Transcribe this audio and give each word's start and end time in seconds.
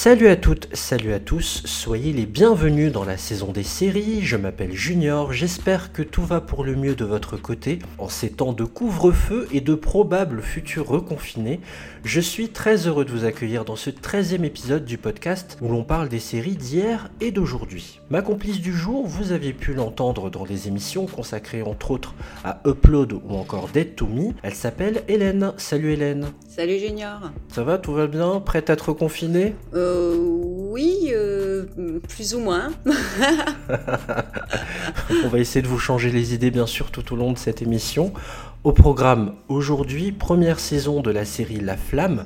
Salut 0.00 0.28
à 0.28 0.36
toutes, 0.36 0.68
salut 0.76 1.12
à 1.12 1.18
tous, 1.18 1.62
soyez 1.64 2.12
les 2.12 2.24
bienvenus 2.24 2.92
dans 2.92 3.02
la 3.02 3.16
saison 3.16 3.50
des 3.50 3.64
séries, 3.64 4.22
je 4.22 4.36
m'appelle 4.36 4.72
Junior, 4.72 5.32
j'espère 5.32 5.92
que 5.92 6.02
tout 6.02 6.22
va 6.22 6.40
pour 6.40 6.62
le 6.62 6.76
mieux 6.76 6.94
de 6.94 7.04
votre 7.04 7.36
côté. 7.36 7.80
En 7.98 8.08
ces 8.08 8.30
temps 8.30 8.52
de 8.52 8.62
couvre-feu 8.62 9.48
et 9.50 9.60
de 9.60 9.74
probables 9.74 10.40
futurs 10.40 10.86
reconfinés, 10.86 11.58
je 12.04 12.20
suis 12.20 12.50
très 12.50 12.86
heureux 12.86 13.04
de 13.04 13.10
vous 13.10 13.24
accueillir 13.24 13.64
dans 13.64 13.74
ce 13.74 13.90
13e 13.90 14.44
épisode 14.44 14.84
du 14.84 14.98
podcast 14.98 15.58
où 15.60 15.68
l'on 15.68 15.82
parle 15.82 16.08
des 16.08 16.20
séries 16.20 16.54
d'hier 16.54 17.10
et 17.20 17.32
d'aujourd'hui. 17.32 17.98
Ma 18.08 18.22
complice 18.22 18.60
du 18.60 18.72
jour, 18.72 19.04
vous 19.04 19.32
aviez 19.32 19.52
pu 19.52 19.74
l'entendre 19.74 20.30
dans 20.30 20.44
des 20.44 20.68
émissions 20.68 21.06
consacrées 21.06 21.62
entre 21.62 21.90
autres 21.90 22.14
à 22.44 22.60
Upload 22.64 23.14
ou 23.14 23.34
encore 23.34 23.66
Dead 23.66 23.96
to 23.96 24.06
Me, 24.06 24.32
elle 24.44 24.54
s'appelle 24.54 25.02
Hélène. 25.08 25.54
Salut 25.56 25.92
Hélène. 25.92 26.28
Salut 26.58 26.80
Junior. 26.80 27.20
Ça 27.54 27.62
va, 27.62 27.78
tout 27.78 27.92
va 27.92 28.08
bien? 28.08 28.40
Prête 28.40 28.68
à 28.68 28.72
être 28.72 28.92
confinée 28.92 29.54
Euh, 29.74 30.16
oui, 30.16 31.12
euh, 31.12 31.66
plus 32.08 32.34
ou 32.34 32.40
moins. 32.40 32.70
On 35.24 35.28
va 35.28 35.38
essayer 35.38 35.62
de 35.62 35.68
vous 35.68 35.78
changer 35.78 36.10
les 36.10 36.34
idées 36.34 36.50
bien 36.50 36.66
sûr 36.66 36.90
tout 36.90 37.12
au 37.12 37.16
long 37.16 37.32
de 37.32 37.38
cette 37.38 37.62
émission. 37.62 38.12
Au 38.64 38.72
programme 38.72 39.36
aujourd'hui, 39.48 40.10
première 40.10 40.58
saison 40.58 41.00
de 41.00 41.12
la 41.12 41.24
série 41.24 41.60
La 41.60 41.76
Flamme, 41.76 42.24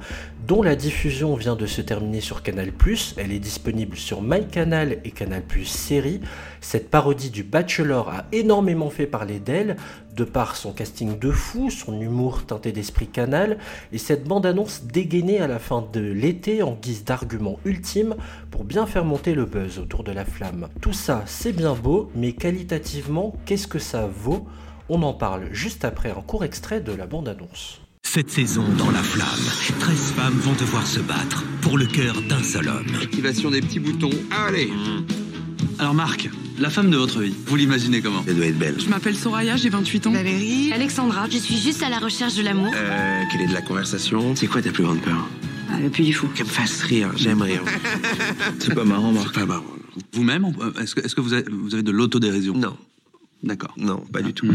dont 0.49 0.63
la 0.63 0.77
diffusion 0.77 1.35
vient 1.35 1.57
de 1.57 1.67
se 1.67 1.83
terminer 1.83 2.23
sur 2.23 2.43
Canal+. 2.43 2.73
Elle 3.19 3.33
est 3.33 3.39
disponible 3.39 3.99
sur 3.99 4.23
MyCanal 4.23 4.97
et 5.05 5.11
Canal+ 5.11 5.43
Série. 5.67 6.23
Cette 6.63 6.89
parodie 6.89 7.29
du 7.29 7.43
Bachelor 7.43 8.09
a 8.09 8.25
énormément 8.33 8.89
fait 8.89 9.06
parler 9.06 9.41
d'elle, 9.41 9.77
de 10.17 10.25
par 10.25 10.56
son 10.56 10.73
casting 10.73 11.19
de 11.19 11.31
fou, 11.31 11.69
son 11.69 12.01
humour 12.01 12.47
teinté 12.47 12.73
d'esprit 12.73 13.09
canal, 13.09 13.59
et 13.93 13.99
cette 13.99 14.25
bande-annonce 14.25 14.84
dégainée 14.84 15.39
à 15.39 15.47
la 15.47 15.59
fin 15.59 15.87
de 15.93 16.01
l'été 16.01 16.62
en 16.62 16.73
guise 16.81 17.05
d'argument 17.05 17.59
ultime 17.67 18.15
pour 18.51 18.65
bien 18.65 18.87
faire 18.87 19.05
monter 19.05 19.34
le 19.34 19.45
buzz 19.45 19.78
autour 19.78 20.03
de 20.03 20.12
La 20.12 20.25
Flamme. 20.25 20.69
Tout 20.81 20.95
ça, 20.95 21.25
c'est 21.27 21.53
bien 21.53 21.75
beau, 21.75 22.11
mais 22.17 22.33
qualitativement, 22.33 23.34
qu'est-ce 23.45 23.69
que 23.69 23.78
ça 23.78 24.06
vaut? 24.06 24.47
On 24.88 25.02
en 25.02 25.12
parle 25.14 25.48
juste 25.52 25.84
après 25.84 26.11
un 26.11 26.20
court 26.22 26.44
extrait 26.44 26.80
de 26.80 26.92
la 26.92 27.06
bande-annonce. 27.06 27.80
Cette 28.05 28.30
saison, 28.30 28.64
dans 28.78 28.91
La 28.91 29.02
Flamme, 29.02 29.78
13 29.80 30.12
femmes 30.12 30.34
vont 30.34 30.52
devoir 30.52 30.86
se 30.86 31.00
battre 31.00 31.44
pour 31.62 31.78
le 31.78 31.86
cœur 31.86 32.20
d'un 32.28 32.42
seul 32.42 32.69
homme. 32.69 32.86
Activation 33.00 33.50
des 33.50 33.60
petits 33.60 33.78
boutons. 33.78 34.10
Allez 34.30 34.70
Alors 35.78 35.94
Marc, 35.94 36.28
la 36.58 36.69
femme 36.69 36.91
de 36.91 36.97
votre 36.97 37.20
vie, 37.20 37.34
vous 37.47 37.56
l'imaginez 37.56 38.03
comment? 38.03 38.22
Elle 38.27 38.36
doit 38.36 38.47
être 38.47 38.58
belle. 38.58 38.75
Je 38.78 38.88
m'appelle 38.88 39.16
Soraya, 39.16 39.56
j'ai 39.56 39.69
28 39.70 40.08
ans. 40.08 40.12
Valérie. 40.12 40.72
Alexandra, 40.72 41.27
je 41.30 41.38
suis 41.38 41.56
juste 41.56 41.83
à 41.83 41.88
la 41.88 41.98
recherche 42.00 42.34
de 42.34 42.42
l'amour. 42.42 42.72
Euh, 42.75 43.22
quelle 43.30 43.42
est 43.42 43.47
de 43.48 43.55
la 43.55 43.62
conversation? 43.62 44.34
C'est 44.36 44.47
quoi 44.48 44.60
ta 44.60 44.72
plus 44.72 44.83
grande 44.84 45.00
peur? 45.00 45.27
Ah, 45.72 45.78
le 45.80 45.88
plus 45.88 46.05
du 46.05 46.12
fou. 46.12 46.27
Qu'elle 46.34 46.47
me 46.47 46.50
fasse 46.50 46.83
rire, 46.83 47.10
j'aime 47.16 47.41
rire. 47.41 47.62
C'est 48.58 48.75
pas 48.75 48.84
marrant, 48.84 49.12
C'est 49.14 49.20
Marc. 49.22 49.34
pas 49.34 49.47
marrant. 49.47 49.64
Vous-même, 50.12 50.44
on- 50.44 50.80
est-ce 50.83 50.94
que, 50.94 51.00
est-ce 51.00 51.14
que 51.14 51.20
vous, 51.22 51.33
avez, 51.33 51.44
vous 51.50 51.72
avez 51.72 51.83
de 51.83 51.92
l'autodérision? 51.92 52.55
Non, 52.55 52.77
D'accord. 53.43 53.73
non, 53.77 53.98
pas 54.12 54.23
du 54.23 54.33
tout. 54.33 54.47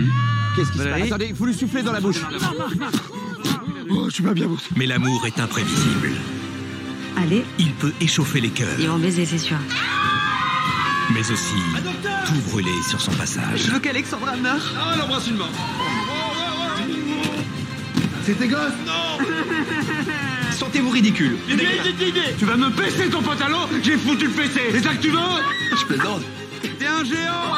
Qu'est-ce 0.56 0.72
qui 0.72 0.78
se 0.80 0.84
passe 0.84 1.02
Attendez, 1.04 1.34
vous 1.34 1.46
lui 1.46 1.54
soufflez 1.54 1.84
dans 1.84 1.92
la 1.94 2.00
bouche. 2.02 2.18
Oh, 3.90 4.08
je 4.10 4.16
suis 4.16 4.24
pas 4.24 4.34
bien, 4.34 4.48
vous. 4.48 4.60
Mais 4.76 4.86
l'amour 4.86 5.26
est 5.26 5.40
imprévisible. 5.40 6.12
Allez, 7.16 7.46
Il 7.58 7.72
peut 7.72 7.94
échauffer 8.02 8.42
les 8.42 8.50
cœurs, 8.50 8.78
ils 8.78 8.88
vont 8.90 8.98
baiser, 9.00 9.26
c'est 9.26 9.38
sûr. 9.38 9.56
mais 11.14 11.22
aussi 11.22 11.56
tout 12.28 12.50
brûler 12.50 12.70
sur 12.90 13.00
son 13.00 13.12
passage. 13.12 13.62
Je 13.66 13.72
veux 13.72 13.80
qu'Alexandra 13.80 14.36
meure. 14.36 14.62
Ah, 14.78 14.98
l'embrasse 14.98 15.28
une 15.28 15.38
mort. 15.38 15.50
C'était 18.26 18.48
gosse 18.50 18.60
Sentez-vous 20.60 20.90
ridicule. 20.90 21.38
Tu 22.38 22.44
vas 22.46 22.58
me 22.58 22.70
baisser 22.70 23.10
ton 23.10 23.22
pantalon 23.22 23.60
J'ai 23.82 23.96
foutu 23.98 24.26
le 24.26 24.32
PC 24.34 24.60
C'est 24.74 24.84
ça 24.84 24.94
que 24.96 25.02
tu 25.02 25.10
veux? 25.12 25.20
Je 25.80 25.86
plaisante. 25.86 26.24
T'es 26.78 26.88
un 26.88 27.06
géant 27.06 27.54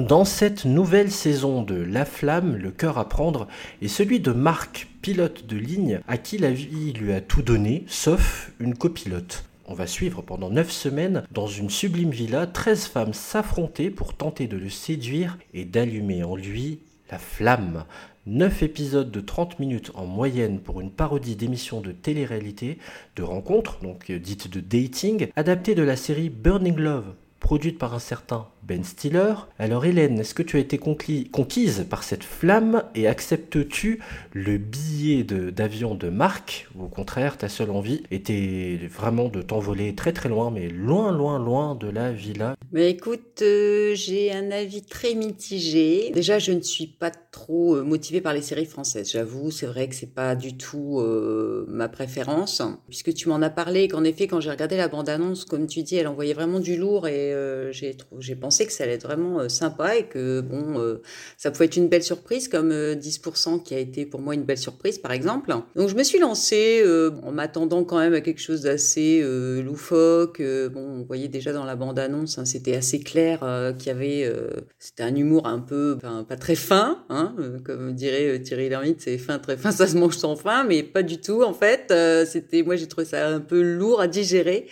Dans 0.00 0.24
cette 0.24 0.64
nouvelle 0.64 1.12
saison 1.12 1.62
de 1.62 1.76
La 1.76 2.04
Flamme, 2.04 2.56
le 2.56 2.72
cœur 2.72 2.98
à 2.98 3.08
prendre 3.08 3.46
est 3.80 3.86
celui 3.86 4.18
de 4.18 4.32
Marc, 4.32 4.88
pilote 5.02 5.46
de 5.46 5.56
ligne, 5.56 6.00
à 6.08 6.18
qui 6.18 6.36
la 6.36 6.50
vie 6.50 6.92
lui 6.92 7.12
a 7.12 7.20
tout 7.20 7.42
donné, 7.42 7.84
sauf 7.86 8.50
une 8.58 8.74
copilote. 8.74 9.44
On 9.66 9.74
va 9.74 9.86
suivre 9.86 10.20
pendant 10.20 10.50
9 10.50 10.68
semaines, 10.68 11.22
dans 11.30 11.46
une 11.46 11.70
sublime 11.70 12.10
villa, 12.10 12.48
13 12.48 12.86
femmes 12.86 13.14
s'affronter 13.14 13.88
pour 13.90 14.14
tenter 14.14 14.48
de 14.48 14.56
le 14.56 14.68
séduire 14.68 15.38
et 15.54 15.64
d'allumer 15.64 16.24
en 16.24 16.34
lui 16.34 16.80
la 17.08 17.18
flamme. 17.18 17.84
9 18.26 18.64
épisodes 18.64 19.12
de 19.12 19.20
30 19.20 19.60
minutes 19.60 19.92
en 19.94 20.06
moyenne 20.06 20.58
pour 20.58 20.80
une 20.80 20.90
parodie 20.90 21.36
d'émission 21.36 21.80
de 21.80 21.92
télé-réalité, 21.92 22.78
de 23.14 23.22
rencontres, 23.22 23.78
donc 23.80 24.10
euh, 24.10 24.18
dite 24.18 24.48
de 24.48 24.58
dating, 24.58 25.28
adaptée 25.36 25.76
de 25.76 25.84
la 25.84 25.94
série 25.94 26.30
Burning 26.30 26.78
Love, 26.78 27.14
produite 27.38 27.78
par 27.78 27.94
un 27.94 28.00
certain 28.00 28.48
Ben 28.66 28.82
Stiller. 28.82 29.34
Alors 29.58 29.84
Hélène, 29.84 30.18
est-ce 30.20 30.32
que 30.32 30.42
tu 30.42 30.56
as 30.56 30.60
été 30.60 30.78
conquis- 30.78 31.28
conquise 31.30 31.84
par 31.90 32.02
cette 32.02 32.24
flamme 32.24 32.82
et 32.94 33.06
acceptes-tu 33.06 34.00
le 34.32 34.56
billet 34.56 35.22
de- 35.22 35.50
d'avion 35.50 35.94
de, 35.94 36.08
Marc? 36.08 36.66
Ou 36.74 36.84
au 36.84 36.88
contraire, 36.88 37.36
ta 37.36 37.50
seule 37.50 37.70
envie 37.70 38.02
était 38.10 38.78
vraiment 38.90 39.28
de 39.28 39.42
t'envoler 39.42 39.94
très 39.94 40.12
très 40.14 40.30
loin, 40.30 40.50
mais 40.50 40.68
loin 40.68 41.12
loin 41.12 41.38
loin 41.38 41.74
de 41.74 41.88
la 41.88 42.12
villa 42.12 42.54
Mais 42.72 42.90
écoute, 42.90 43.42
euh, 43.42 43.94
j'ai 43.94 44.32
un 44.32 44.50
avis 44.50 44.80
très 44.82 45.14
mitigé. 45.14 46.10
Déjà, 46.14 46.38
je 46.38 46.52
ne 46.52 46.62
suis 46.62 46.86
pas 46.86 47.10
trop 47.10 47.76
euh, 47.76 47.82
motivée 47.82 48.22
par 48.22 48.32
les 48.32 48.42
séries 48.42 48.64
françaises. 48.64 49.10
J'avoue, 49.12 49.50
c'est 49.50 49.66
vrai 49.66 49.88
que 49.88 49.94
c'est 49.94 50.14
pas 50.14 50.34
du 50.34 50.56
tout 50.56 51.00
euh, 51.00 51.66
ma 51.68 51.88
préférence. 51.88 52.62
Puisque 52.88 53.12
tu 53.12 53.28
m'en 53.28 53.42
as 53.42 53.50
parlé, 53.50 53.88
qu'en 53.88 54.04
effet, 54.04 54.26
quand 54.26 54.40
j'ai 54.40 54.50
regardé 54.50 54.76
la 54.78 54.88
bande-annonce, 54.88 55.44
comme 55.44 55.66
tu 55.66 55.82
dis, 55.82 55.96
elle 55.96 56.08
envoyait 56.08 56.32
vraiment 56.34 56.60
du 56.60 56.76
lourd 56.76 57.06
et 57.08 57.34
j'ai 57.72 57.94
trou- 57.94 58.20
pensé 58.54 58.66
que 58.66 58.72
ça 58.72 58.84
allait 58.84 58.92
être 58.92 59.06
vraiment 59.06 59.40
euh, 59.40 59.48
sympa 59.48 59.96
et 59.96 60.04
que 60.04 60.40
bon, 60.40 60.78
euh, 60.78 61.02
ça 61.36 61.50
pouvait 61.50 61.64
être 61.64 61.76
une 61.76 61.88
belle 61.88 62.04
surprise, 62.04 62.46
comme 62.46 62.70
euh, 62.70 62.94
10% 62.94 63.64
qui 63.64 63.74
a 63.74 63.80
été 63.80 64.06
pour 64.06 64.20
moi 64.20 64.34
une 64.34 64.44
belle 64.44 64.58
surprise, 64.58 64.98
par 64.98 65.10
exemple. 65.10 65.52
Donc 65.74 65.88
je 65.88 65.96
me 65.96 66.04
suis 66.04 66.20
lancée 66.20 66.80
euh, 66.84 67.10
en 67.24 67.32
m'attendant 67.32 67.82
quand 67.82 67.98
même 67.98 68.14
à 68.14 68.20
quelque 68.20 68.40
chose 68.40 68.62
d'assez 68.62 69.20
euh, 69.24 69.60
loufoque. 69.60 70.38
Euh, 70.38 70.68
bon, 70.68 71.00
on 71.00 71.02
voyait 71.02 71.26
déjà 71.26 71.52
dans 71.52 71.64
la 71.64 71.74
bande-annonce, 71.74 72.38
hein, 72.38 72.44
c'était 72.44 72.76
assez 72.76 73.00
clair 73.00 73.40
euh, 73.42 73.72
qu'il 73.72 73.88
y 73.88 73.90
avait, 73.90 74.24
euh, 74.24 74.50
c'était 74.78 75.02
un 75.02 75.16
humour 75.16 75.48
un 75.48 75.58
peu, 75.58 75.98
pas 76.28 76.36
très 76.36 76.54
fin, 76.54 77.04
hein, 77.08 77.34
euh, 77.40 77.58
comme 77.58 77.92
dirait 77.94 78.28
euh, 78.28 78.38
Thierry 78.38 78.68
Lhermitte, 78.68 79.00
c'est 79.00 79.18
fin, 79.18 79.40
très 79.40 79.56
fin, 79.56 79.72
ça 79.72 79.88
se 79.88 79.96
mange 79.96 80.16
sans 80.16 80.36
fin, 80.36 80.62
mais 80.62 80.84
pas 80.84 81.02
du 81.02 81.20
tout 81.20 81.42
en 81.42 81.54
fait. 81.54 81.88
Euh, 81.90 82.24
c'était, 82.24 82.62
moi 82.62 82.76
j'ai 82.76 82.86
trouvé 82.86 83.04
ça 83.04 83.26
un 83.26 83.40
peu 83.40 83.60
lourd 83.62 84.00
à 84.00 84.06
digérer. 84.06 84.68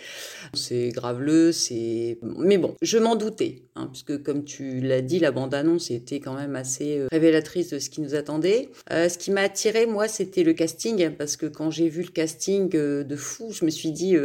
C'est 0.53 0.89
graveleux, 0.89 1.51
c'est. 1.51 2.19
Mais 2.21 2.57
bon, 2.57 2.75
je 2.81 2.97
m'en 2.97 3.15
doutais, 3.15 3.63
hein, 3.75 3.87
puisque 3.91 4.21
comme 4.23 4.43
tu 4.43 4.79
l'as 4.79 5.01
dit, 5.01 5.19
la 5.19 5.31
bande-annonce 5.31 5.91
était 5.91 6.19
quand 6.19 6.33
même 6.33 6.55
assez 6.55 6.99
euh, 6.99 7.07
révélatrice 7.11 7.69
de 7.69 7.79
ce 7.79 7.89
qui 7.89 8.01
nous 8.01 8.15
attendait. 8.15 8.69
Euh, 8.91 9.09
ce 9.09 9.17
qui 9.17 9.31
m'a 9.31 9.41
attiré, 9.41 9.85
moi, 9.85 10.07
c'était 10.07 10.43
le 10.43 10.53
casting, 10.53 11.09
parce 11.11 11.37
que 11.37 11.45
quand 11.45 11.71
j'ai 11.71 11.89
vu 11.89 12.03
le 12.03 12.09
casting 12.09 12.69
euh, 12.75 13.03
de 13.03 13.15
fou, 13.15 13.51
je 13.51 13.65
me 13.65 13.69
suis 13.69 13.91
dit, 13.91 14.15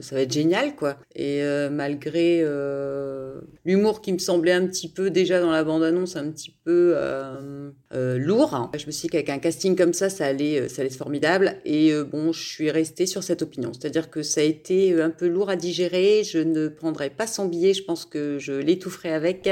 ça 0.00 0.14
va 0.14 0.22
être 0.22 0.32
génial, 0.32 0.74
quoi. 0.76 0.98
Et 1.14 1.42
malgré 1.70 2.44
l'humour 3.64 4.00
qui 4.00 4.12
me 4.12 4.18
semblait 4.18 4.52
un 4.52 4.66
petit 4.66 4.88
peu 4.88 5.10
déjà 5.10 5.40
dans 5.40 5.50
la 5.50 5.64
bande-annonce, 5.64 6.16
un 6.16 6.30
petit 6.30 6.54
peu 6.64 6.96
lourd, 7.92 8.54
hein, 8.54 8.70
je 8.76 8.86
me 8.86 8.90
suis 8.90 9.02
dit 9.02 9.08
qu'avec 9.08 9.28
un 9.30 9.38
casting 9.38 9.76
comme 9.76 9.92
ça, 9.92 10.10
ça 10.10 10.26
allait, 10.26 10.68
ça 10.68 10.82
allait 10.82 10.90
être 10.90 10.96
formidable. 10.96 11.56
Et 11.64 11.92
bon, 12.10 12.32
je 12.32 12.42
suis 12.42 12.70
restée 12.70 13.06
sur 13.06 13.22
cette 13.22 13.42
opinion, 13.42 13.72
c'est-à-dire 13.72 14.10
que 14.10 14.22
ça 14.22 14.40
a 14.40 14.44
été 14.44 15.00
un 15.00 15.10
peu 15.10 15.26
lourd 15.26 15.50
à 15.50 15.56
digérer. 15.56 16.22
Je 16.24 16.38
ne 16.38 16.68
prendrai 16.68 17.10
pas 17.10 17.26
son 17.26 17.46
billet, 17.46 17.74
je 17.74 17.84
pense 17.84 18.04
que 18.04 18.38
je 18.38 18.52
avec. 19.06 19.48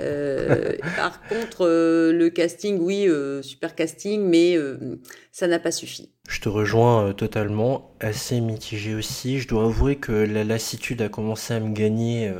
Euh, 0.00 0.76
par 0.96 1.20
contre, 1.28 1.66
euh, 1.66 2.12
le 2.12 2.30
casting, 2.30 2.78
oui, 2.80 3.08
euh, 3.08 3.42
super 3.42 3.74
casting, 3.74 4.22
mais 4.22 4.56
ça 5.32 5.46
n'a 5.46 5.58
pas 5.58 5.70
suffi. 5.70 6.10
Je 6.28 6.40
te 6.40 6.48
rejoins 6.48 7.12
totalement, 7.14 7.94
assez 8.00 8.40
mitigé 8.40 8.94
aussi. 8.94 9.40
Je 9.40 9.48
dois 9.48 9.64
avouer 9.64 9.96
que 9.96 10.12
la 10.12 10.44
lassitude 10.44 11.02
a 11.02 11.08
commencé 11.08 11.54
à 11.54 11.60
me 11.60 11.72
gagner 11.72 12.32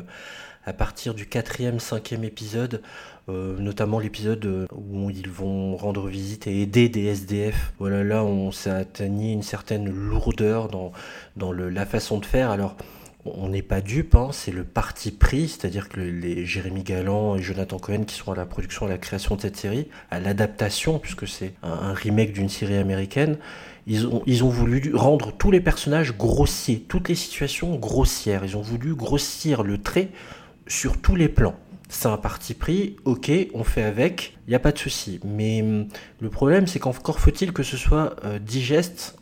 à 0.64 0.72
partir 0.72 1.14
du 1.14 1.26
quatrième, 1.26 1.80
cinquième 1.80 2.24
épisode, 2.24 2.82
notamment 3.28 3.98
l'épisode 3.98 4.68
où 4.74 5.10
ils 5.10 5.30
vont 5.30 5.76
rendre 5.76 6.06
visite 6.06 6.46
et 6.46 6.62
aider 6.62 6.88
des 6.88 7.06
SDF. 7.06 7.72
Voilà, 7.78 8.04
là, 8.04 8.24
on 8.24 8.52
s'est 8.52 8.70
atteigné 8.70 9.32
une 9.32 9.42
certaine 9.42 9.90
lourdeur 9.90 10.68
dans, 10.68 10.92
dans 11.36 11.52
le, 11.52 11.70
la 11.70 11.86
façon 11.86 12.18
de 12.18 12.26
faire. 12.26 12.50
Alors, 12.50 12.76
on 13.24 13.48
n'est 13.48 13.62
pas 13.62 13.80
dupe, 13.80 14.14
hein, 14.14 14.28
c'est 14.32 14.52
le 14.52 14.64
parti 14.64 15.10
pris, 15.10 15.48
c'est-à-dire 15.48 15.88
que 15.88 16.00
les 16.00 16.46
Jérémy 16.46 16.82
Galland 16.82 17.36
et 17.36 17.42
Jonathan 17.42 17.78
Cohen 17.78 18.04
qui 18.04 18.14
sont 18.14 18.32
à 18.32 18.36
la 18.36 18.46
production, 18.46 18.86
à 18.86 18.88
la 18.88 18.98
création 18.98 19.36
de 19.36 19.40
cette 19.40 19.56
série, 19.56 19.88
à 20.10 20.20
l'adaptation, 20.20 20.98
puisque 20.98 21.26
c'est 21.26 21.54
un, 21.62 21.92
remake 21.92 22.32
d'une 22.32 22.48
série 22.48 22.76
américaine, 22.76 23.38
ils 23.86 24.06
ont, 24.44 24.48
voulu 24.50 24.94
rendre 24.94 25.32
tous 25.32 25.50
les 25.50 25.60
personnages 25.60 26.16
grossiers, 26.16 26.84
toutes 26.88 27.08
les 27.08 27.14
situations 27.14 27.74
grossières. 27.76 28.44
Ils 28.44 28.56
ont 28.56 28.62
voulu 28.62 28.94
grossir 28.94 29.62
le 29.62 29.78
trait 29.78 30.10
sur 30.66 31.00
tous 31.00 31.16
les 31.16 31.28
plans. 31.28 31.54
C'est 31.88 32.08
un 32.08 32.18
parti 32.18 32.52
pris, 32.52 32.96
ok, 33.06 33.30
on 33.54 33.64
fait 33.64 33.82
avec, 33.82 34.36
il 34.46 34.50
n'y 34.50 34.54
a 34.54 34.58
pas 34.58 34.72
de 34.72 34.78
souci. 34.78 35.20
Mais 35.24 35.62
hum, 35.62 35.88
le 36.20 36.28
problème, 36.28 36.66
c'est 36.66 36.78
qu'encore 36.78 37.18
faut-il 37.18 37.54
que 37.54 37.62
ce 37.62 37.78
soit 37.78 38.14
euh, 38.24 38.38
digeste 38.38 39.16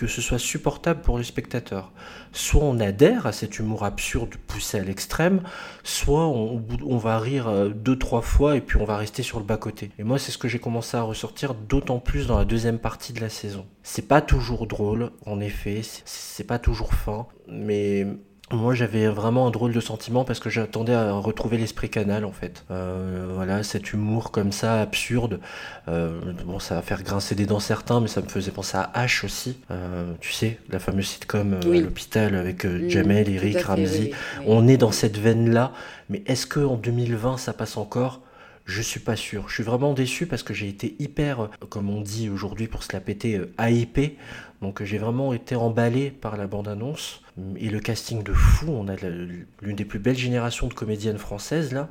que 0.00 0.06
ce 0.06 0.22
soit 0.22 0.38
supportable 0.38 1.02
pour 1.02 1.18
le 1.18 1.24
spectateur. 1.24 1.92
Soit 2.32 2.64
on 2.64 2.80
adhère 2.80 3.26
à 3.26 3.32
cet 3.32 3.58
humour 3.58 3.84
absurde 3.84 4.34
poussé 4.46 4.78
à 4.78 4.82
l'extrême, 4.82 5.42
soit 5.84 6.26
on, 6.26 6.96
va 6.96 7.18
rire 7.18 7.48
euh, 7.48 7.68
deux, 7.68 7.98
trois 7.98 8.22
fois 8.22 8.56
et 8.56 8.62
puis 8.62 8.78
on 8.78 8.86
va 8.86 8.96
rester 8.96 9.22
sur 9.22 9.38
le 9.38 9.44
bas-côté. 9.44 9.90
Et 9.98 10.02
moi, 10.02 10.18
c'est 10.18 10.32
ce 10.32 10.38
que 10.38 10.48
j'ai 10.48 10.58
commencé 10.58 10.96
à 10.96 11.02
ressortir 11.02 11.52
d'autant 11.52 11.98
plus 11.98 12.26
dans 12.26 12.38
la 12.38 12.46
deuxième 12.46 12.78
partie 12.78 13.12
de 13.12 13.20
la 13.20 13.28
saison. 13.28 13.66
C'est 13.82 14.08
pas 14.08 14.22
toujours 14.22 14.66
drôle, 14.66 15.10
en 15.26 15.38
effet, 15.38 15.82
c'est 16.06 16.46
pas 16.46 16.58
toujours 16.58 16.94
fin, 16.94 17.26
mais 17.46 18.06
moi, 18.52 18.74
j'avais 18.74 19.06
vraiment 19.06 19.46
un 19.46 19.50
drôle 19.50 19.72
de 19.72 19.80
sentiment 19.80 20.24
parce 20.24 20.40
que 20.40 20.50
j'attendais 20.50 20.94
à 20.94 21.12
retrouver 21.12 21.56
l'esprit 21.56 21.88
canal, 21.88 22.24
en 22.24 22.32
fait. 22.32 22.64
Euh, 22.70 23.28
voilà, 23.32 23.62
cet 23.62 23.92
humour 23.92 24.32
comme 24.32 24.50
ça, 24.50 24.80
absurde. 24.80 25.40
Euh, 25.88 26.20
bon, 26.44 26.58
ça 26.58 26.74
va 26.74 26.82
faire 26.82 27.02
grincer 27.04 27.36
des 27.36 27.46
dents 27.46 27.60
certains, 27.60 28.00
mais 28.00 28.08
ça 28.08 28.20
me 28.20 28.28
faisait 28.28 28.50
penser 28.50 28.76
à 28.76 28.90
H 28.96 29.24
aussi. 29.24 29.56
Euh, 29.70 30.12
tu 30.20 30.32
sais, 30.32 30.58
la 30.68 30.80
fameuse 30.80 31.06
sitcom 31.06 31.54
à 31.62 31.66
l'hôpital 31.66 32.34
avec 32.34 32.64
mmh, 32.64 32.88
Jamel, 32.88 33.28
Eric, 33.28 33.60
Ramsey. 33.60 34.10
On 34.46 34.66
est 34.66 34.76
dans 34.76 34.92
cette 34.92 35.16
veine-là, 35.16 35.72
mais 36.08 36.22
est-ce 36.26 36.46
que 36.46 36.60
en 36.60 36.76
2020 36.76 37.36
ça 37.36 37.52
passe 37.52 37.76
encore? 37.76 38.20
Je 38.66 38.82
suis 38.82 39.00
pas 39.00 39.16
sûr. 39.16 39.48
Je 39.48 39.54
suis 39.54 39.62
vraiment 39.62 39.94
déçu 39.94 40.26
parce 40.26 40.42
que 40.42 40.54
j'ai 40.54 40.68
été 40.68 40.94
hyper, 40.98 41.48
comme 41.70 41.90
on 41.90 42.00
dit 42.00 42.28
aujourd'hui 42.28 42.68
pour 42.68 42.82
se 42.82 42.92
la 42.92 43.00
péter, 43.00 43.40
hypé. 43.58 44.16
Donc 44.60 44.82
j'ai 44.82 44.98
vraiment 44.98 45.32
été 45.32 45.56
emballé 45.56 46.10
par 46.10 46.36
la 46.36 46.46
bande-annonce 46.46 47.22
et 47.56 47.70
le 47.70 47.80
casting 47.80 48.22
de 48.22 48.32
fou. 48.32 48.66
On 48.70 48.88
a 48.88 48.96
l'une 48.96 49.76
des 49.76 49.84
plus 49.84 49.98
belles 49.98 50.18
générations 50.18 50.66
de 50.66 50.74
comédiennes 50.74 51.18
françaises 51.18 51.72
là, 51.72 51.88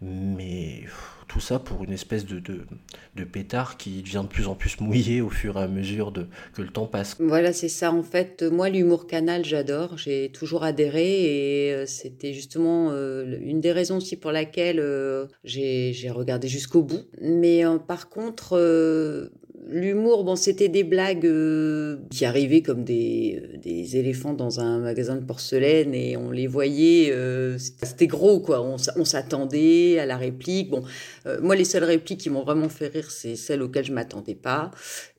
mais 0.00 0.84
tout 1.32 1.40
ça 1.40 1.58
pour 1.58 1.82
une 1.82 1.92
espèce 1.92 2.26
de, 2.26 2.40
de, 2.40 3.24
pétard 3.24 3.78
qui 3.78 4.02
devient 4.02 4.20
de 4.22 4.28
plus 4.28 4.48
en 4.48 4.54
plus 4.54 4.80
mouillé 4.80 5.22
au 5.22 5.30
fur 5.30 5.56
et 5.56 5.62
à 5.62 5.68
mesure 5.68 6.12
de, 6.12 6.26
que 6.52 6.60
le 6.60 6.68
temps 6.68 6.86
passe. 6.86 7.16
Voilà, 7.20 7.54
c'est 7.54 7.70
ça. 7.70 7.90
En 7.90 8.02
fait, 8.02 8.42
moi, 8.42 8.68
l'humour 8.68 9.06
canal, 9.06 9.42
j'adore. 9.44 9.96
J'ai 9.96 10.30
toujours 10.30 10.62
adhéré 10.62 11.68
et 11.68 11.72
euh, 11.72 11.86
c'était 11.86 12.34
justement 12.34 12.90
euh, 12.90 13.38
une 13.40 13.62
des 13.62 13.72
raisons 13.72 13.96
aussi 13.96 14.16
pour 14.16 14.30
laquelle 14.30 14.78
euh, 14.78 15.26
j'ai 15.44 16.10
regardé 16.10 16.48
jusqu'au 16.48 16.82
bout. 16.82 17.04
Mais 17.22 17.62
par 17.86 18.10
contre, 18.10 18.58
L'humour, 19.64 20.24
bon, 20.24 20.34
c'était 20.34 20.68
des 20.68 20.82
blagues 20.82 21.24
euh, 21.24 21.98
qui 22.10 22.24
arrivaient 22.24 22.62
comme 22.62 22.82
des, 22.82 23.40
des, 23.62 23.96
éléphants 23.96 24.32
dans 24.32 24.58
un 24.58 24.80
magasin 24.80 25.14
de 25.14 25.24
porcelaine 25.24 25.94
et 25.94 26.16
on 26.16 26.32
les 26.32 26.48
voyait, 26.48 27.12
euh, 27.12 27.56
c'était 27.58 28.08
gros 28.08 28.40
quoi. 28.40 28.60
On, 28.60 29.04
s'attendait 29.04 30.00
à 30.00 30.06
la 30.06 30.16
réplique. 30.16 30.70
Bon, 30.70 30.82
euh, 31.26 31.38
moi 31.40 31.54
les 31.54 31.64
seules 31.64 31.84
répliques 31.84 32.18
qui 32.18 32.28
m'ont 32.28 32.42
vraiment 32.42 32.68
fait 32.68 32.88
rire, 32.88 33.12
c'est 33.12 33.36
celles 33.36 33.62
auxquelles 33.62 33.84
je 33.84 33.92
m'attendais 33.92 34.34
pas 34.34 34.72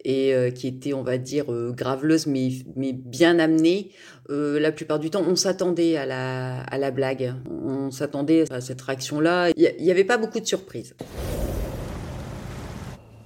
et 0.04 0.34
qui 0.54 0.68
étaient, 0.68 0.92
on 0.92 1.04
va 1.04 1.18
dire, 1.18 1.46
graveleuses 1.72 2.28
mais, 2.28 2.50
mais 2.76 2.92
bien 2.92 3.40
amenées. 3.40 3.92
la 4.28 4.74
plupart 4.74 5.00
du 5.00 5.10
temps, 5.10 5.24
on 5.26 5.38
s'attendait 5.38 5.96
à 5.96 6.06
la, 6.06 6.60
à 6.64 6.78
la 6.78 6.92
blague, 6.92 7.34
on 7.50 7.90
s'attendait 7.90 8.44
à 8.52 8.60
cette 8.60 8.82
réaction-là. 8.82 9.52
Il 9.56 9.74
n'y 9.80 9.92
avait 9.92 10.04
pas 10.04 10.18
beaucoup 10.18 10.42
de 10.42 10.46
surprises. 10.46 10.94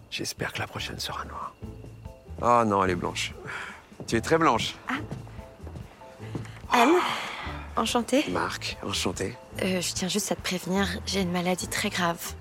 J'espère 0.09 0.54
que 0.54 0.59
la 0.59 0.68
prochaine 0.68 1.00
sera 1.00 1.25
noire. 1.25 1.54
Oh 2.42 2.63
non, 2.65 2.83
elle 2.83 2.92
est 2.92 2.95
blanche. 2.95 3.33
Tu 4.07 4.15
es 4.15 4.21
très 4.21 4.38
blanche. 4.38 4.75
Ah. 4.88 4.94
Anne, 6.71 6.94
enchantée. 7.75 8.25
Marc, 8.30 8.77
enchanté. 8.83 9.36
Euh, 9.63 9.81
je 9.81 9.94
tiens 9.94 10.07
juste 10.07 10.31
à 10.31 10.36
te 10.36 10.42
prévenir, 10.42 10.88
j'ai 11.06 11.21
une 11.21 11.31
maladie 11.31 11.68
très 11.68 11.89
grave. 11.89 12.33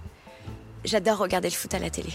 J'adore 0.84 1.18
regarder 1.18 1.48
le 1.48 1.54
foot 1.54 1.72
à 1.74 1.78
la 1.78 1.90
télé. 1.90 2.10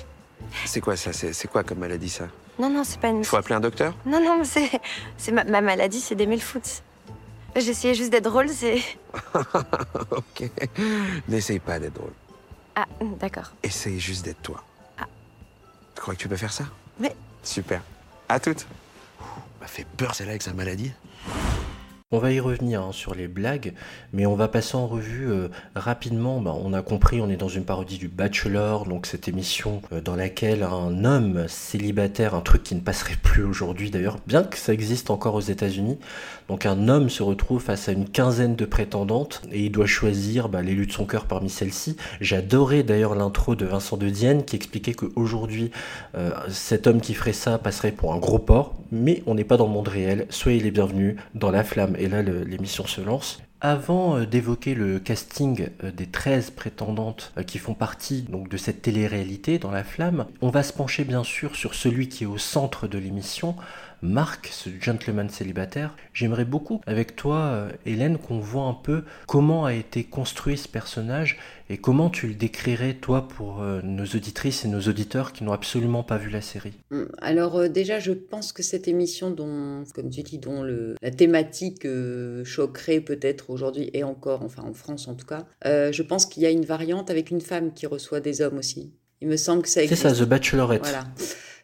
C'est 0.65 0.81
quoi 0.81 0.95
ça? 0.95 1.12
C'est 1.13 1.48
quoi 1.48 1.63
comme 1.63 1.80
maladie 1.80 2.09
ça? 2.09 2.27
Non, 2.59 2.69
non, 2.69 2.83
c'est 2.83 3.00
pas 3.00 3.09
une. 3.09 3.24
Faut 3.24 3.38
appeler 3.38 3.56
un 3.56 3.59
docteur? 3.59 3.95
Non, 4.06 4.21
non, 4.21 4.44
c'est 4.44 5.31
ma, 5.31 5.44
ma 5.44 5.62
maladie, 5.62 6.00
c'est 6.00 6.15
d'aimer 6.15 6.36
le 6.36 6.42
foot. 6.42 6.83
J'essayais 7.56 7.94
juste 7.94 8.12
d'être 8.12 8.24
drôle, 8.25 8.50
c'est. 8.50 8.81
ok. 10.12 10.50
N'essaye 11.27 11.59
pas 11.59 11.80
d'être 11.80 11.94
drôle. 11.94 12.13
Ah, 12.75 12.86
d'accord. 13.19 13.51
Essaye 13.63 14.00
juste 14.00 14.24
d'être 14.24 14.42
toi. 14.42 14.63
Tu 16.01 16.03
crois 16.03 16.15
que 16.15 16.19
tu 16.19 16.27
peux 16.27 16.36
faire 16.36 16.51
ça? 16.51 16.63
Oui. 17.00 17.09
Super. 17.44 17.83
À 18.27 18.39
toutes. 18.39 18.65
m'a 19.62 19.68
fait 19.68 19.86
peur 19.98 20.15
celle-là 20.15 20.31
avec 20.31 20.42
sa 20.42 20.51
maladie. 20.51 20.92
On 22.13 22.19
va 22.19 22.34
y 22.34 22.42
revenir 22.42 22.81
hein, 22.81 22.92
sur 22.92 23.16
les 23.16 23.30
blagues, 23.30 23.72
mais 24.12 24.25
on 24.25 24.36
va 24.36 24.50
passer 24.50 24.75
en 24.75 24.86
revue 24.86 25.31
euh, 25.31 25.48
rapidement. 25.78 26.42
Bah, 26.42 26.54
on 26.62 26.74
a 26.74 26.81
compris, 26.81 27.22
on 27.22 27.30
est 27.30 27.38
dans 27.38 27.48
une 27.48 27.63
parodie 27.63 27.98
du 27.98 28.10
Bachelor, 28.10 28.86
donc 28.86 29.06
cette 29.06 29.30
émission 29.30 29.81
euh, 29.94 30.02
dans 30.02 30.18
laquelle 30.18 30.63
un 30.63 31.06
homme 31.06 31.46
célibataire, 31.48 32.36
un 32.36 32.42
truc 32.42 32.63
qui 32.63 32.75
ne 32.75 32.81
passerait 32.81 33.16
plus 33.16 33.46
aujourd'hui 33.46 33.92
d'ailleurs, 33.92 34.18
bien 34.28 34.44
que 34.44 34.58
ça 34.58 34.74
existe 34.74 35.10
encore 35.10 35.36
aux 35.36 35.40
États-Unis, 35.40 36.00
donc 36.50 36.66
un 36.66 36.90
homme 36.90 37.10
se 37.10 37.24
retrouve 37.24 37.62
face 37.62 37.88
à 37.88 37.94
une 37.94 38.10
quinzaine 38.10 38.58
de 38.58 38.66
prétendantes 38.66 39.42
et 39.50 39.63
il 39.63 39.72
doit 39.72 39.86
choisir 39.86 40.50
bah, 40.50 40.62
l'élu 40.62 40.88
de 40.88 40.92
son 40.92 41.06
cœur 41.06 41.24
parmi 41.24 41.50
celles-ci. 41.50 41.96
J'adorais 42.19 42.84
d'ailleurs 42.84 43.16
l'intro 43.16 43.56
de 43.56 43.66
Vincent 43.66 43.96
de 43.96 44.10
Dienne 44.10 44.44
qui 44.44 44.58
expliquait 44.58 44.96
qu'aujourd'hui, 44.96 45.72
euh, 46.18 46.31
cet 46.50 46.88
homme 46.88 47.00
qui 47.00 47.13
ferait 47.13 47.31
ça 47.31 47.58
passerait 47.58 47.94
pour 47.94 48.13
un 48.13 48.18
gros 48.18 48.38
porc, 48.38 48.74
mais 48.92 49.24
on 49.28 49.36
n'est 49.36 49.46
pas 49.46 49.56
dans 49.56 49.68
le 49.68 49.72
monde 49.72 49.88
réel. 49.88 50.25
Soyez 50.30 50.60
les 50.60 50.72
bienvenus 50.72 51.16
dans 51.36 51.52
La 51.52 51.63
Flamme 51.63 51.96
et 52.01 52.09
là 52.09 52.21
l'émission 52.21 52.86
se 52.88 53.01
lance. 53.01 53.42
Avant 53.63 54.18
euh, 54.18 54.25
d'évoquer 54.25 54.74
le 54.74 55.00
casting 55.00 55.68
euh, 55.83 55.92
des 55.92 56.07
13 56.07 56.50
prétendantes 56.50 57.31
euh, 57.38 57.44
qui 57.44 57.59
font 57.59 57.75
partie 57.75 58.24
donc, 58.24 58.50
de 58.50 58.57
cette 58.57 58.81
télé-réalité 58.81 59.59
dans 59.59 59.69
la 59.69 59.83
flamme, 59.83 60.25
on 60.42 60.50
va 60.50 60.63
se 60.63 60.74
pencher 60.74 61.03
bien 61.03 61.24
sûr 61.24 61.56
sur 61.56 61.75
celui 61.75 62.09
qui 62.09 62.24
est 62.24 62.27
au 62.27 62.39
centre 62.39 62.88
de 62.88 62.98
l'émission, 62.98 63.56
Marc, 64.01 64.48
ce 64.48 64.71
gentleman 64.80 65.30
célibataire. 65.30 65.95
J'aimerais 66.12 66.44
beaucoup, 66.44 66.81
avec 66.88 67.15
toi, 67.15 67.68
Hélène, 67.86 68.18
qu'on 68.18 68.39
voit 68.39 68.63
un 68.63 68.74
peu 68.74 69.03
comment 69.27 69.65
a 69.65 69.75
été 69.75 70.03
construit 70.03 70.57
ce 70.57 70.68
personnage 70.68 71.38
et 71.72 71.78
comment 71.78 72.10
tu 72.10 72.28
le 72.28 72.34
décrirais, 72.34 72.96
toi, 72.96 73.28
pour 73.28 73.62
euh, 73.62 73.82
nos 73.82 74.04
auditrices 74.04 74.66
et 74.66 74.68
nos 74.68 74.82
auditeurs 74.82 75.32
qui 75.32 75.44
n'ont 75.44 75.54
absolument 75.54 76.04
pas 76.04 76.18
vu 76.18 76.30
la 76.30 76.42
série? 76.42 76.74
Hum, 76.92 77.08
alors, 77.20 77.58
euh, 77.58 77.68
déjà, 77.70 78.00
je 78.00 78.12
pense 78.12 78.52
que 78.52 78.62
cette 78.62 78.88
émission, 78.88 79.32
dont, 79.32 79.86
comme 79.96 80.10
tu 80.10 80.22
dis, 80.22 80.38
dont 80.38 80.64
le, 80.64 80.96
la 81.02 81.12
thématique 81.12 81.88
choquerait 82.44 83.00
peut-être 83.00 83.50
aujourd'hui 83.50 83.90
et 83.94 84.04
encore, 84.04 84.44
enfin 84.44 84.63
en 84.63 84.74
France 84.74 85.08
en 85.08 85.16
tout 85.16 85.25
cas, 85.25 85.46
je 85.63 86.01
pense 86.01 86.25
qu'il 86.25 86.44
y 86.44 86.46
a 86.46 86.50
une 86.50 86.66
variante 86.66 87.10
avec 87.10 87.32
une 87.32 87.42
femme 87.42 87.74
qui 87.74 87.86
reçoit 87.86 88.20
des 88.20 88.42
hommes 88.42 88.58
aussi. 88.58 88.92
Il 89.22 89.28
me 89.28 89.38
semble 89.38 89.62
que 89.62 89.70
ça 89.70 89.84
existe. 89.84 90.01
C'est 90.01 90.10
ça, 90.10 90.25
The 90.25 90.28
Bachelorette. 90.28 90.82
Voilà. 90.82 91.06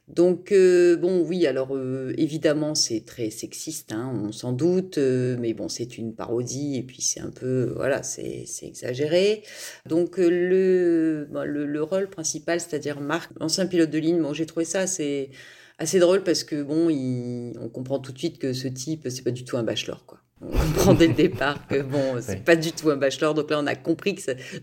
Donc 0.08 0.54
euh, 0.54 0.96
bon 0.96 1.22
oui 1.22 1.46
alors 1.48 1.76
euh, 1.76 2.14
évidemment 2.18 2.76
c'est 2.76 3.02
très 3.06 3.30
sexiste 3.30 3.92
hein, 3.92 4.10
on 4.24 4.32
s'en 4.32 4.54
doute 4.54 4.98
euh, 4.98 5.36
mais 5.38 5.54
bon 5.54 5.68
c'est 5.68 5.98
une 5.98 6.16
parodie 6.16 6.78
et 6.78 6.84
puis 6.84 7.02
c'est 7.02 7.20
un 7.20 7.30
peu 7.30 7.74
voilà 7.76 8.04
c'est 8.04 8.46
exagéré. 8.62 9.44
Donc 9.86 10.18
le, 10.18 11.26
le, 11.26 11.66
le 11.66 11.84
rôle 11.84 12.10
principal 12.10 12.62
c'est-à-dire 12.62 13.02
Marc 13.02 13.32
l'ancien 13.40 13.66
pilote 13.68 13.90
de 13.90 13.98
ligne 13.98 14.22
bon 14.22 14.34
j'ai 14.34 14.46
trouvé 14.46 14.64
ça 14.66 14.80
assez 14.80 15.30
assez 15.78 16.00
drôle 16.00 16.24
parce 16.24 16.46
que 16.46 16.64
bon 16.64 16.90
il, 16.90 17.54
on 17.60 17.68
comprend 17.68 18.00
tout 18.00 18.14
de 18.14 18.18
suite 18.18 18.40
que 18.40 18.54
ce 18.54 18.70
type 18.70 19.10
c'est 19.10 19.24
pas 19.24 19.32
du 19.32 19.44
tout 19.44 19.58
un 19.58 19.64
bachelor 19.64 20.06
quoi 20.06 20.20
on 20.42 20.52
comprend 20.52 20.94
dès 20.94 21.08
le 21.08 21.14
départ 21.14 21.66
que 21.68 21.82
bon, 21.82 22.16
c'est 22.22 22.44
pas 22.44 22.56
du 22.56 22.72
tout 22.72 22.90
un 22.90 22.98
bachelor. 22.98 23.34
Donc 23.34 23.50
là, 23.50 23.60
on 23.60 23.68
a 23.68 23.76
compris 23.76 24.16
que 24.16 24.22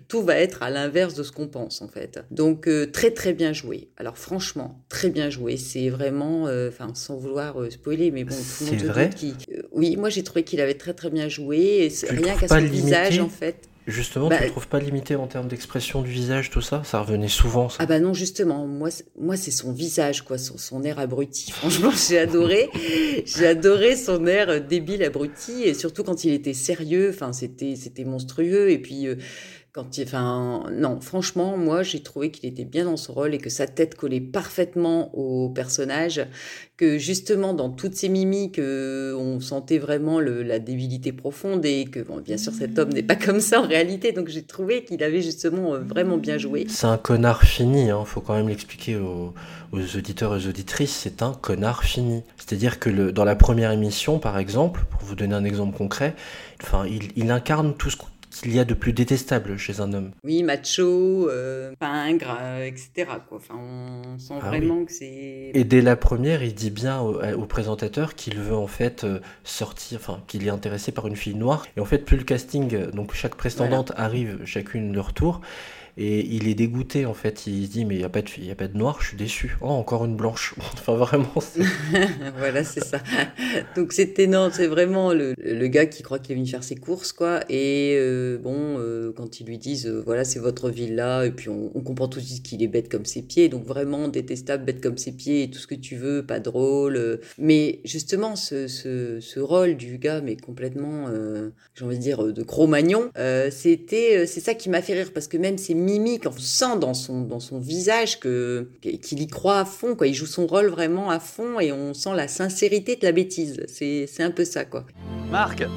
tout 0.08 0.22
va 0.22 0.36
être 0.36 0.62
à 0.62 0.70
l'inverse 0.70 1.14
de 1.14 1.22
ce 1.22 1.32
qu'on 1.32 1.48
pense 1.48 1.82
en 1.82 1.88
fait. 1.88 2.20
Donc 2.30 2.68
euh, 2.68 2.86
très 2.86 3.10
très 3.10 3.32
bien 3.32 3.52
joué. 3.52 3.88
Alors 3.96 4.16
franchement, 4.16 4.84
très 4.88 5.10
bien 5.10 5.30
joué. 5.30 5.56
C'est 5.56 5.88
vraiment, 5.88 6.46
euh, 6.46 6.68
enfin 6.68 6.92
sans 6.94 7.16
vouloir 7.16 7.60
euh, 7.60 7.70
spoiler, 7.70 8.10
mais 8.10 8.24
bon, 8.24 8.34
tout 8.34 8.64
le 8.64 8.70
monde 8.70 8.82
vrai 8.84 9.10
qui. 9.10 9.34
oui, 9.72 9.96
moi 9.96 10.10
j'ai 10.10 10.22
trouvé 10.22 10.44
qu'il 10.44 10.60
avait 10.60 10.74
très 10.74 10.94
très 10.94 11.10
bien 11.10 11.28
joué. 11.28 11.92
rien 12.08 12.36
qu'à 12.36 12.48
son 12.48 12.60
visage 12.60 13.18
en 13.18 13.28
fait. 13.28 13.68
Justement, 13.86 14.28
tu 14.28 14.34
ne 14.34 14.40
bah, 14.40 14.46
trouves 14.46 14.68
pas 14.68 14.78
limité 14.80 15.14
en 15.14 15.26
termes 15.26 15.46
d'expression 15.46 16.00
du 16.00 16.10
visage, 16.10 16.48
tout 16.50 16.62
ça? 16.62 16.82
Ça 16.84 17.00
revenait 17.00 17.28
souvent, 17.28 17.68
ça. 17.68 17.76
Ah 17.80 17.86
bah 17.86 18.00
non, 18.00 18.14
justement, 18.14 18.66
moi, 18.66 18.88
moi 19.18 19.36
c'est 19.36 19.50
son 19.50 19.72
visage, 19.72 20.22
quoi, 20.22 20.38
son, 20.38 20.56
son 20.56 20.82
air 20.82 20.98
abruti. 20.98 21.50
Franchement, 21.52 21.90
j'ai 21.90 22.18
adoré. 22.18 22.70
j'ai 23.26 23.46
adoré 23.46 23.96
son 23.96 24.26
air 24.26 24.62
débile 24.62 25.04
abruti, 25.04 25.64
et 25.64 25.74
surtout 25.74 26.02
quand 26.02 26.24
il 26.24 26.32
était 26.32 26.54
sérieux, 26.54 27.10
enfin, 27.12 27.34
c'était, 27.34 27.76
c'était 27.76 28.04
monstrueux. 28.04 28.70
Et 28.70 28.78
puis, 28.78 29.06
euh, 29.06 29.16
Quand 29.74 29.98
il, 29.98 30.04
enfin, 30.04 30.62
non, 30.70 31.00
franchement, 31.00 31.56
moi, 31.56 31.82
j'ai 31.82 32.00
trouvé 32.00 32.30
qu'il 32.30 32.48
était 32.48 32.64
bien 32.64 32.84
dans 32.84 32.96
son 32.96 33.12
rôle 33.12 33.34
et 33.34 33.38
que 33.38 33.50
sa 33.50 33.66
tête 33.66 33.96
collait 33.96 34.20
parfaitement 34.20 35.12
au 35.16 35.48
personnage, 35.48 36.24
que 36.76 36.96
justement, 36.96 37.54
dans 37.54 37.70
toutes 37.70 37.96
ses 37.96 38.08
mimiques, 38.08 38.60
on 38.60 39.40
sentait 39.40 39.78
vraiment 39.78 40.20
la 40.20 40.60
débilité 40.60 41.10
profonde 41.10 41.66
et 41.66 41.86
que, 41.86 41.98
bien 42.20 42.36
sûr, 42.36 42.52
cet 42.52 42.78
homme 42.78 42.90
n'est 42.90 43.02
pas 43.02 43.16
comme 43.16 43.40
ça 43.40 43.62
en 43.62 43.66
réalité. 43.66 44.12
Donc, 44.12 44.28
j'ai 44.28 44.44
trouvé 44.44 44.84
qu'il 44.84 45.02
avait 45.02 45.22
justement 45.22 45.74
euh, 45.74 45.80
vraiment 45.80 46.18
bien 46.18 46.38
joué. 46.38 46.66
C'est 46.68 46.86
un 46.86 46.96
connard 46.96 47.42
fini, 47.42 47.90
hein, 47.90 48.04
faut 48.04 48.20
quand 48.20 48.36
même 48.36 48.48
l'expliquer 48.48 48.94
aux, 48.94 49.34
auditeurs 49.72 50.34
et 50.34 50.36
aux 50.36 50.48
auditrices, 50.48 50.92
c'est 50.94 51.20
un 51.20 51.32
connard 51.32 51.82
fini. 51.82 52.22
C'est-à-dire 52.36 52.78
que 52.78 53.10
dans 53.10 53.24
la 53.24 53.34
première 53.34 53.72
émission, 53.72 54.20
par 54.20 54.38
exemple, 54.38 54.84
pour 54.88 55.00
vous 55.00 55.16
donner 55.16 55.34
un 55.34 55.44
exemple 55.44 55.76
concret, 55.76 56.14
enfin, 56.62 56.86
il, 56.86 57.08
il 57.16 57.32
incarne 57.32 57.74
tout 57.74 57.90
ce 57.90 57.96
qu'il 58.40 58.54
y 58.54 58.58
a 58.60 58.64
de 58.64 58.74
plus 58.74 58.92
détestable 58.92 59.56
chez 59.56 59.80
un 59.80 59.92
homme. 59.92 60.10
Oui, 60.24 60.42
macho, 60.42 61.28
euh, 61.28 61.72
pingre, 61.78 62.36
euh, 62.40 62.64
etc. 62.64 62.90
Quoi. 63.28 63.38
Enfin, 63.38 63.54
on 63.58 64.18
sent 64.18 64.34
Ah 64.40 64.48
vraiment 64.48 64.78
oui. 64.78 64.86
que 64.86 64.92
c'est... 64.92 65.50
Et 65.54 65.64
dès 65.64 65.80
la 65.82 65.96
première, 65.96 66.42
il 66.42 66.54
dit 66.54 66.70
bien 66.70 67.00
au, 67.00 67.20
au 67.22 67.46
présentateur 67.46 68.14
qu'il 68.14 68.38
veut 68.38 68.54
en 68.56 68.66
fait 68.66 69.04
euh, 69.04 69.20
sortir, 69.44 69.98
enfin 70.00 70.22
qu'il 70.26 70.46
est 70.46 70.50
intéressé 70.50 70.92
par 70.92 71.06
une 71.06 71.16
fille 71.16 71.34
noire. 71.34 71.66
Et 71.76 71.80
en 71.80 71.84
fait, 71.84 71.98
plus 71.98 72.16
le 72.16 72.24
casting, 72.24 72.74
euh, 72.74 72.90
donc 72.90 73.14
chaque 73.14 73.34
prétendante 73.34 73.92
arrive 73.96 74.40
chacune 74.44 74.94
leur 74.94 75.12
tour. 75.12 75.40
Et 75.96 76.26
il 76.26 76.48
est 76.48 76.54
dégoûté 76.54 77.06
en 77.06 77.14
fait, 77.14 77.46
il 77.46 77.66
se 77.66 77.70
dit 77.70 77.84
mais 77.84 77.94
il 77.94 77.98
n'y 77.98 78.04
a, 78.04 78.08
pas 78.08 78.22
de 78.22 78.50
a 78.50 78.54
pas 78.54 78.68
de 78.68 78.76
noir, 78.76 78.98
je 79.00 79.08
suis 79.08 79.16
déçu. 79.16 79.56
Oh, 79.60 79.68
encore 79.68 80.04
une 80.04 80.16
blanche. 80.16 80.54
enfin 80.58 80.94
vraiment, 80.96 81.40
c'est- 81.40 81.62
voilà, 82.38 82.64
c'est 82.64 82.82
ça. 82.84 82.98
Donc 83.76 83.92
c'était 83.92 84.26
non, 84.26 84.50
c'est 84.52 84.66
vraiment 84.66 85.12
le, 85.12 85.34
le 85.38 85.66
gars 85.68 85.86
qui 85.86 86.02
croit 86.02 86.18
qu'il 86.18 86.32
est 86.32 86.36
venu 86.36 86.48
faire 86.48 86.64
ses 86.64 86.74
courses, 86.74 87.12
quoi. 87.12 87.40
Et 87.48 87.96
euh, 87.98 88.38
bon, 88.38 88.78
euh, 88.78 89.12
quand 89.14 89.40
ils 89.40 89.46
lui 89.46 89.58
disent, 89.58 89.86
euh, 89.86 90.02
voilà, 90.04 90.24
c'est 90.24 90.40
votre 90.40 90.70
villa, 90.70 91.26
et 91.26 91.30
puis 91.30 91.48
on, 91.48 91.68
comprend 91.84 92.08
tout 92.08 92.18
de 92.18 92.24
suite 92.24 92.42
qu'il 92.42 92.62
est 92.62 92.68
bête 92.68 92.88
comme 92.90 93.04
ses 93.04 93.20
pieds, 93.22 93.48
donc 93.50 93.66
vraiment 93.66 94.08
détestable, 94.08 94.64
bête 94.64 94.80
comme 94.80 94.96
ses 94.96 95.12
pieds, 95.12 95.42
et 95.44 95.50
tout 95.50 95.58
ce 95.58 95.66
que 95.66 95.74
tu 95.74 95.96
veux, 95.96 96.24
pas 96.24 96.40
drôle. 96.40 97.20
Mais 97.38 97.80
justement, 97.84 98.36
ce, 98.36 98.68
ce, 98.68 99.20
ce 99.20 99.38
rôle 99.40 99.76
du 99.76 99.98
gars, 99.98 100.22
mais 100.22 100.36
complètement, 100.36 101.06
j'ai 101.74 101.84
envie 101.84 101.98
de 101.98 102.02
dire, 102.02 102.32
de 102.32 102.42
Cro-Magnon, 102.42 103.10
euh, 103.18 103.50
c'était, 103.50 104.26
c'est 104.26 104.40
ça 104.40 104.54
qui 104.54 104.70
m'a 104.70 104.80
fait 104.82 104.94
rire, 104.94 105.10
parce 105.12 105.28
que 105.28 105.36
même 105.36 105.58
ses 105.58 105.74
mimiques, 105.84 106.24
on 106.26 106.38
sent 106.38 106.78
dans 106.80 106.94
son, 106.94 107.22
dans 107.22 107.40
son 107.40 107.58
visage 107.58 108.18
que, 108.20 108.68
qu'il 108.80 109.20
y 109.20 109.26
croit 109.26 109.58
à 109.60 109.64
fond, 109.64 109.94
quoi. 109.94 110.06
Il 110.06 110.14
joue 110.14 110.26
son 110.26 110.46
rôle 110.46 110.66
vraiment 110.68 111.10
à 111.10 111.20
fond, 111.20 111.60
et 111.60 111.72
on 111.72 111.94
sent 111.94 112.14
la 112.14 112.28
sincérité 112.28 112.96
de 112.96 113.04
la 113.04 113.12
bêtise. 113.12 113.62
C'est, 113.68 114.06
c'est 114.06 114.22
un 114.22 114.30
peu 114.30 114.44
ça, 114.44 114.64
quoi. 114.64 114.84
Marc 115.30 115.64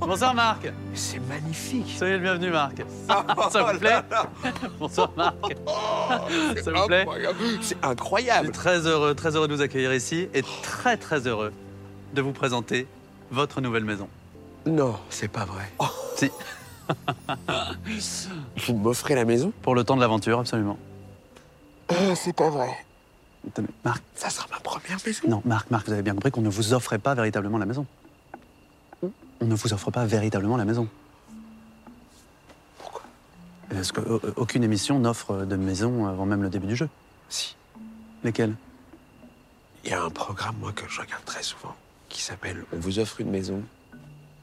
Bonsoir 0.00 0.34
Marc 0.34 0.68
C'est 0.94 1.20
magnifique. 1.20 1.94
Soyez 1.96 2.14
le 2.14 2.20
bienvenu 2.20 2.50
Marc. 2.50 2.82
Ça 3.52 3.62
vous 3.62 3.78
plaît 3.78 4.00
Bonsoir 4.80 5.12
Marc. 5.16 5.56
Ça 6.62 6.72
vous 6.72 6.86
plaît 6.86 7.06
C'est 7.06 7.60
Je 7.60 7.66
suis 7.66 7.76
incroyable. 7.82 8.50
très 8.50 8.86
heureux, 8.86 9.14
très 9.14 9.36
heureux 9.36 9.46
de 9.46 9.54
vous 9.54 9.62
accueillir 9.62 9.94
ici 9.94 10.28
et 10.34 10.42
très 10.62 10.96
très 10.96 11.26
heureux 11.26 11.52
de 12.14 12.20
vous 12.22 12.32
présenter 12.32 12.86
votre 13.30 13.60
nouvelle 13.60 13.84
maison. 13.84 14.08
Non, 14.66 14.96
c'est 15.08 15.30
pas 15.30 15.44
vrai. 15.44 15.70
Si, 16.16 16.30
Vous 18.66 18.74
m'offrez 18.74 19.14
la 19.14 19.24
maison 19.24 19.52
pour 19.62 19.74
le 19.74 19.84
temps 19.84 19.96
de 19.96 20.00
l'aventure, 20.00 20.38
absolument. 20.40 20.78
Euh, 21.92 22.14
C'est 22.14 22.32
pas 22.34 22.50
vrai. 22.50 22.70
Marc, 23.84 24.02
Ça 24.14 24.28
sera 24.30 24.46
ma 24.50 24.60
première 24.60 24.98
maison. 25.04 25.22
non, 25.28 25.42
Marc, 25.44 25.70
Marc, 25.70 25.86
vous 25.86 25.92
avez 25.92 26.02
bien 26.02 26.14
compris 26.14 26.30
qu'on 26.30 26.42
ne 26.42 26.50
vous 26.50 26.74
offrait 26.74 26.98
pas 26.98 27.14
véritablement 27.14 27.58
la 27.58 27.66
maison. 27.66 27.86
On 29.42 29.46
ne 29.46 29.54
vous 29.54 29.72
offre 29.72 29.90
pas 29.90 30.04
véritablement 30.04 30.58
la 30.58 30.66
maison. 30.66 30.86
Pourquoi? 32.78 33.00
Parce 33.70 33.90
qu'aucune 33.92 34.62
émission 34.62 34.98
n'offre 34.98 35.46
de 35.46 35.56
maison 35.56 36.06
avant 36.06 36.26
même 36.26 36.42
le 36.42 36.50
début 36.50 36.66
du 36.66 36.76
jeu. 36.76 36.88
Si. 37.30 37.56
Lesquelles? 38.22 38.54
Il 39.84 39.90
y 39.90 39.94
a 39.94 40.02
un 40.02 40.10
programme, 40.10 40.56
moi, 40.60 40.72
que 40.72 40.86
je 40.86 41.00
regarde 41.00 41.24
très 41.24 41.42
souvent, 41.42 41.74
qui 42.10 42.20
s'appelle 42.20 42.64
On 42.74 42.76
vous 42.78 42.98
offre 42.98 43.22
une 43.22 43.30
maison 43.30 43.62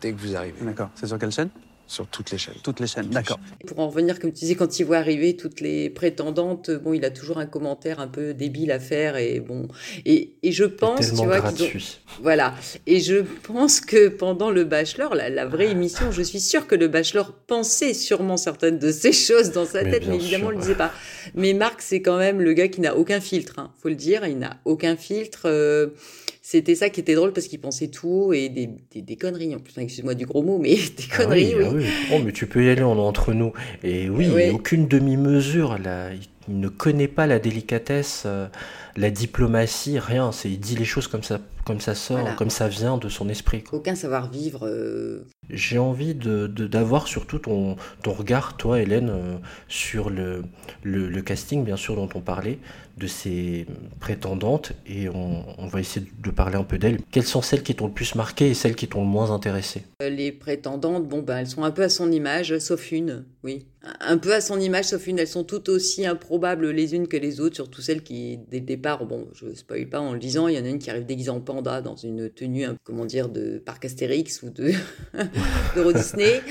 dès 0.01 0.11
que 0.11 0.19
vous 0.19 0.35
arrivez. 0.35 0.59
D'accord. 0.65 0.89
C'est 0.95 1.05
sur 1.05 1.19
quelle 1.19 1.31
chaîne? 1.31 1.49
Sur 1.88 2.06
toutes 2.08 2.32
les 2.32 2.38
chaînes. 2.38 2.56
Toutes 2.63 2.82
les 2.82 2.88
chaînes. 2.88 3.08
D'accord. 3.08 3.39
Pour 3.65 3.79
en 3.79 3.88
revenir, 3.88 4.20
comme 4.20 4.32
tu 4.34 4.39
disais, 4.41 4.56
quand 4.56 4.77
il 4.77 4.84
voit 4.84 4.98
arriver 4.98 5.38
toutes 5.38 5.62
les 5.62 5.89
prétendantes, 5.89 6.70
bon, 6.70 6.91
il 6.91 7.06
a 7.06 7.10
toujours 7.12 7.38
un 7.38 7.46
commentaire 7.46 8.01
un 8.01 8.10
peu 8.10 8.34
débile 8.34 8.72
à 8.74 8.79
faire 8.79 9.15
et 9.15 9.39
bon, 9.39 9.70
et, 10.06 10.34
et 10.44 10.51
je 10.51 10.65
pense, 10.65 11.08
tu 11.10 11.15
vois, 11.15 11.39
ont- 11.39 11.53
voilà. 12.22 12.53
Et 12.88 13.00
je 13.00 13.24
pense 13.44 13.79
que 13.79 14.10
pendant 14.10 14.51
le 14.51 14.65
Bachelor, 14.65 15.15
la, 15.15 15.29
la 15.29 15.46
vraie 15.46 15.70
émission, 15.70 16.12
je 16.12 16.22
suis 16.22 16.41
sûre 16.41 16.67
que 16.67 16.75
le 16.75 16.89
Bachelor 16.89 17.32
pensait 17.48 17.94
sûrement 17.94 18.36
certaines 18.38 18.79
de 18.79 18.91
ces 18.91 19.13
choses 19.27 19.51
dans 19.51 19.65
sa 19.65 19.84
Mais 19.84 19.91
tête, 19.91 20.08
mais 20.08 20.15
évidemment, 20.15 20.48
sûr. 20.48 20.48
on 20.48 20.51
le 20.51 20.58
disait 20.60 20.75
pas. 20.75 20.91
Mais 21.36 21.53
Marc, 21.53 21.82
c'est 21.82 22.01
quand 22.01 22.17
même 22.17 22.41
le 22.41 22.51
gars 22.51 22.67
qui 22.67 22.82
n'a 22.82 22.98
aucun 22.98 23.22
filtre, 23.22 23.60
hein, 23.60 23.72
faut 23.82 23.88
le 23.89 23.96
dire, 23.96 24.25
il 24.27 24.39
n'a 24.39 24.58
aucun 24.65 24.98
filtre. 24.98 25.44
euh, 25.46 25.88
c'était 26.49 26.75
ça 26.75 26.89
qui 26.89 27.01
était 27.01 27.13
drôle 27.15 27.33
parce 27.33 27.47
qu'il 27.47 27.59
pensait 27.59 27.89
tout 27.89 28.31
et 28.31 28.47
des, 28.47 28.69
des, 28.91 29.01
des 29.01 29.15
conneries 29.17 29.53
en 29.53 29.59
plus. 29.59 29.77
Excuse-moi 29.77 30.13
du 30.13 30.25
gros 30.25 30.43
mot, 30.43 30.57
mais 30.59 30.75
des 30.97 31.03
Ah 31.11 31.17
conneries, 31.17 31.55
oui. 31.55 31.63
ah 31.65 31.71
oui. 31.73 31.85
Oh, 32.13 32.19
mais 32.23 32.31
tu 32.31 32.47
peux 32.47 32.63
y 32.63 32.69
aller, 32.69 32.83
on 32.83 32.95
est 32.95 32.99
entre 33.01 33.33
nous. 33.33 33.51
Et 33.83 34.09
oui, 34.09 34.29
Oui. 34.33 34.49
aucune 34.51 34.87
demi-mesure. 34.87 35.77
Là. 35.77 36.11
Il 36.47 36.59
ne 36.61 36.69
connaît 36.69 37.09
pas 37.09 37.27
la 37.27 37.39
délicatesse, 37.39 38.23
euh, 38.25 38.47
la 38.95 39.09
diplomatie, 39.09 39.99
rien. 39.99 40.31
C'est, 40.31 40.49
il 40.49 40.59
dit 40.61 40.77
les 40.77 40.85
choses 40.85 41.07
comme 41.09 41.23
ça, 41.23 41.41
comme 41.65 41.81
ça 41.81 41.93
sort, 41.95 42.19
Voilà. 42.19 42.35
comme 42.35 42.49
ça 42.49 42.69
vient 42.69 42.97
de 42.97 43.09
son 43.09 43.27
esprit. 43.27 43.63
quoi. 43.63 43.79
Aucun 43.79 43.95
savoir-vivre. 43.95 44.65
euh, 44.65 45.25
J'ai 45.49 45.77
envie 45.77 46.13
de, 46.13 46.47
de- 46.47 46.67
d'avoir 46.67 47.07
surtout 47.07 47.39
ton, 47.39 47.77
ton 48.03 48.11
regard, 48.11 48.57
toi, 48.57 48.81
Hélène, 48.81 49.09
euh, 49.09 49.37
sur 49.67 50.09
le, 50.09 50.43
le, 50.83 51.21
casting, 51.21 51.63
bien 51.63 51.77
sûr, 51.77 51.95
dont 51.95 52.09
on 52.15 52.21
parlait, 52.21 52.59
de 52.97 53.07
ces 53.07 53.65
prétendantes. 53.99 54.73
Et 54.85 55.07
on, 55.09 55.43
va 55.67 55.79
essayer 55.79 56.05
de 56.23 56.31
parler 56.31 56.55
un 56.55 56.63
peu 56.63 56.77
d'elles. 56.77 56.99
Quelles 57.11 57.25
sont 57.25 57.41
celles 57.41 57.63
qui 57.63 57.75
t'ont 57.75 57.87
le 57.87 57.93
plus 57.93 58.15
marqué 58.15 58.49
et 58.49 58.53
celles 58.53 58.75
qui 58.75 58.87
t'ont 58.87 59.01
le 59.01 59.07
moins 59.07 59.31
intéressé? 59.31 59.83
Les 60.01 60.31
prétendantes, 60.31 61.07
bon, 61.07 61.21
ben, 61.21 61.37
elles 61.39 61.47
sont 61.47 61.63
un 61.63 61.71
peu 61.71 61.83
à 61.83 61.89
son 61.89 62.11
image, 62.11 62.57
sauf 62.59 62.91
une, 62.91 63.25
oui. 63.43 63.65
Un 64.01 64.17
peu 64.17 64.33
à 64.33 64.41
son 64.41 64.59
image, 64.59 64.85
sauf 64.85 65.07
une. 65.07 65.19
Elles 65.19 65.27
sont 65.27 65.43
toutes 65.43 65.69
aussi 65.69 66.05
improbables 66.05 66.69
les 66.71 66.95
unes 66.95 67.07
que 67.07 67.15
les 67.15 67.39
autres, 67.39 67.55
surtout 67.55 67.81
celles 67.81 68.03
qui, 68.03 68.39
dès 68.49 68.59
le 68.59 68.65
départ, 68.65 69.05
bon, 69.05 69.27
je 69.33 69.53
spoil 69.53 69.87
pas 69.87 69.99
en 69.99 70.13
le 70.13 70.19
disant, 70.19 70.47
il 70.47 70.55
y 70.55 70.59
en 70.59 70.65
a 70.65 70.67
une 70.67 70.79
qui 70.79 70.89
arrive 70.89 71.05
déguisée 71.05 71.29
en 71.29 71.39
panda 71.39 71.81
dans 71.81 71.95
une 71.95 72.29
tenue, 72.29 72.65
comment 72.83 73.05
dire, 73.05 73.29
de 73.29 73.59
parc 73.59 73.85
Astérix 73.85 74.41
ou 74.43 74.49
de 74.49 74.71
d'Euro 75.75 75.94
Disney. 75.94 76.41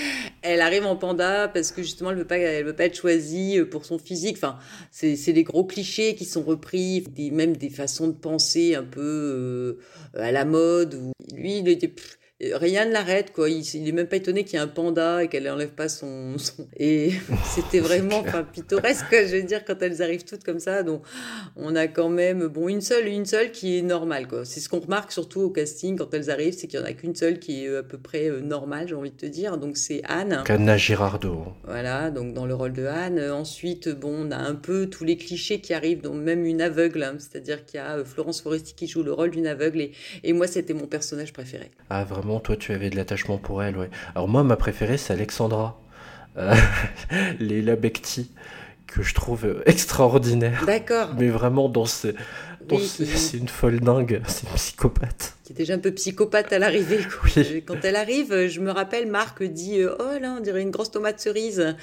Elle 0.43 0.61
arrive 0.61 0.87
en 0.87 0.97
panda 0.97 1.49
parce 1.49 1.73
que 1.73 1.83
justement, 1.83 2.11
elle 2.11 2.19
veut 2.19 2.26
pas, 2.26 2.38
elle 2.38 2.64
veut 2.64 2.76
pas 2.76 2.85
être 2.85 2.97
choisie 2.97 3.61
pour 3.71 3.85
son 3.85 3.99
physique. 3.99 4.37
Enfin, 4.37 4.59
c'est 4.90 5.16
les 5.33 5.45
gros 5.45 5.64
clichés 5.64 6.14
qui 6.14 6.25
sont 6.25 6.43
repris, 6.43 7.02
des, 7.02 7.31
même 7.31 7.57
des 7.57 7.71
façons 7.71 8.09
de 8.09 8.12
penser 8.12 8.75
un 8.75 8.85
peu 8.85 9.00
euh, 9.00 10.21
à 10.21 10.33
la 10.33 10.45
mode. 10.45 10.95
Où 10.95 11.12
lui, 11.35 11.59
il 11.59 11.69
était 11.69 11.93
Rien 12.40 12.85
ne 12.85 12.93
l'arrête, 12.93 13.33
quoi. 13.33 13.49
Il, 13.49 13.62
il 13.62 13.88
est 13.88 13.93
même 13.93 14.09
pas 14.09 14.16
étonné 14.16 14.45
qu'il 14.45 14.55
y 14.55 14.57
ait 14.57 14.64
un 14.64 14.69
panda 14.69 15.25
et 15.25 15.28
qu'elle 15.28 15.49
enlève 15.49 15.71
pas 15.71 15.88
son. 15.88 16.37
son- 16.37 16.66
Et 16.78 17.12
c'était 17.55 17.81
vraiment 17.81 18.19
enfin, 18.19 18.45
pittoresque, 18.45 19.07
je 19.11 19.37
veux 19.37 19.43
dire, 19.43 19.64
quand 19.64 19.81
elles 19.81 20.02
arrivent 20.02 20.25
toutes 20.25 20.45
comme 20.45 20.59
ça. 20.61 20.83
Donc, 20.83 21.02
on 21.57 21.75
a 21.75 21.87
quand 21.87 22.11
même, 22.11 22.47
bon, 22.49 22.69
une 22.69 22.83
seule, 22.83 23.07
une 23.09 23.25
seule 23.25 23.52
qui 23.52 23.78
est 23.78 23.83
normale, 23.83 24.28
quoi. 24.28 24.45
C'est 24.45 24.61
ce 24.61 24.69
qu'on 24.69 24.81
remarque 24.81 25.12
surtout 25.12 25.40
au 25.40 25.50
casting 25.50 25.97
quand 25.97 26.12
elles 26.12 26.28
arrivent, 26.28 26.52
c'est 26.52 26.66
qu'il 26.66 26.78
y 26.78 26.83
en 26.83 26.87
a 26.87 26.93
qu'une 26.93 27.14
seule 27.14 27.38
qui 27.38 27.64
est 27.64 27.69
euh, 27.69 27.81
à 27.81 27.83
peu 27.83 27.97
près 27.97 28.28
euh, 28.28 28.40
normale, 28.43 28.87
j'ai 28.88 28.95
envie 28.95 29.12
de 29.12 29.16
te 29.16 29.25
dire. 29.26 29.57
Donc, 29.57 29.78
c'est 29.78 30.02
Anne. 30.05 30.43
Anna 30.47 30.76
Girardot. 30.76 31.45
Voilà, 31.64 32.11
donc 32.11 32.35
dans 32.35 32.45
le 32.45 32.55
rôle 32.55 32.75
de 32.75 32.85
Anne. 32.85 33.19
Euh, 33.19 33.33
Ensuite, 33.35 33.88
bon, 33.88 34.26
on 34.26 34.31
a 34.31 34.37
un 34.37 34.55
peu 34.55 34.87
tous 34.88 35.05
les 35.05 35.16
clichés 35.16 35.61
qui 35.62 35.73
arrivent, 35.73 36.02
dont 36.02 36.12
même 36.14 36.45
une 36.45 36.61
aveugle, 36.61 37.02
hein. 37.02 37.14
c'est-à-dire 37.19 37.64
qu'il 37.64 37.78
y 37.78 37.83
a 37.83 37.97
euh, 37.97 38.05
Florence 38.05 38.43
Foresti 38.43 38.75
qui 38.75 38.87
joue 38.88 39.02
le 39.02 39.12
rôle 39.14 39.31
d'une 39.31 39.47
aveugle, 39.47 39.81
et, 39.81 39.93
et 40.23 40.33
moi, 40.35 40.47
c'était 40.47 40.75
mon 40.75 40.87
personnage 40.87 41.33
préféré. 41.33 41.71
Ah, 41.88 42.05
vraiment, 42.05 42.25
toi, 42.42 42.56
tu 42.56 42.73
avais 42.73 42.90
de 42.90 42.97
l'attachement 42.97 43.38
pour 43.38 43.62
elle, 43.62 43.76
ouais. 43.76 43.90
Alors, 44.14 44.28
moi, 44.28 44.42
ma 44.42 44.56
préférée, 44.56 44.99
c'est 44.99 45.12
Alexandra. 45.12 45.80
Euh, 46.37 46.54
Leila 47.40 47.76
Bekti, 47.76 48.30
que 48.87 49.02
je 49.02 49.14
trouve 49.14 49.47
euh, 49.47 49.62
extraordinaire. 49.66 50.64
D'accord. 50.66 51.09
Mais 51.18 51.28
vraiment, 51.28 51.68
dans 51.68 51.87
ce. 51.87 52.09
Oui, 52.71 52.87
c'est 52.87 53.38
une 53.38 53.49
folle 53.49 53.80
dingue, 53.80 54.21
c'est 54.26 54.42
une 54.49 54.54
psychopathe. 54.54 55.37
Qui 55.46 55.52
est 55.52 55.56
déjà 55.56 55.74
un 55.74 55.78
peu 55.78 55.92
psychopathe 55.92 56.52
à 56.52 56.58
l'arrivée. 56.58 56.98
Oui. 57.24 57.30
Euh, 57.38 57.60
Quand 57.64 57.76
elle 57.84 57.94
arrive, 57.94 58.32
euh, 58.32 58.48
je 58.48 58.60
me 58.60 58.72
rappelle, 58.72 59.06
Marc 59.08 59.42
dit 59.44 59.80
euh, 59.80 59.94
Oh 60.00 60.18
là, 60.20 60.34
on 60.36 60.40
dirait 60.40 60.60
une 60.60 60.72
grosse 60.72 60.90
tomate 60.90 61.20
cerise. 61.20 61.76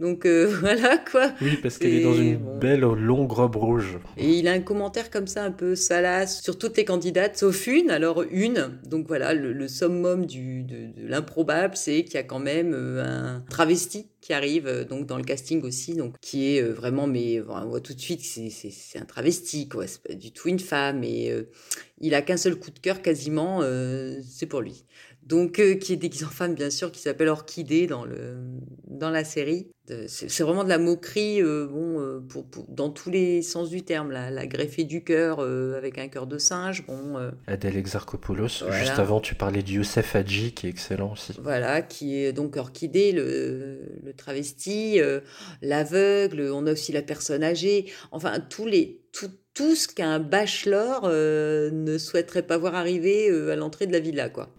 Donc 0.00 0.26
euh, 0.26 0.46
voilà 0.60 0.98
quoi. 0.98 1.30
Oui, 1.40 1.56
parce 1.62 1.78
qu'elle 1.78 1.94
est 1.94 2.02
dans 2.02 2.12
une 2.14 2.38
bon. 2.38 2.58
belle 2.58 2.80
longue 2.80 3.30
robe 3.30 3.54
rouge. 3.54 3.98
Et 4.16 4.30
il 4.30 4.48
a 4.48 4.52
un 4.52 4.60
commentaire 4.60 5.10
comme 5.10 5.28
ça 5.28 5.44
un 5.44 5.52
peu 5.52 5.76
salace 5.76 6.42
sur 6.42 6.58
toutes 6.58 6.76
les 6.76 6.84
candidates, 6.84 7.38
sauf 7.38 7.68
une. 7.68 7.90
Alors 7.90 8.24
une, 8.30 8.78
donc 8.84 9.06
voilà, 9.06 9.32
le, 9.32 9.52
le 9.52 9.68
summum 9.68 10.26
du, 10.26 10.64
de, 10.64 10.86
de 11.00 11.06
l'improbable, 11.08 11.76
c'est 11.76 12.02
qu'il 12.02 12.14
y 12.14 12.18
a 12.18 12.24
quand 12.24 12.40
même 12.40 12.74
un 12.74 13.44
travesti 13.48 14.08
qui 14.20 14.32
arrive 14.32 14.86
donc 14.88 15.06
dans 15.06 15.18
le 15.18 15.22
casting 15.22 15.62
aussi, 15.64 15.94
donc 15.94 16.14
qui 16.22 16.56
est 16.56 16.62
vraiment, 16.62 17.06
mais 17.06 17.42
on 17.46 17.66
voit 17.66 17.80
tout 17.80 17.92
de 17.94 18.00
suite 18.00 18.20
que 18.22 18.26
c'est- 18.50 18.98
un 18.98 19.04
travesti, 19.04 19.68
quoi. 19.68 19.86
C'est 19.86 20.02
pas 20.02 20.14
du 20.14 20.32
tout 20.32 20.48
une 20.48 20.58
femme. 20.58 21.04
Et 21.04 21.30
euh, 21.30 21.42
il 22.06 22.14
a 22.14 22.22
qu'un 22.22 22.36
seul 22.36 22.56
coup 22.56 22.70
de 22.70 22.78
cœur 22.78 23.02
quasiment, 23.02 23.60
euh, 23.62 24.20
c'est 24.28 24.46
pour 24.46 24.60
lui. 24.60 24.84
donc 25.22 25.58
euh, 25.58 25.74
qui 25.76 25.92
est 25.94 25.96
déguisée 25.96 26.26
en 26.26 26.28
femme 26.40 26.54
bien 26.54 26.70
sûr, 26.70 26.92
qui 26.92 27.00
s'appelle 27.00 27.28
Orchidée 27.28 27.86
dans 27.86 28.04
le 28.04 28.36
dans 28.86 29.10
la 29.10 29.24
série. 29.24 29.70
C'est 30.06 30.42
vraiment 30.42 30.64
de 30.64 30.68
la 30.70 30.78
moquerie, 30.78 31.42
euh, 31.42 31.66
bon, 31.66 32.22
pour, 32.26 32.46
pour- 32.48 32.64
dans 32.70 32.88
tous 32.88 33.10
les 33.10 33.42
sens 33.42 33.68
du 33.68 33.82
terme. 33.82 34.10
La, 34.12 34.30
la 34.30 34.46
greffée 34.46 34.84
du 34.84 35.04
cœur 35.04 35.40
avec 35.40 35.98
un 35.98 36.08
cœur 36.08 36.26
de 36.26 36.38
singe, 36.38 36.86
bon, 36.86 37.16
Adèle 37.46 37.76
Exarchopoulos. 37.76 38.48
Voilà. 38.62 38.78
Juste 38.78 38.98
avant, 38.98 39.20
tu 39.20 39.34
parlais 39.34 39.62
de 39.62 39.70
Youssef 39.70 40.14
Hadji, 40.16 40.52
qui 40.52 40.66
est 40.68 40.70
excellent 40.70 41.12
aussi. 41.12 41.32
voilà, 41.42 41.82
qui 41.82 42.16
est 42.16 42.32
donc 42.32 42.56
Orchidée, 42.56 43.12
le, 43.12 43.80
le 44.02 44.12
travesti, 44.14 45.00
l'aveugle. 45.62 46.50
On 46.52 46.66
a 46.66 46.72
aussi 46.72 46.92
la 46.92 47.02
personne 47.02 47.42
âgée. 47.42 47.90
Enfin, 48.12 48.40
tous 48.40 48.66
les 48.66 49.02
tout, 49.12 49.30
tout 49.54 49.76
ce 49.76 49.86
qu'un 49.86 50.18
bachelor 50.18 51.02
euh, 51.04 51.70
ne 51.70 51.96
souhaiterait 51.96 52.42
pas 52.42 52.58
voir 52.58 52.74
arriver 52.74 53.30
euh, 53.30 53.52
à 53.52 53.56
l'entrée 53.56 53.86
de 53.86 53.92
la 53.92 54.00
villa, 54.00 54.28
quoi. 54.28 54.52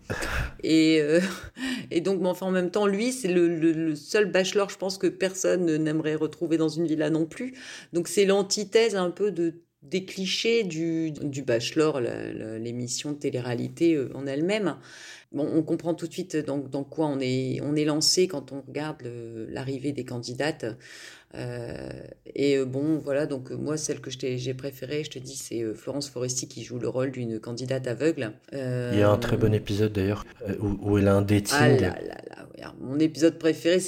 Et, 0.63 0.99
euh, 1.01 1.19
et 1.91 1.99
donc, 1.99 2.21
mais 2.21 2.29
enfin, 2.29 2.45
en 2.45 2.51
même 2.51 2.71
temps, 2.71 2.87
lui, 2.87 3.11
c'est 3.11 3.27
le, 3.27 3.93
seul 3.95 4.31
bachelor, 4.31 4.69
je 4.69 4.77
pense, 4.77 4.97
que 4.97 5.07
personne 5.07 5.75
n'aimerait 5.75 6.15
retrouver 6.15 6.57
dans 6.57 6.69
une 6.69 6.87
villa 6.87 7.09
non 7.09 7.25
plus. 7.25 7.53
Donc, 7.91 8.07
c'est 8.07 8.25
l'antithèse 8.25 8.95
un 8.95 9.11
peu 9.11 9.31
de 9.31 9.61
des 9.83 10.03
clichés 10.03 10.63
du, 10.63 11.13
bachelor, 11.45 12.01
l'émission 12.01 13.11
de 13.11 13.17
télé-réalité 13.17 14.03
en 14.15 14.25
elle-même. 14.25 14.77
Bon, 15.31 15.47
on 15.53 15.61
comprend 15.61 15.93
tout 15.93 16.07
de 16.07 16.11
suite 16.11 16.35
dans, 16.37 16.83
quoi 16.83 17.05
on 17.05 17.19
est, 17.19 17.85
lancé 17.85 18.27
quand 18.27 18.51
on 18.51 18.61
regarde 18.61 19.03
l'arrivée 19.47 19.91
des 19.91 20.03
candidates. 20.03 20.65
Et 22.35 22.57
euh, 22.57 22.65
bon, 22.65 22.97
voilà, 22.97 23.25
donc 23.25 23.51
euh, 23.51 23.55
moi, 23.55 23.77
celle 23.77 24.01
que 24.01 24.09
j'ai 24.11 24.53
préférée, 24.53 25.03
je 25.03 25.09
te 25.11 25.19
dis, 25.19 25.35
c'est 25.35 25.61
euh, 25.61 25.73
Florence 25.73 26.09
Foresti 26.09 26.47
qui 26.47 26.63
joue 26.63 26.77
le 26.79 26.89
rôle 26.89 27.11
d'une 27.11 27.39
candidate 27.39 27.87
aveugle. 27.87 28.33
Euh, 28.53 28.91
Il 28.93 28.99
y 28.99 29.03
a 29.03 29.09
un 29.09 29.17
très 29.17 29.37
bon 29.37 29.53
épisode 29.53 29.93
d'ailleurs 29.93 30.25
où, 30.59 30.77
où 30.81 30.97
elle 30.97 31.07
a 31.07 31.15
un 31.15 31.21
dating. 31.21 31.55
ah 31.57 31.69
là 31.69 31.77
là 31.79 32.21
là, 32.29 32.47
ouais. 32.53 32.61
Alors, 32.61 32.75
Mon 32.81 32.99
épisode 32.99 33.39
préféré, 33.39 33.79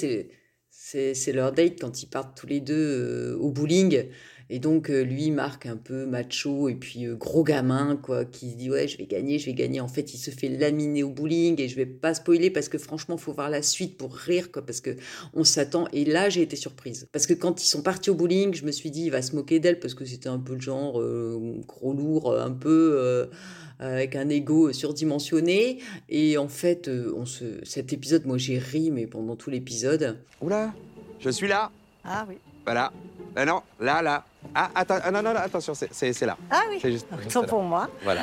c'est 0.70 1.32
leur 1.32 1.52
date 1.52 1.80
quand 1.80 2.02
ils 2.02 2.06
partent 2.06 2.36
tous 2.38 2.46
les 2.46 2.60
deux 2.60 2.74
euh, 2.74 3.36
au 3.38 3.50
bowling. 3.50 4.04
Et 4.50 4.58
donc, 4.60 4.88
euh, 4.88 5.02
lui, 5.02 5.30
Marc, 5.30 5.66
un 5.66 5.76
peu 5.76 6.06
macho 6.06 6.68
et 6.68 6.74
puis 6.74 7.06
euh, 7.06 7.14
gros 7.14 7.44
gamin, 7.44 7.96
quoi, 7.96 8.24
qui 8.24 8.50
se 8.50 8.56
dit 8.56 8.70
Ouais, 8.70 8.88
je 8.88 8.96
vais 8.96 9.06
gagner, 9.06 9.38
je 9.38 9.46
vais 9.46 9.54
gagner. 9.54 9.80
En 9.80 9.88
fait, 9.88 10.14
il 10.14 10.18
se 10.18 10.30
fait 10.30 10.48
laminer 10.48 11.02
au 11.02 11.10
bowling 11.10 11.60
et 11.60 11.68
je 11.68 11.76
vais 11.76 11.86
pas 11.86 12.14
spoiler 12.14 12.50
parce 12.50 12.68
que 12.68 12.78
franchement, 12.78 13.18
faut 13.18 13.32
voir 13.32 13.50
la 13.50 13.62
suite 13.62 13.98
pour 13.98 14.14
rire, 14.14 14.50
quoi, 14.50 14.64
parce 14.64 14.80
que 14.80 14.96
on 15.34 15.44
s'attend. 15.44 15.86
Et 15.92 16.04
là, 16.04 16.30
j'ai 16.30 16.42
été 16.42 16.56
surprise. 16.56 17.08
Parce 17.12 17.26
que 17.26 17.34
quand 17.34 17.62
ils 17.62 17.66
sont 17.66 17.82
partis 17.82 18.08
au 18.08 18.14
bowling, 18.14 18.54
je 18.54 18.64
me 18.64 18.72
suis 18.72 18.90
dit 18.90 19.04
Il 19.04 19.10
va 19.10 19.20
se 19.20 19.36
moquer 19.36 19.60
d'elle 19.60 19.78
parce 19.80 19.94
que 19.94 20.06
c'était 20.06 20.30
un 20.30 20.38
peu 20.38 20.54
le 20.54 20.60
genre 20.60 20.98
euh, 21.00 21.60
gros 21.66 21.92
lourd, 21.92 22.38
un 22.38 22.52
peu. 22.52 22.96
euh, 22.98 23.26
avec 23.80 24.16
un 24.16 24.28
ego 24.28 24.72
surdimensionné. 24.72 25.78
Et 26.08 26.36
en 26.36 26.48
fait, 26.48 26.88
on 26.88 27.24
se... 27.26 27.44
cet 27.62 27.92
épisode, 27.92 28.26
moi 28.26 28.36
j'ai 28.36 28.58
ri, 28.58 28.90
mais 28.90 29.06
pendant 29.06 29.36
tout 29.36 29.50
l'épisode. 29.50 30.18
Oula, 30.40 30.74
je 31.20 31.30
suis 31.30 31.46
là. 31.46 31.70
Ah 32.02 32.26
oui. 32.28 32.38
Voilà. 32.64 32.92
Ah 33.36 33.44
non, 33.44 33.62
là, 33.78 34.02
là. 34.02 34.24
Ah, 34.54 34.70
attends, 34.74 34.98
ah, 35.02 35.10
non, 35.10 35.22
non, 35.22 35.32
non, 35.34 35.40
attention, 35.40 35.74
c'est- 35.74 36.20
là. 36.26 36.36
Ah 36.50 36.62
oui. 36.70 36.78
C'est 36.80 36.92
juste, 36.92 37.06
juste 37.22 37.46
pour 37.46 37.62
moi. 37.62 37.88
Voilà. 38.02 38.22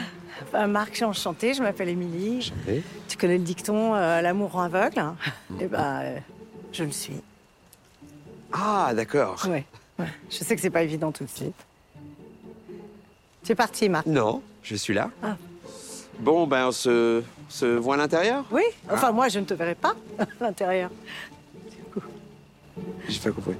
Euh, 0.53 0.67
Marc, 0.67 0.91
je 0.91 0.95
suis 0.97 1.05
enchantée. 1.05 1.53
Je 1.53 1.61
m'appelle 1.61 1.89
Émilie. 1.89 2.51
Et 2.67 2.81
Tu 3.07 3.17
connais 3.17 3.37
le 3.37 3.43
dicton 3.43 3.93
euh, 3.95 4.21
l'amour 4.21 4.51
rend 4.51 4.63
aveugle 4.63 5.01
Eh 5.59 5.67
ben, 5.67 5.99
euh, 6.01 6.17
je 6.73 6.83
le 6.83 6.91
suis. 6.91 7.21
Ah, 8.51 8.91
d'accord. 8.95 9.45
Ouais, 9.49 9.65
ouais. 9.99 10.07
Je 10.29 10.37
sais 10.37 10.55
que 10.55 10.61
c'est 10.61 10.69
pas 10.69 10.83
évident 10.83 11.11
tout 11.11 11.25
de 11.25 11.29
suite. 11.29 11.55
Tu 13.43 13.51
es 13.51 13.55
parti, 13.55 13.89
Marc 13.89 14.05
Non, 14.07 14.41
je 14.63 14.75
suis 14.75 14.93
là. 14.93 15.09
Ah. 15.21 15.35
Bon, 16.19 16.47
ben, 16.47 16.67
on 16.67 16.71
se, 16.71 17.21
se 17.49 17.65
voit 17.65 17.95
à 17.95 17.97
l'intérieur? 17.97 18.45
Oui. 18.51 18.63
Enfin, 18.89 19.11
moi, 19.11 19.27
je 19.27 19.39
ne 19.39 19.45
te 19.45 19.53
verrai 19.53 19.75
pas 19.75 19.93
à 20.19 20.25
l'intérieur. 20.39 20.89
J'ai 23.07 23.19
pas 23.19 23.31
compris. 23.31 23.55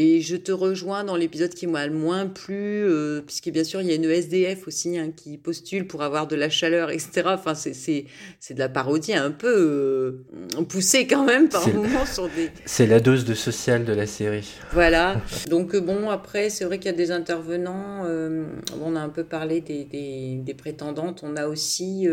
Et 0.00 0.20
je 0.20 0.36
te 0.36 0.52
rejoins 0.52 1.02
dans 1.02 1.16
l'épisode 1.16 1.52
qui 1.52 1.66
m'a 1.66 1.84
le 1.88 1.92
moins 1.92 2.28
plu, 2.28 2.54
euh, 2.84 3.20
puisque 3.20 3.48
bien 3.50 3.64
sûr, 3.64 3.80
il 3.80 3.88
y 3.88 3.90
a 3.90 3.96
une 3.96 4.04
SDF 4.04 4.68
aussi 4.68 4.96
hein, 4.96 5.10
qui 5.10 5.38
postule 5.38 5.88
pour 5.88 6.02
avoir 6.04 6.28
de 6.28 6.36
la 6.36 6.48
chaleur, 6.48 6.90
etc. 6.90 7.22
Enfin, 7.26 7.56
c'est- 7.56 8.04
de 8.54 8.58
la 8.60 8.68
parodie 8.68 9.14
un 9.14 9.32
peu 9.32 9.52
euh, 10.56 10.62
poussée 10.68 11.08
quand 11.08 11.24
même 11.24 11.48
par 11.48 11.66
moments 11.74 12.06
sur 12.06 12.28
des, 12.28 12.50
C'est 12.64 12.86
la 12.86 13.00
dose 13.00 13.24
de 13.24 13.34
social 13.34 13.84
de 13.84 13.92
la 13.92 14.06
série. 14.06 14.48
Voilà. 14.72 15.20
Donc 15.50 15.74
euh, 15.74 15.80
bon, 15.80 16.10
après, 16.10 16.48
c'est 16.48 16.64
vrai 16.64 16.78
qu'il 16.78 16.92
y 16.92 16.94
a 16.94 16.96
des 16.96 17.10
intervenants. 17.10 18.04
euh, 18.06 18.44
on 18.80 18.94
a 18.94 19.00
un 19.00 19.08
peu 19.08 19.24
parlé 19.24 19.60
des, 19.62 19.82
des, 19.82 20.36
des 20.36 20.54
prétendantes. 20.54 21.22
On 21.24 21.34
a 21.36 21.48
aussi 21.48 22.06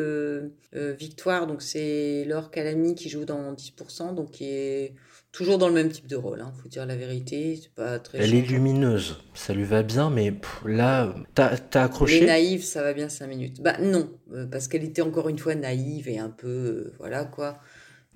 Victoire, 0.73 1.47
donc 1.47 1.61
c'est 1.61 2.25
Laure 2.25 2.51
Calamy 2.51 2.95
qui 2.95 3.07
joue 3.09 3.23
dans 3.23 3.53
10%, 3.53 4.13
donc 4.13 4.31
qui 4.31 4.45
est 4.45 4.93
toujours 5.35 5.57
dans 5.57 5.67
le 5.67 5.73
même 5.73 5.89
type 5.89 6.07
de 6.07 6.15
rôle. 6.15 6.41
Hein, 6.41 6.53
faut 6.61 6.69
dire 6.69 6.85
la 6.85 6.95
vérité, 6.95 7.59
c'est 7.61 7.71
pas 7.73 7.99
très. 7.99 8.19
Elle 8.19 8.33
est 8.33 8.41
lumineuse, 8.41 9.17
ça 9.33 9.53
lui 9.53 9.65
va 9.65 9.83
bien, 9.83 10.09
mais 10.09 10.31
pff, 10.31 10.61
là, 10.65 11.13
t'as 11.33 11.57
t'as 11.57 11.81
Elle 11.81 11.85
accroché? 11.85 12.23
est 12.23 12.27
naïve, 12.27 12.63
ça 12.63 12.81
va 12.81 12.93
bien 12.93 13.09
5 13.09 13.27
minutes. 13.27 13.61
Bah 13.61 13.75
non, 13.81 14.09
euh, 14.33 14.45
parce 14.45 14.67
qu'elle 14.67 14.83
était 14.83 15.01
encore 15.01 15.27
une 15.29 15.37
fois 15.39 15.55
naïve 15.55 16.07
et 16.07 16.19
un 16.19 16.29
peu, 16.29 16.47
euh, 16.47 16.93
voilà 16.99 17.25
quoi. 17.25 17.59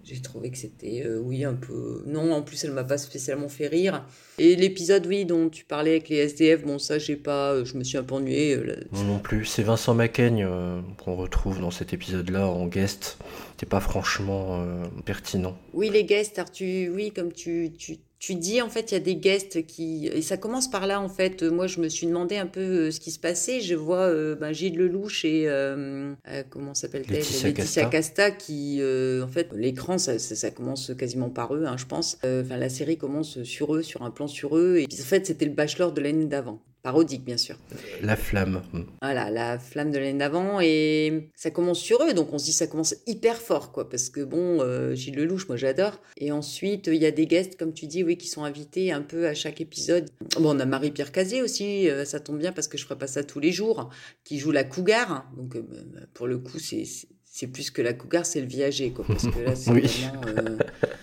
J'ai 0.03 0.21
trouvé 0.21 0.49
que 0.49 0.57
c'était, 0.57 1.03
euh, 1.05 1.19
oui, 1.19 1.43
un 1.43 1.53
peu... 1.53 2.03
Non, 2.07 2.31
en 2.31 2.41
plus, 2.41 2.63
elle 2.63 2.71
m'a 2.71 2.83
pas 2.83 2.97
spécialement 2.97 3.49
fait 3.49 3.67
rire. 3.67 4.05
Et 4.39 4.55
l'épisode, 4.55 5.05
oui, 5.05 5.25
dont 5.25 5.49
tu 5.49 5.65
parlais 5.65 5.91
avec 5.91 6.09
les 6.09 6.17
SDF, 6.17 6.63
bon, 6.63 6.79
ça, 6.79 6.97
j'ai 6.97 7.15
pas... 7.17 7.51
euh, 7.53 7.65
Je 7.65 7.77
me 7.77 7.83
suis 7.83 7.97
un 7.97 8.03
peu 8.03 8.15
ennuyée. 8.15 8.55
euh, 8.55 8.63
là- 8.63 8.75
Moi 8.91 9.03
non 9.03 9.19
plus. 9.19 9.45
C'est 9.45 9.61
Vincent 9.61 9.93
Macaigne 9.93 10.45
euh, 10.49 10.81
qu'on 10.97 11.15
retrouve 11.15 11.59
dans 11.59 11.69
cet 11.71 11.93
épisode-là 11.93 12.47
en 12.47 12.65
guest. 12.67 13.17
C'était 13.51 13.65
pas 13.69 13.81
franchement 13.81 14.61
euh, 14.63 14.85
pertinent. 15.05 15.55
Oui, 15.73 15.89
les 15.89 16.05
guests, 16.05 16.39
alors 16.39 16.51
tu, 16.51 16.89
oui, 16.89 17.11
comme 17.11 17.31
tu, 17.33 17.71
tu, 17.77 17.97
tu 18.19 18.35
dis, 18.35 18.61
en 18.61 18.69
fait, 18.69 18.91
il 18.91 18.95
y 18.95 18.97
a 18.97 18.99
des 18.99 19.15
guests 19.15 19.65
qui... 19.65 20.07
Et 20.07 20.21
ça 20.21 20.35
commence 20.35 20.69
par 20.69 20.87
là, 20.87 20.99
en 20.99 21.07
fait. 21.07 21.41
Moi, 21.41 21.67
je 21.67 21.79
me 21.79 21.87
suis 21.87 22.05
demandé 22.05 22.35
un 22.35 22.47
peu 22.47 22.59
euh, 22.59 22.91
ce 22.91 22.99
qui 22.99 23.11
se 23.11 23.19
passait. 23.19 23.61
Je 23.61 23.75
vois 23.75 24.07
euh, 24.07 24.35
ben, 24.35 24.51
Gilles 24.51 24.77
Lelouch 24.77 25.23
et... 25.23 25.47
euh, 25.47 26.13
euh, 26.27 26.43
comment 26.49 26.73
s'appelle-t-elle? 26.73 27.15
Laetitia 27.19 27.51
Casta. 27.53 27.85
Casta, 27.85 28.31
qui... 28.31 28.79
euh, 28.81 29.23
en 29.23 29.29
fait, 29.29 29.47
l'écran, 29.53 29.97
ça, 29.97 30.19
ça, 30.19 30.35
ça 30.35 30.51
commence 30.51 30.91
quasiment 30.97 31.29
par 31.29 31.55
eux, 31.55 31.63
hein, 31.65 31.77
je 31.77 31.85
pense. 31.85 32.17
Enfin, 32.23 32.57
la 32.57 32.69
série 32.69 32.97
commence 32.97 33.41
sur 33.43 33.73
eux, 33.75 33.83
sur 33.83 34.03
un 34.03 34.11
plan 34.11 34.27
sur 34.27 34.57
eux. 34.57 34.79
Et 34.79 34.87
puis, 34.87 34.99
en 34.99 35.05
fait, 35.05 35.25
c'était 35.25 35.45
le 35.45 35.53
bachelor 35.53 35.93
de 35.93 36.01
l'année 36.01 36.25
d'avant. 36.25 36.61
Parodique, 36.81 37.25
bien 37.25 37.37
sûr. 37.37 37.57
La 38.01 38.15
flamme. 38.15 38.61
Voilà, 39.01 39.29
la 39.29 39.59
flamme 39.59 39.91
de 39.91 39.97
l'année 39.99 40.17
d'avant. 40.17 40.59
Et 40.61 41.29
ça 41.35 41.51
commence 41.51 41.79
sur 41.79 42.01
eux, 42.03 42.13
donc 42.13 42.31
on 42.31 42.37
se 42.37 42.45
dit 42.45 42.53
ça 42.53 42.67
commence 42.67 42.95
hyper 43.05 43.35
fort, 43.37 43.71
quoi. 43.71 43.89
Parce 43.89 44.09
que 44.09 44.21
bon, 44.21 44.61
euh, 44.61 44.95
Gilles 44.95 45.15
Lelouch, 45.15 45.47
moi 45.47 45.57
j'adore. 45.57 45.99
Et 46.17 46.31
ensuite, 46.31 46.87
il 46.87 46.95
y 47.01 47.05
a 47.05 47.11
des 47.11 47.27
guests, 47.27 47.57
comme 47.57 47.73
tu 47.73 47.85
dis, 47.85 48.03
oui, 48.03 48.17
qui 48.17 48.27
sont 48.27 48.43
invités 48.43 48.91
un 48.93 49.01
peu 49.01 49.27
à 49.27 49.33
chaque 49.33 49.59
épisode. 49.61 50.09
Bon, 50.39 50.55
on 50.55 50.59
a 50.59 50.65
Marie-Pierre 50.65 51.11
Cazé 51.11 51.41
aussi, 51.41 51.89
euh, 51.89 52.05
ça 52.05 52.19
tombe 52.19 52.39
bien 52.39 52.51
parce 52.53 52.67
que 52.67 52.77
je 52.77 52.85
ferai 52.85 52.97
pas 52.97 53.07
ça 53.07 53.23
tous 53.23 53.39
les 53.41 53.51
jours, 53.51 53.89
qui 54.23 54.39
joue 54.39 54.51
la 54.51 54.63
cougar. 54.63 55.29
Donc 55.35 55.55
euh, 55.57 55.61
pour 56.13 56.27
le 56.27 56.37
coup, 56.37 56.59
c'est. 56.59 56.85
c'est- 56.85 57.07
plus 57.53 57.71
que 57.71 57.81
la 57.81 57.93
cougar, 57.93 58.25
c'est 58.25 58.41
le 58.41 58.47
viager, 58.47 58.91
quoi. 58.91 59.05
Parce 59.07 59.25
que 59.27 59.39
là, 59.39 59.55
c'est 59.55 59.71
Oui. 59.71 59.81
vraiment. 59.81 60.21
euh, 60.27 60.57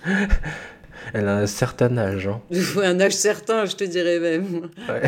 Elle 1.15 1.29
a 1.29 1.37
un 1.39 1.47
certain 1.47 1.97
âge. 1.99 2.27
hein. 2.29 2.41
un 2.83 3.01
âge 3.01 3.13
certain, 3.15 3.65
je 3.65 3.77
te 3.77 3.85
dirais 3.85 4.19
même. 4.19 4.69
Ouais. 4.89 5.03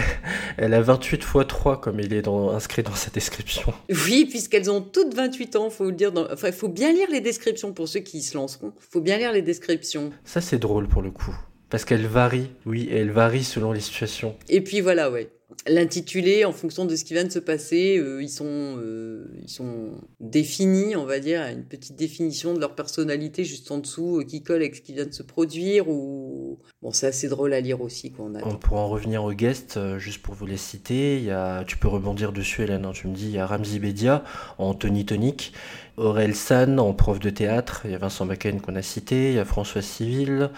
Elle 0.57 0.75
a 0.75 0.81
28 0.81 1.17
x 1.17 1.27
3, 1.49 1.81
comme 1.81 2.01
il 2.01 2.13
est 2.13 2.23
dans- 2.23 2.51
inscrit 2.51 2.83
dans 2.83 2.95
sa 2.95 3.11
description. 3.11 3.73
Oui, 4.07 4.27
puisqu'elles 4.27 4.71
ont 4.71 4.81
toutes 4.81 5.15
28 5.15 5.57
ans, 5.57 5.71
faut 5.71 5.87
le 5.87 5.93
dire. 5.93 6.13
Dans... 6.13 6.31
Enfin, 6.33 6.49
il 6.49 6.53
faut 6.55 6.69
bien 6.69 6.93
lire 6.93 7.09
les 7.11 7.21
descriptions 7.21 7.73
pour 7.73 7.89
ceux 7.89 8.01
qui 8.01 8.23
se 8.23 8.37
lanceront. 8.37 8.73
faut 8.91 9.01
bien 9.01 9.19
lire 9.19 9.33
les 9.33 9.43
descriptions. 9.43 10.11
Ça, 10.25 10.41
c'est 10.41 10.59
drôle 10.59 10.89
pour 10.89 11.03
le 11.03 11.11
coup. 11.11 11.35
Parce 11.71 11.85
qu'elle 11.85 12.07
varie, 12.07 12.51
oui, 12.65 12.89
elle 12.91 13.11
varie 13.11 13.45
selon 13.45 13.73
les 13.73 13.81
situations. 13.81 14.37
Et 14.49 14.63
puis 14.63 14.81
voilà, 14.81 15.11
ouais. 15.11 15.29
L'intitulé, 15.67 16.45
en 16.45 16.53
fonction 16.53 16.85
de 16.85 16.95
ce 16.95 17.05
qui 17.05 17.15
vient 17.15 17.25
de 17.25 17.33
se 17.33 17.39
passer, 17.39 17.97
euh, 17.97 18.23
ils, 18.23 18.29
sont, 18.29 18.45
euh, 18.79 19.27
ils 19.43 19.49
sont 19.49 19.93
définis, 20.21 20.95
on 20.95 21.07
va 21.07 21.21
dire, 21.21 21.41
une 21.41 21.65
petite 21.65 21.97
définition 21.97 22.53
de 22.53 22.61
leur 22.61 22.75
personnalité 22.75 23.45
juste 23.45 23.71
en 23.71 23.79
dessous, 23.79 24.19
euh, 24.19 24.25
qui 24.25 24.43
colle 24.43 24.57
avec 24.57 24.77
ce 24.77 24.83
qui 24.83 24.93
vient 24.93 25.07
de 25.07 25.15
se 25.15 25.23
produire. 25.23 25.89
Ou... 25.89 26.59
Bon, 26.83 26.93
c'est 26.93 27.07
assez 27.07 27.29
drôle 27.29 27.55
à 27.55 27.61
lire 27.61 27.81
aussi, 27.81 28.13
quoi. 28.13 28.27
On 28.31 28.35
a... 28.35 28.45
On 28.45 28.57
pourra 28.57 28.83
en 28.83 28.89
revenir 28.89 29.25
aux 29.25 29.33
guests, 29.33 29.81
juste 29.97 30.21
pour 30.21 30.35
vous 30.35 30.45
les 30.45 30.59
citer. 30.59 31.23
Y 31.23 31.31
a, 31.31 31.65
tu 31.65 31.79
peux 31.79 31.89
rebondir 31.89 32.33
dessus, 32.33 32.65
Hélène. 32.65 32.85
hein, 32.85 32.93
tu 32.93 33.09
me 33.09 33.15
dis, 33.15 33.29
il 33.29 33.33
y 33.33 33.39
a 33.39 33.47
Ramzi 33.47 33.79
Bedia 33.79 34.25
en 34.59 34.75
Tony 34.75 35.07
Tonic, 35.07 35.55
Aurel 35.97 36.35
San 36.35 36.79
en 36.79 36.93
prof 36.93 37.21
de 37.21 37.31
théâtre, 37.31 37.83
il 37.87 37.93
y 37.93 37.95
a 37.95 37.99
Vincent 37.99 38.27
Macaigne 38.27 38.61
qu'on 38.61 38.77
a 38.77 38.83
cité, 38.83 39.31
il 39.31 39.37
y 39.37 39.39
a 39.39 39.47
François 39.47 39.83
Civil, 39.83 40.51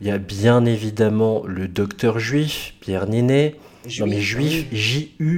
il 0.00 0.06
y 0.06 0.10
a 0.10 0.18
bien 0.18 0.64
évidemment 0.64 1.42
le 1.46 1.66
docteur 1.66 2.20
juif, 2.20 2.74
Pierre 2.80 3.08
Ninet. 3.08 3.56
Non 3.98 4.06
mais 4.06 4.20
juif, 4.20 4.66
J-U-I-P-H-E. 4.72 5.34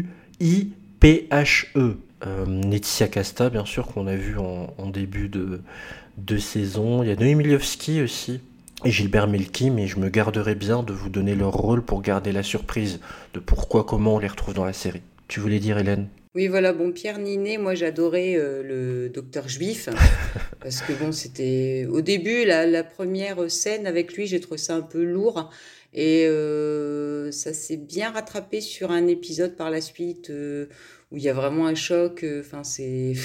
Euh, 2.26 2.46
Laetitia 2.62 3.06
Casta, 3.08 3.48
bien 3.48 3.64
sûr, 3.64 3.86
qu'on 3.86 4.06
a 4.08 4.16
vu 4.16 4.38
en, 4.38 4.74
en 4.76 4.86
début 4.90 5.28
de, 5.28 5.60
de 6.16 6.36
saison. 6.38 7.02
Il 7.02 7.08
y 7.08 7.12
a 7.12 7.16
Noémie 7.16 7.36
Miliowski 7.36 8.02
aussi. 8.02 8.40
Et 8.84 8.90
Gilbert 8.90 9.26
Melki, 9.26 9.70
mais 9.70 9.88
je 9.88 9.98
me 9.98 10.08
garderai 10.08 10.54
bien 10.54 10.84
de 10.84 10.92
vous 10.92 11.08
donner 11.08 11.34
leur 11.34 11.52
rôle 11.52 11.82
pour 11.82 12.00
garder 12.00 12.30
la 12.30 12.44
surprise 12.44 13.00
de 13.34 13.40
pourquoi, 13.40 13.82
comment 13.84 14.14
on 14.14 14.18
les 14.20 14.28
retrouve 14.28 14.54
dans 14.54 14.64
la 14.64 14.72
série. 14.72 15.02
Tu 15.26 15.40
voulais 15.40 15.58
dire, 15.58 15.78
Hélène? 15.78 16.06
Oui, 16.36 16.46
voilà, 16.46 16.72
bon, 16.72 16.92
Pierre 16.92 17.18
Ninet, 17.18 17.58
moi 17.58 17.74
j'adorais 17.74 18.36
euh, 18.36 18.62
le 18.62 19.08
docteur 19.08 19.48
juif, 19.48 19.88
parce 20.60 20.82
que 20.82 20.92
bon, 20.92 21.10
c'était 21.10 21.88
au 21.90 22.00
début, 22.02 22.44
la, 22.44 22.66
la 22.66 22.84
première 22.84 23.50
scène 23.50 23.86
avec 23.86 24.12
lui, 24.12 24.26
j'ai 24.28 24.38
trouvé 24.38 24.58
ça 24.58 24.76
un 24.76 24.82
peu 24.82 25.02
lourd, 25.02 25.50
et 25.94 26.26
euh, 26.26 27.32
ça 27.32 27.52
s'est 27.52 27.76
bien 27.76 28.10
rattrapé 28.10 28.60
sur 28.60 28.90
un 28.90 29.06
épisode 29.06 29.56
par 29.56 29.70
la 29.70 29.80
suite, 29.80 30.30
euh, 30.30 30.66
où 31.10 31.16
il 31.16 31.22
y 31.22 31.28
a 31.28 31.32
vraiment 31.32 31.66
un 31.66 31.74
choc, 31.74 32.24
euh, 32.24 32.40
enfin, 32.40 32.64
c'est... 32.64 33.14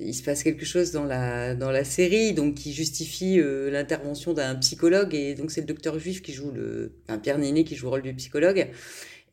Il 0.00 0.12
se 0.12 0.24
passe 0.24 0.42
quelque 0.42 0.64
chose 0.64 0.90
dans 0.90 1.04
la, 1.04 1.54
dans 1.54 1.70
la 1.70 1.84
série, 1.84 2.32
donc 2.32 2.56
qui 2.56 2.72
justifie 2.72 3.40
l'intervention 3.70 4.32
d'un 4.32 4.56
psychologue, 4.56 5.14
et 5.14 5.36
donc 5.36 5.52
c'est 5.52 5.60
le 5.60 5.68
docteur 5.68 6.00
juif 6.00 6.20
qui 6.20 6.32
joue 6.32 6.50
le... 6.50 6.90
Enfin, 7.06 7.16
Pierre 7.20 7.38
Ninet 7.38 7.62
qui 7.62 7.76
joue 7.76 7.86
le 7.86 7.90
rôle 7.90 8.02
du 8.02 8.12
psychologue, 8.12 8.66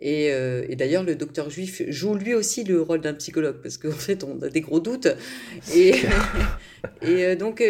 et, 0.02 0.26
et 0.26 0.76
d'ailleurs, 0.76 1.02
le 1.02 1.16
docteur 1.16 1.50
juif 1.50 1.82
joue 1.88 2.14
lui 2.14 2.36
aussi 2.36 2.64
le 2.64 2.80
rôle 2.80 3.02
d'un 3.02 3.16
psychologue, 3.16 3.60
parce 3.64 3.80
qu'en 3.80 3.90
fait, 3.90 4.24
on 4.24 4.40
a 4.44 4.50
des 4.50 4.62
gros 4.62 4.80
doutes. 4.80 5.08
Et, 5.74 5.96
et 7.02 7.36
donc, 7.36 7.64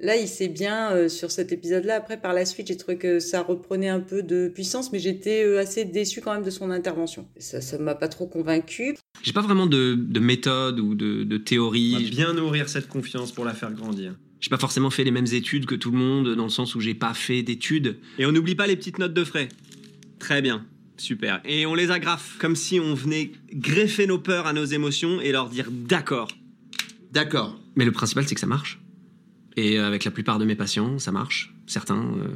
là, 0.00 0.16
il 0.16 0.28
s'est 0.28 0.48
bien 0.48 0.92
euh, 0.92 1.08
sur 1.08 1.30
cet 1.30 1.52
épisode-là. 1.52 1.96
Après, 1.96 2.20
par 2.20 2.32
la 2.32 2.44
suite, 2.44 2.68
j'ai 2.68 2.76
trouvé 2.76 2.98
que 2.98 3.18
ça 3.18 3.42
reprenait 3.42 3.88
un 3.88 4.00
peu 4.00 4.22
de 4.22 4.48
puissance, 4.48 4.92
mais 4.92 4.98
j'étais 4.98 5.44
euh, 5.44 5.60
assez 5.60 5.84
déçue 5.84 6.20
quand 6.20 6.32
même 6.32 6.44
de 6.44 6.50
son 6.50 6.70
intervention. 6.70 7.26
Ça 7.38 7.78
ne 7.78 7.82
m'a 7.82 7.94
pas 7.94 8.08
trop 8.08 8.26
convaincue. 8.26 8.96
J'ai 9.22 9.32
pas 9.32 9.42
vraiment 9.42 9.66
de, 9.66 9.94
de 9.94 10.20
méthode 10.20 10.80
ou 10.80 10.94
de, 10.94 11.24
de 11.24 11.36
théorie. 11.38 12.08
bien 12.10 12.32
nourrir 12.32 12.68
cette 12.68 12.88
confiance 12.88 13.32
pour 13.32 13.44
la 13.44 13.54
faire 13.54 13.72
grandir. 13.72 14.14
J'ai 14.40 14.50
pas 14.50 14.58
forcément 14.58 14.90
fait 14.90 15.02
les 15.02 15.10
mêmes 15.10 15.26
études 15.32 15.66
que 15.66 15.74
tout 15.74 15.90
le 15.90 15.98
monde, 15.98 16.34
dans 16.36 16.44
le 16.44 16.50
sens 16.50 16.74
où 16.76 16.80
j'ai 16.80 16.94
pas 16.94 17.12
fait 17.12 17.42
d'études. 17.42 17.98
Et 18.18 18.26
on 18.26 18.32
n'oublie 18.32 18.54
pas 18.54 18.68
les 18.68 18.76
petites 18.76 18.98
notes 18.98 19.14
de 19.14 19.24
frais. 19.24 19.48
Très 20.20 20.42
bien. 20.42 20.64
Super. 20.96 21.40
Et 21.44 21.66
on 21.66 21.74
les 21.74 21.90
agrafe, 21.90 22.36
comme 22.38 22.56
si 22.56 22.78
on 22.80 22.94
venait 22.94 23.32
greffer 23.52 24.06
nos 24.06 24.18
peurs 24.18 24.46
à 24.46 24.52
nos 24.52 24.64
émotions 24.64 25.20
et 25.20 25.32
leur 25.32 25.48
dire 25.48 25.68
d'accord. 25.70 26.28
D'accord. 27.12 27.58
Mais 27.76 27.84
le 27.84 27.92
principal, 27.92 28.26
c'est 28.26 28.34
que 28.34 28.40
ça 28.40 28.46
marche. 28.46 28.80
Et 29.58 29.76
avec 29.78 30.04
la 30.04 30.12
plupart 30.12 30.38
de 30.38 30.44
mes 30.44 30.54
patients, 30.54 31.00
ça 31.00 31.10
marche. 31.10 31.52
Certains, 31.66 32.00
euh, 32.00 32.28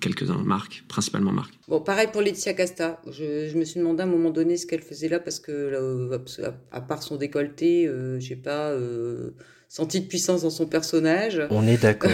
quelques-uns, 0.00 0.42
Marc, 0.42 0.82
principalement 0.88 1.30
Marc. 1.30 1.54
Bon, 1.68 1.80
pareil 1.80 2.08
pour 2.12 2.20
Laetitia 2.20 2.52
Casta. 2.52 3.00
Je, 3.06 3.48
je 3.48 3.56
me 3.56 3.64
suis 3.64 3.78
demandé 3.78 4.02
à 4.02 4.06
un 4.06 4.08
moment 4.08 4.30
donné 4.30 4.56
ce 4.56 4.66
qu'elle 4.66 4.82
faisait 4.82 5.08
là, 5.08 5.20
parce 5.20 5.38
que, 5.38 5.52
là, 5.52 6.48
à, 6.72 6.76
à 6.76 6.80
part 6.80 7.04
son 7.04 7.14
décolleté, 7.14 7.86
euh, 7.86 8.18
j'ai 8.18 8.34
pas 8.34 8.70
euh, 8.70 9.30
senti 9.68 10.00
de 10.00 10.06
puissance 10.06 10.42
dans 10.42 10.50
son 10.50 10.66
personnage. 10.66 11.40
On 11.50 11.64
est 11.64 11.80
d'accord. 11.80 12.10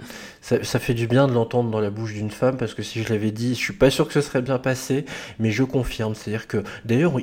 ça, 0.42 0.62
ça, 0.62 0.78
fait 0.78 0.94
du 0.94 1.08
bien 1.08 1.26
de 1.26 1.32
l'entendre 1.32 1.68
dans 1.68 1.80
la 1.80 1.90
bouche 1.90 2.14
d'une 2.14 2.30
femme 2.30 2.56
parce 2.56 2.74
que 2.74 2.84
si 2.84 3.02
je 3.02 3.12
l'avais 3.12 3.32
dit, 3.32 3.56
je 3.56 3.60
suis 3.60 3.72
pas 3.72 3.90
sûr 3.90 4.06
que 4.06 4.12
ce 4.12 4.20
serait 4.20 4.42
bien 4.42 4.60
passé, 4.60 5.06
mais 5.40 5.50
je 5.50 5.64
confirme. 5.64 6.14
C'est-à-dire 6.14 6.46
que 6.46 6.62
d'ailleurs, 6.84 7.16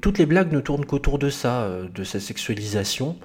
toutes 0.00 0.18
les 0.18 0.26
blagues 0.26 0.52
ne 0.52 0.58
tournent 0.58 0.86
qu'autour 0.86 1.20
de 1.20 1.30
ça, 1.30 1.62
euh, 1.62 1.86
de 1.94 2.02
sa 2.02 2.18
sexualisation 2.18 3.16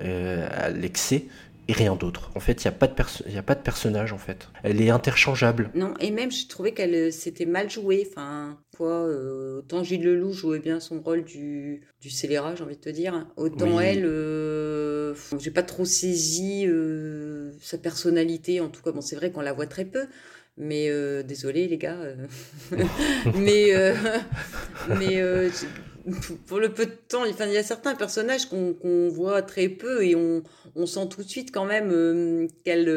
euh, 0.00 0.46
à 0.52 0.68
l'excès. 0.68 1.24
Et 1.68 1.72
rien 1.72 1.96
d'autre. 1.96 2.30
En 2.36 2.40
fait, 2.40 2.64
il 2.64 2.68
n'y 2.68 2.74
a, 2.74 2.78
pas 2.78 2.86
de 2.86 3.38
a 3.38 3.42
pas 3.42 3.54
de 3.56 3.60
personnage, 3.60 4.12
en 4.12 4.18
fait. 4.18 4.48
Elle 4.62 4.80
est 4.80 4.90
interchangeable. 4.90 5.70
Non, 5.74 5.94
et 5.98 6.12
même, 6.12 6.30
je 6.30 6.46
trouvais 6.46 6.72
qu'elle 6.72 7.12
s'était 7.12 7.44
mal 7.44 7.68
jouée. 7.68 8.06
Enfin, 8.08 8.58
quoi, 8.76 8.92
euh, 8.92 9.58
autant 9.58 9.82
Gilles 9.82 10.04
Leloup 10.04 10.32
jouait 10.32 10.60
bien 10.60 10.78
son 10.78 11.00
rôle 11.00 11.24
du, 11.24 11.82
du 12.00 12.10
scélérat, 12.10 12.54
j'ai 12.54 12.62
envie 12.62 12.76
de 12.76 12.80
te 12.80 12.88
dire. 12.88 13.26
Autant 13.36 13.78
oui. 13.78 13.84
elle, 13.84 14.04
euh, 14.04 15.14
j'ai 15.38 15.50
pas 15.50 15.64
trop 15.64 15.84
saisi 15.84 16.66
euh, 16.68 17.50
sa 17.60 17.78
personnalité. 17.78 18.60
En 18.60 18.68
tout 18.68 18.82
cas, 18.82 18.92
bon, 18.92 19.00
c'est 19.00 19.16
vrai 19.16 19.32
qu'on 19.32 19.40
la 19.40 19.52
voit 19.52 19.66
très 19.66 19.84
peu. 19.84 20.06
Mais 20.56 20.88
euh, 20.88 21.22
désolé 21.24 21.66
les 21.66 21.78
gars. 21.78 21.98
mais 23.34 23.72
mais 25.00 25.20
pour 26.46 26.58
le 26.58 26.72
peu 26.72 26.86
de 26.86 26.92
temps, 27.08 27.24
il 27.24 27.52
y 27.52 27.56
a 27.56 27.62
certains 27.62 27.94
personnages 27.94 28.46
qu'on 28.46 28.74
qu 28.74 29.08
voit 29.08 29.42
très 29.42 29.68
peu 29.68 30.04
et 30.04 30.14
on, 30.14 30.42
sent 30.86 31.08
tout 31.10 31.22
de 31.22 31.28
suite 31.28 31.52
quand 31.52 31.64
même 31.64 31.90
euh, 31.90 32.46
quelle 32.64 32.88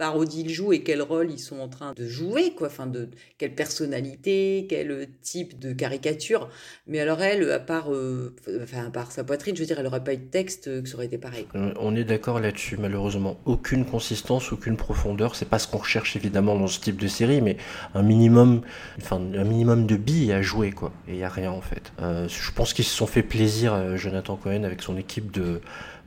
euh, 0.00 0.10
parodie 0.10 0.42
ils 0.42 0.50
jouent 0.50 0.72
et 0.72 0.82
quel 0.82 1.02
rôle 1.02 1.30
ils 1.30 1.38
sont 1.38 1.60
en 1.60 1.68
train 1.68 1.92
de 1.94 2.06
jouer, 2.06 2.52
quoi. 2.56 2.68
Enfin, 2.68 2.86
de 2.86 3.08
quelle 3.38 3.54
personnalité, 3.54 4.66
quel 4.68 5.08
type 5.22 5.58
de 5.58 5.72
caricature. 5.72 6.48
Mais 6.86 7.00
alors 7.00 7.20
elle, 7.22 7.50
à 7.50 7.58
part, 7.58 7.92
euh, 7.92 8.34
enfin, 8.62 8.90
sa 9.10 9.24
poitrine, 9.24 9.54
je 9.54 9.60
veux 9.60 9.66
dire, 9.66 9.78
elle 9.78 9.84
n'aurait 9.84 10.04
pas 10.04 10.14
eu 10.14 10.18
de 10.18 10.30
texte 10.30 10.82
que 10.82 10.88
ça 10.88 10.96
aurait 10.96 11.06
été 11.06 11.18
pareil. 11.18 11.46
On 11.54 11.94
est 11.96 12.04
d'accord 12.04 12.40
là-dessus, 12.40 12.76
malheureusement. 12.78 13.38
Aucune 13.44 13.84
consistance, 13.84 14.52
aucune 14.52 14.76
profondeur. 14.76 15.34
C'est 15.34 15.48
pas 15.48 15.58
ce 15.58 15.68
qu'on 15.68 15.78
recherche 15.78 16.16
évidemment 16.16 16.58
dans 16.58 16.66
ce 16.66 16.80
type 16.80 16.96
de 16.96 17.08
série, 17.08 17.40
mais 17.40 17.56
un 17.94 18.02
minimum, 18.02 18.62
enfin, 18.98 19.16
un 19.16 19.44
minimum 19.44 19.86
de 19.86 19.96
billes 19.96 20.32
à 20.32 20.42
jouer, 20.42 20.72
quoi. 20.72 20.92
Et 21.08 21.12
il 21.12 21.18
y 21.18 21.24
a 21.24 21.28
rien 21.28 21.50
en 21.50 21.60
fait. 21.60 21.92
Euh, 22.00 22.28
je 22.28 22.50
pense 22.52 22.72
qu'ils 22.72 22.84
se 22.84 22.94
sont 22.94 23.06
fait 23.06 23.22
plaisir, 23.22 23.96
Jonathan 23.96 24.36
Cohen, 24.36 24.64
avec 24.64 24.82
son 24.82 24.96
équipe 24.96 25.30
de 25.30 25.60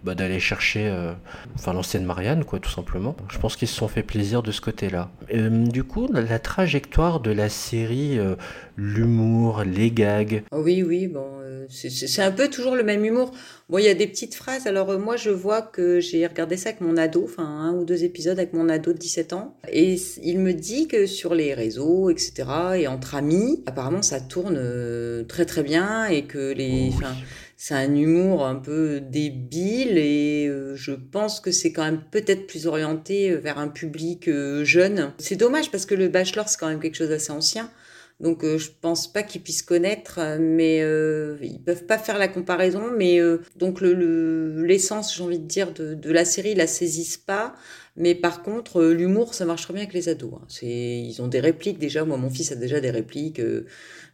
bah, 0.03 0.15
d'aller 0.15 0.41
chercher 0.41 0.87
euh, 0.87 1.13
enfin 1.55 1.71
l'ancienne 1.71 2.03
Marianne 2.03 2.43
quoi 2.43 2.59
tout 2.59 2.69
simplement. 2.69 3.15
Je 3.31 3.39
pense 3.39 3.55
qu'ils 3.55 3.69
se 3.69 3.75
sont 3.75 3.87
fait 3.87 4.03
plaisir 4.03 4.43
de 4.43 4.51
ce 4.51 4.59
côté 4.59 4.89
là 4.89 5.09
euh, 5.33 5.49
du 5.49 5.85
coup 5.85 6.09
la, 6.11 6.39
trajectoire 6.39 7.21
de 7.21 7.31
la 7.31 7.47
série 7.47 8.19
euh, 8.19 8.35
l'humour 8.75 9.63
les 9.63 9.91
gags. 9.91 10.43
Oui 10.51 10.83
oui 10.83 11.07
bon 11.07 11.25
c'est 11.69 12.21
un 12.21 12.31
peu 12.31 12.49
toujours 12.49 12.75
le 12.75 12.83
même 12.83 13.05
humour. 13.05 13.31
Bon 13.69 13.77
il 13.77 13.85
y 13.85 13.89
a 13.89 13.93
des 13.93 14.07
petites 14.07 14.35
phrases. 14.35 14.67
Alors 14.67 14.99
moi 14.99 15.15
je 15.15 15.29
vois 15.29 15.61
que 15.61 16.01
j'ai 16.01 16.27
regardé 16.27 16.57
ça 16.57 16.69
avec 16.69 16.81
mon 16.81 16.97
ado 16.97 17.23
enfin 17.23 17.45
un 17.45 17.73
ou 17.73 17.85
deux 17.85 18.03
épisodes 18.03 18.37
avec 18.37 18.51
mon 18.51 18.67
ado 18.67 18.91
de 18.91 18.97
17 18.97 19.31
ans. 19.31 19.57
Et 19.71 19.95
il 20.21 20.39
me 20.39 20.53
dit 20.53 20.89
que 20.89 21.05
sur 21.05 21.33
les 21.33 21.53
réseaux 21.53 22.09
etc 22.09 22.43
et 22.75 22.87
entre 22.87 23.15
amis 23.15 23.63
apparemment 23.67 24.01
ça 24.01 24.19
tourne 24.19 24.59
très 25.29 25.45
très 25.45 25.63
bien 25.63 26.07
et 26.07 26.25
que 26.25 26.51
les 26.51 26.91
oh, 26.91 26.97
oui 26.99 27.05
c'est 27.57 27.75
un 27.75 27.95
humour 27.95 28.45
un 28.45 28.55
peu 28.55 28.99
débile 28.99 29.97
et 29.97 30.47
euh, 30.47 30.75
je 30.75 30.91
pense 30.91 31.39
que 31.39 31.51
c'est 31.51 31.71
quand 31.71 31.83
même 31.83 32.01
peut-être 32.11 32.47
plus 32.47 32.67
orienté 32.67 33.35
vers 33.35 33.57
un 33.57 33.67
public 33.67 34.27
euh, 34.27 34.63
jeune. 34.63 35.13
C'est 35.17 35.35
dommage 35.35 35.71
parce 35.71 35.85
que 35.85 35.95
le 35.95 36.07
Bachelor 36.07 36.49
c'est 36.49 36.59
quand 36.59 36.69
même 36.69 36.79
quelque 36.79 36.95
chose 36.97 37.09
d'assez 37.09 37.31
ancien. 37.31 37.69
Donc 38.19 38.43
euh, 38.43 38.57
je 38.57 38.69
pense 38.79 39.11
pas 39.11 39.23
qu'ils 39.23 39.41
puissent 39.41 39.63
connaître, 39.63 40.19
mais 40.39 40.81
euh, 40.81 41.37
ils 41.41 41.61
peuvent 41.61 41.85
pas 41.85 41.97
faire 41.97 42.17
la 42.17 42.27
comparaison. 42.27 42.91
Mais 42.95 43.19
euh, 43.19 43.41
donc 43.57 43.81
l'essence, 43.81 45.11
le, 45.13 45.17
j'ai 45.17 45.23
envie 45.23 45.39
de 45.39 45.45
dire, 45.45 45.73
de, 45.73 46.11
la 46.11 46.25
série, 46.25 46.51
ils 46.51 46.57
la 46.57 46.67
saisissent 46.67 47.17
pas. 47.17 47.53
Mais 47.95 48.15
par 48.15 48.41
contre, 48.41 48.83
l'humour, 48.83 49.33
ça 49.33 49.45
marche 49.45 49.63
très 49.63 49.73
bien 49.73 49.83
avec 49.83 49.93
les 49.93 50.09
ados. 50.09 50.33
Hein. 50.35 50.47
Ils 50.61 51.21
ont 51.21 51.27
des 51.27 51.39
répliques 51.39 51.79
déjà. 51.79 52.05
Moi, 52.05 52.17
mon 52.17 52.29
fils 52.29 52.51
a 52.51 52.55
déjà 52.55 52.79
des 52.79 52.91
répliques 52.91 53.41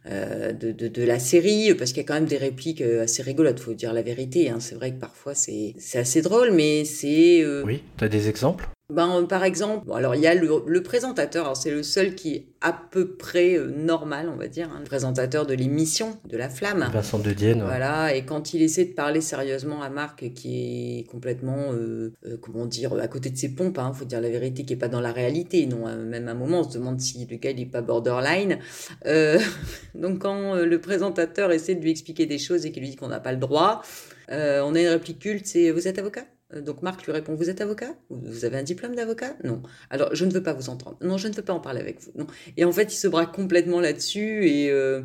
de, 0.06 0.72
de, 0.72 0.88
de, 0.88 1.02
la 1.04 1.18
série, 1.18 1.74
parce 1.74 1.92
qu'il 1.92 2.02
y 2.02 2.04
a 2.04 2.08
quand 2.08 2.14
même 2.14 2.24
des 2.24 2.38
répliques 2.38 2.80
assez 2.80 3.22
rigolotes. 3.22 3.60
Faut 3.60 3.74
dire 3.74 3.92
la 3.92 4.02
vérité. 4.02 4.48
Hein. 4.48 4.58
C'est 4.58 4.74
vrai 4.74 4.92
que 4.92 4.98
parfois 4.98 5.34
c'est, 5.34 5.74
assez 5.94 6.22
drôle, 6.22 6.52
mais 6.52 6.84
c'est. 6.84 7.44
Oui. 7.64 7.82
T'as 7.96 8.08
des 8.08 8.28
exemples? 8.28 8.68
Ben, 8.90 9.24
par 9.28 9.44
exemple, 9.44 9.86
bon, 9.86 9.94
alors 9.94 10.14
il 10.14 10.20
y 10.20 10.26
a 10.26 10.34
le, 10.34 10.62
le 10.66 10.82
présentateur, 10.82 11.56
c'est 11.56 11.70
le 11.70 11.82
seul 11.82 12.14
qui 12.14 12.34
est 12.34 12.46
à 12.60 12.72
peu 12.72 13.14
près 13.14 13.54
euh, 13.54 13.70
normal, 13.70 14.28
on 14.32 14.36
va 14.36 14.48
dire, 14.48 14.68
hein, 14.70 14.78
le 14.80 14.84
présentateur 14.84 15.46
de 15.46 15.54
l'émission 15.54 16.18
de 16.26 16.36
La 16.36 16.50
Flamme. 16.50 16.88
Vincent 16.92 17.18
de 17.18 17.32
Dienne. 17.32 17.62
Voilà, 17.62 18.14
et 18.14 18.24
quand 18.24 18.52
il 18.52 18.62
essaie 18.62 18.84
de 18.84 18.92
parler 18.92 19.20
sérieusement 19.20 19.82
à 19.82 19.88
Marc, 19.88 20.32
qui 20.34 21.00
est 21.00 21.04
complètement, 21.04 21.72
euh, 21.72 22.12
euh, 22.26 22.36
comment 22.40 22.66
dire, 22.66 22.92
à 22.94 23.08
côté 23.08 23.30
de 23.30 23.36
ses 23.36 23.54
pompes, 23.54 23.78
hein, 23.78 23.92
faut 23.94 24.04
dire 24.04 24.20
la 24.20 24.28
vérité, 24.28 24.64
qui 24.64 24.74
est 24.74 24.76
pas 24.76 24.88
dans 24.88 25.00
la 25.00 25.12
réalité, 25.12 25.64
non, 25.66 25.86
même 25.96 26.28
à 26.28 26.32
un 26.32 26.34
moment, 26.34 26.60
on 26.60 26.70
se 26.70 26.76
demande 26.76 27.00
si 27.00 27.26
le 27.26 27.36
gars 27.36 27.50
il 27.50 27.60
est 27.60 27.66
pas 27.66 27.82
borderline. 27.82 28.58
donc 29.94 30.18
quand 30.20 30.54
le 30.54 30.80
présentateur 30.80 31.52
essaie 31.52 31.74
de 31.74 31.82
lui 31.82 31.90
expliquer 31.90 32.26
des 32.26 32.38
choses 32.38 32.66
et 32.66 32.72
qu'il 32.72 32.82
lui 32.82 32.90
dit 32.90 32.96
qu'on 32.96 33.08
n'a 33.08 33.20
pas 33.20 33.32
le 33.32 33.38
droit, 33.38 33.82
on 34.28 34.74
a 34.74 34.80
une 34.80 34.88
réplique 34.88 35.20
culte, 35.20 35.46
c'est 35.46 35.70
vous 35.70 35.88
êtes 35.88 35.98
avocat? 35.98 36.24
Donc 36.54 36.82
Marc 36.82 37.04
lui 37.04 37.12
répond, 37.12 37.34
vous 37.34 37.48
êtes 37.50 37.60
avocat? 37.60 37.94
Vous 38.10 38.44
avez 38.44 38.58
un 38.58 38.62
diplôme 38.62 38.94
d'avocat? 38.94 39.36
Non. 39.44 39.62
Alors, 39.88 40.14
je 40.14 40.24
ne 40.24 40.32
veux 40.32 40.42
pas 40.42 40.52
vous 40.52 40.68
entendre. 40.68 40.96
Non, 41.00 41.16
je 41.16 41.28
ne 41.28 41.32
veux 41.32 41.42
pas 41.42 41.52
en 41.52 41.60
parler 41.60 41.80
avec 41.80 42.00
vous. 42.00 42.12
Non. 42.16 42.26
Et 42.56 42.64
en 42.64 42.72
fait, 42.72 42.92
il 42.92 42.96
se 42.96 43.08
braque 43.08 43.32
complètement 43.32 43.80
là-dessus 43.80 44.46
et... 44.46 44.70
Euh, 44.70 45.02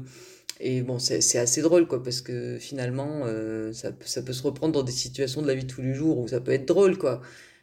et 0.59 0.81
bon, 0.81 0.99
c'est 0.99 1.37
assez 1.37 1.61
drôle, 1.61 1.85
quoi, 1.85 2.01
parce 2.01 2.21
que 2.21 2.57
finalement, 2.59 3.23
euh, 3.25 3.73
ça, 3.73 3.91
peut 3.91 4.33
se 4.33 4.43
reprendre 4.43 4.73
dans 4.73 4.83
des 4.83 4.91
situations 4.91 5.41
de 5.41 5.47
la 5.47 5.55
vie 5.55 5.65
de 5.65 5.71
tous 5.71 5.81
les 5.81 5.93
jours 5.93 6.17
où 6.17 6.27
ça 6.27 6.39
peut 6.39 6.51
être 6.51 6.65
drôle, 6.65 6.97
quoi. 6.97 7.21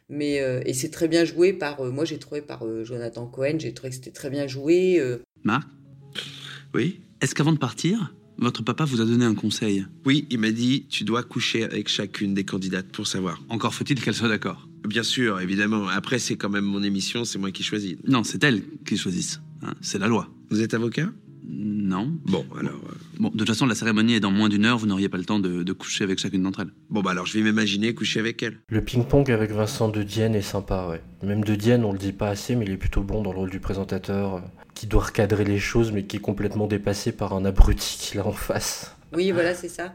Mais, 0.09 0.41
euh, 0.41 0.61
et 0.65 0.73
c'est 0.73 0.91
très 0.91 1.07
bien 1.07 1.25
joué 1.25 1.53
par, 1.53 1.81
euh, 1.81 1.89
moi 1.89 2.05
j'ai 2.05 2.19
trouvé 2.19 2.41
par 2.41 2.63
Jonathan 2.83 3.25
Cohen, 3.25 3.55
j'ai 3.57 3.73
trouvé 3.73 3.89
que 3.89 3.95
c'était 3.95 4.11
très 4.11 4.29
bien 4.29 4.47
joué. 4.47 5.01
Marc? 5.43 5.67
Oui? 6.75 7.01
Est-ce 7.21 7.33
qu'avant 7.33 7.53
de 7.53 7.57
partir, 7.57 8.13
votre 8.43 8.63
papa 8.63 8.85
vous 8.85 9.01
a 9.01 9.05
donné 9.05 9.25
un 9.25 9.35
conseil 9.35 9.85
Oui, 10.05 10.27
il 10.29 10.39
m'a 10.39 10.51
dit 10.51 10.85
tu 10.89 11.03
dois 11.03 11.23
coucher 11.23 11.63
avec 11.63 11.87
chacune 11.87 12.33
des 12.33 12.43
candidates 12.43 12.87
pour 12.91 13.07
savoir. 13.07 13.41
Encore 13.49 13.73
faut-il 13.73 14.01
qu'elle 14.01 14.13
soit 14.13 14.27
d'accord. 14.27 14.67
Bien 14.87 15.03
sûr, 15.03 15.39
évidemment. 15.39 15.87
Après, 15.87 16.19
c'est 16.19 16.35
quand 16.35 16.49
même 16.49 16.65
mon 16.65 16.83
émission, 16.83 17.23
c'est 17.23 17.39
moi 17.39 17.51
qui 17.51 17.63
choisis. 17.63 17.95
Non, 18.05 18.23
c'est 18.23 18.43
elle 18.43 18.63
qui 18.85 18.97
choisisse. 18.97 19.39
Hein, 19.61 19.73
c'est 19.81 19.97
la 19.97 20.07
loi. 20.07 20.29
Vous 20.49 20.61
êtes 20.61 20.73
avocat? 20.73 21.09
Non. 21.45 22.11
Bon, 22.25 22.45
alors. 22.57 22.73
Euh... 22.73 22.95
Bon, 23.19 23.29
de 23.29 23.37
toute 23.37 23.47
façon, 23.47 23.65
la 23.65 23.75
cérémonie 23.75 24.15
est 24.15 24.19
dans 24.19 24.31
moins 24.31 24.49
d'une 24.49 24.65
heure, 24.65 24.77
vous 24.77 24.87
n'auriez 24.87 25.09
pas 25.09 25.17
le 25.17 25.25
temps 25.25 25.39
de, 25.39 25.63
de, 25.63 25.73
coucher 25.73 26.03
avec 26.03 26.19
chacune 26.19 26.43
d'entre 26.43 26.61
elles. 26.61 26.71
Bon, 26.89 27.01
bah 27.01 27.11
alors 27.11 27.25
je 27.25 27.37
vais 27.37 27.43
m'imaginer 27.43 27.93
coucher 27.93 28.19
avec 28.19 28.41
elle. 28.43 28.59
Le 28.69 28.83
ping-pong 28.83 29.29
avec 29.29 29.51
Vincent 29.51 29.89
de 29.89 30.03
Dienne 30.03 30.35
est 30.35 30.41
sympa, 30.41 30.87
ouais. 30.89 31.01
Même 31.21 31.43
de 31.43 31.55
Dienne, 31.55 31.83
on 31.83 31.91
le 31.91 31.97
dit 31.97 32.13
pas 32.13 32.29
assez, 32.29 32.55
mais 32.55 32.65
il 32.65 32.71
est 32.71 32.77
plutôt 32.77 33.03
bon 33.03 33.21
dans 33.21 33.31
le 33.31 33.39
rôle 33.39 33.49
du 33.49 33.59
présentateur, 33.59 34.35
euh, 34.35 34.39
qui 34.73 34.87
doit 34.87 35.03
recadrer 35.03 35.43
les 35.43 35.59
choses, 35.59 35.91
mais 35.91 36.05
qui 36.05 36.17
est 36.17 36.21
complètement 36.21 36.67
dépassé 36.67 37.11
par 37.11 37.33
un 37.33 37.45
abruti 37.45 37.97
qu'il 37.99 38.19
a 38.19 38.25
en 38.25 38.31
face. 38.31 38.95
Oui, 39.13 39.31
voilà, 39.31 39.53
c'est 39.53 39.69
ça. 39.69 39.93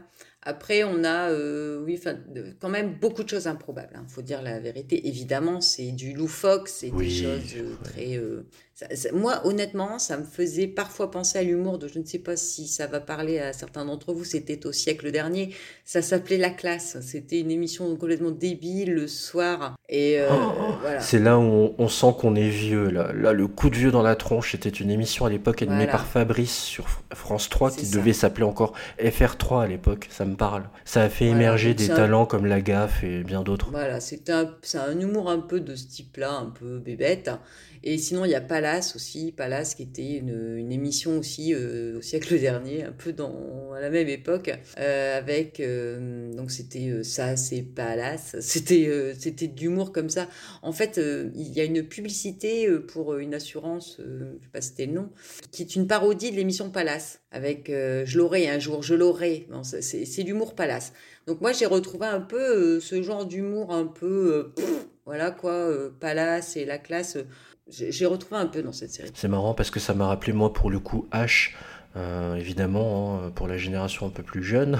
Après, 0.49 0.83
on 0.83 1.03
a, 1.03 1.29
euh, 1.29 1.79
oui, 1.85 1.95
enfin, 1.95 2.17
quand 2.59 2.69
même 2.69 2.95
beaucoup 2.99 3.23
de 3.23 3.29
choses 3.29 3.45
improbables. 3.45 3.91
Il 3.93 3.97
hein. 3.97 4.05
faut 4.07 4.23
dire 4.23 4.41
la 4.41 4.59
vérité. 4.59 5.07
Évidemment, 5.07 5.61
c'est 5.61 5.91
du 5.91 6.13
loufoque, 6.13 6.67
c'est 6.67 6.89
des 6.89 7.07
choses 7.07 7.53
euh, 7.55 7.75
très. 7.83 8.17
Euh, 8.17 8.41
moi, 9.13 9.45
honnêtement, 9.45 9.99
ça 9.99 10.17
me 10.17 10.23
faisait 10.23 10.65
parfois 10.65 11.11
penser 11.11 11.37
à 11.37 11.43
l'humour 11.43 11.77
de, 11.77 11.87
je 11.87 11.99
ne 11.99 12.03
sais 12.03 12.17
pas 12.17 12.35
si 12.35 12.67
ça 12.67 12.87
va 12.87 12.99
parler 12.99 13.37
à 13.37 13.53
certains 13.53 13.85
d'entre 13.85 14.11
vous, 14.11 14.23
c'était 14.23 14.65
au 14.65 14.71
siècle 14.71 15.11
dernier. 15.11 15.53
Ça 15.85 16.01
s'appelait 16.01 16.37
La 16.37 16.49
Classe. 16.49 16.97
C'était 17.01 17.39
une 17.39 17.51
émission 17.51 17.95
complètement 17.95 18.31
débile 18.31 18.93
le 18.93 19.07
soir. 19.07 19.75
Et 19.91 20.19
oh, 20.29 20.75
voilà. 20.81 20.99
C'est 20.99 21.17
là 21.17 21.39
où 21.39 21.73
on, 21.77 21.87
sent 21.87 22.13
qu'on 22.19 22.35
est 22.35 22.49
vieux. 22.49 22.91
Là. 22.91 23.11
là, 23.11 23.33
le 23.33 23.47
coup 23.47 23.71
de 23.71 23.75
vieux 23.75 23.89
dans 23.89 24.03
la 24.03 24.15
tronche, 24.15 24.51
c'était 24.51 24.69
une 24.69 24.91
émission 24.91 25.25
à 25.25 25.29
l'époque 25.29 25.63
animée 25.63 25.87
par 25.87 26.05
Fabrice 26.05 26.55
sur 26.55 26.85
France 27.11 27.49
3 27.49 27.71
qui 27.71 27.89
devait 27.89 28.13
s'appeler 28.13 28.43
encore 28.45 28.73
FR3 28.99 29.63
à 29.63 29.67
l'époque. 29.67 30.07
Ça 30.11 30.25
me 30.25 30.35
parle. 30.35 30.69
Ça 30.85 31.01
a 31.01 31.09
fait 31.09 31.25
émerger 31.25 31.73
des 31.73 31.87
talents 31.87 32.27
comme 32.27 32.45
La 32.45 32.61
Gaffe 32.61 33.03
et 33.03 33.23
bien 33.23 33.41
d'autres. 33.41 33.69
Voilà, 33.71 33.99
c'est 33.99 34.29
un, 34.29 34.51
un 34.75 34.99
humour 34.99 35.29
un 35.29 35.39
peu 35.39 35.59
de 35.59 35.75
ce 35.75 35.87
type-là, 35.87 36.33
un 36.33 36.51
peu 36.51 36.77
bébête. 36.77 37.31
Et 37.83 37.97
sinon, 37.97 38.25
il 38.25 38.31
y 38.31 38.35
a 38.35 38.41
Palace 38.41 38.95
aussi, 38.95 39.31
Palace 39.31 39.75
qui 39.75 39.83
était 39.83 40.17
une, 40.17 40.71
émission 40.71 41.17
aussi 41.17 41.53
euh, 41.53 41.97
au 41.97 42.01
siècle 42.01 42.37
dernier, 42.39 42.83
un 42.83 42.91
peu 42.91 43.13
dans, 43.13 43.71
à 43.73 43.79
la 43.79 43.89
même 43.89 44.09
époque, 44.09 44.51
euh, 44.77 45.17
avec, 45.17 45.59
euh, 45.59 46.33
donc 46.33 46.51
c'était 46.51 47.03
ça, 47.03 47.37
c'est 47.37 47.61
Palace, 47.61 48.35
c'était 48.41 49.13
c'était 49.17 49.47
de 49.47 49.59
l'humour 49.59 49.91
comme 49.91 50.09
ça. 50.09 50.27
En 50.61 50.73
fait, 50.73 50.99
il 51.35 51.53
y 51.53 51.61
a 51.61 51.63
une 51.63 51.83
publicité 51.83 52.69
pour 52.87 53.15
une 53.17 53.33
assurance, 53.33 53.97
je 53.99 54.25
ne 54.25 54.31
sais 54.33 54.49
pas 54.51 54.61
si 54.61 54.69
c'était 54.69 54.85
le 54.85 54.93
nom, 54.93 55.09
qui 55.51 55.61
est 55.61 55.75
une 55.75 55.87
parodie 55.87 56.31
de 56.31 56.35
l'émission 56.35 56.69
Palace, 56.69 57.21
avec 57.31 57.67
Je 57.69 58.17
l'aurai 58.17 58.49
un 58.49 58.59
jour, 58.59 58.83
je 58.83 58.95
l'aurai. 58.95 59.47
C'est 59.63 60.23
l'humour 60.23 60.55
Palace. 60.55 60.93
Donc 61.27 61.41
moi, 61.41 61.51
j'ai 61.53 61.65
retrouvé 61.65 62.07
un 62.07 62.21
peu 62.21 62.79
ce 62.79 63.01
genre 63.01 63.25
d'humour 63.25 63.73
un 63.73 63.85
peu... 63.85 64.51
voilà 65.05 65.31
quoi, 65.31 65.71
Palace 65.99 66.57
et 66.57 66.65
la 66.65 66.77
classe 66.77 67.17
j'ai 67.71 68.05
retrouvé 68.05 68.41
un 68.41 68.47
peu 68.47 68.61
dans 68.61 68.71
cette 68.71 68.91
série. 68.91 69.11
C'est 69.13 69.27
marrant 69.27 69.53
parce 69.53 69.71
que 69.71 69.79
ça 69.79 69.93
m'a 69.93 70.07
rappelé 70.07 70.33
moi 70.33 70.53
pour 70.53 70.69
le 70.69 70.79
coup 70.79 71.07
H, 71.11 71.51
euh, 71.97 72.35
évidemment 72.35 73.19
hein, 73.25 73.31
pour 73.33 73.47
la 73.47 73.57
génération 73.57 74.07
un 74.07 74.09
peu 74.09 74.23
plus 74.23 74.43
jeune. 74.43 74.79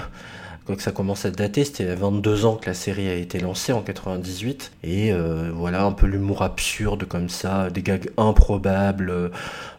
Quoique 0.66 0.82
ça 0.82 0.92
commence 0.92 1.24
à 1.24 1.30
dater, 1.30 1.64
c'était 1.64 1.88
à 1.88 1.94
22 1.94 2.44
ans 2.44 2.56
que 2.56 2.66
la 2.66 2.74
série 2.74 3.08
a 3.08 3.14
été 3.14 3.40
lancée 3.40 3.72
en 3.72 3.80
98. 3.80 4.72
Et 4.84 5.12
euh, 5.12 5.50
voilà, 5.52 5.84
un 5.84 5.92
peu 5.92 6.06
l'humour 6.06 6.42
absurde 6.42 7.06
comme 7.06 7.28
ça, 7.28 7.70
des 7.70 7.82
gags 7.82 8.10
improbables. 8.16 9.32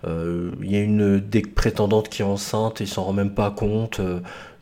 Euh, 0.05 0.51
il 0.61 0.71
y 0.71 0.75
a 0.75 0.81
une 0.81 1.19
des 1.19 1.43
prétendantes 1.43 2.09
qui 2.09 2.23
est 2.23 2.25
enceinte 2.25 2.81
et 2.81 2.85
s'en 2.85 3.03
rend 3.03 3.13
même 3.13 3.33
pas 3.33 3.51
compte. 3.51 4.01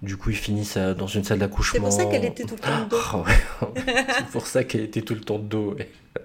Du 0.02 0.16
coup, 0.16 0.30
ils 0.30 0.36
finissent 0.36 0.78
dans 0.78 1.08
une 1.08 1.24
salle 1.24 1.40
d'accouchement. 1.40 1.74
C'est 1.74 1.80
pour 1.82 1.92
ça 1.92 2.06
qu'elle 2.06 2.26
était 2.26 2.44
tout 2.44 2.56
le 2.56 2.62
temps 2.62 2.84
de 2.86 2.90
dos. 2.90 2.98
Ah 3.12 3.24
c'est 4.18 4.32
pour 4.32 4.48
ça 4.48 4.64
qu'elle 4.64 4.82
était 4.82 5.02
tout 5.02 5.16
le 5.16 5.22
temps 5.22 5.40
de 5.40 5.48
dos. 5.48 5.76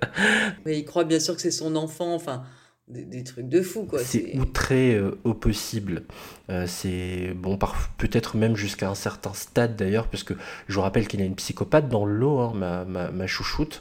Mais 0.64 0.78
il 0.78 0.84
croit 0.84 1.04
bien 1.04 1.20
sûr 1.20 1.34
que 1.34 1.42
c'est 1.42 1.50
son 1.50 1.74
enfant. 1.74 2.14
Enfin, 2.14 2.44
des, 2.88 3.24
trucs 3.24 3.48
de 3.48 3.62
fou, 3.62 3.84
quoi. 3.84 4.00
C'est 4.00 4.36
outré 4.36 4.94
euh, 4.94 5.18
au 5.24 5.32
possible. 5.32 6.02
Euh, 6.50 6.66
c'est 6.66 7.32
bon, 7.34 7.58
peut-être 7.96 8.36
même 8.36 8.56
jusqu'à 8.56 8.90
un 8.90 8.94
certain 8.94 9.32
stade 9.32 9.76
d'ailleurs, 9.76 10.08
parce 10.08 10.22
que 10.22 10.34
je 10.68 10.74
vous 10.74 10.82
rappelle 10.82 11.08
qu'il 11.08 11.20
y 11.20 11.22
a 11.22 11.26
une 11.26 11.34
psychopathe 11.34 11.88
dans 11.88 12.04
le 12.04 12.14
lot, 12.14 12.40
hein, 12.40 12.52
ma, 12.54 12.84
ma, 12.84 13.10
ma, 13.10 13.26
chouchoute. 13.26 13.80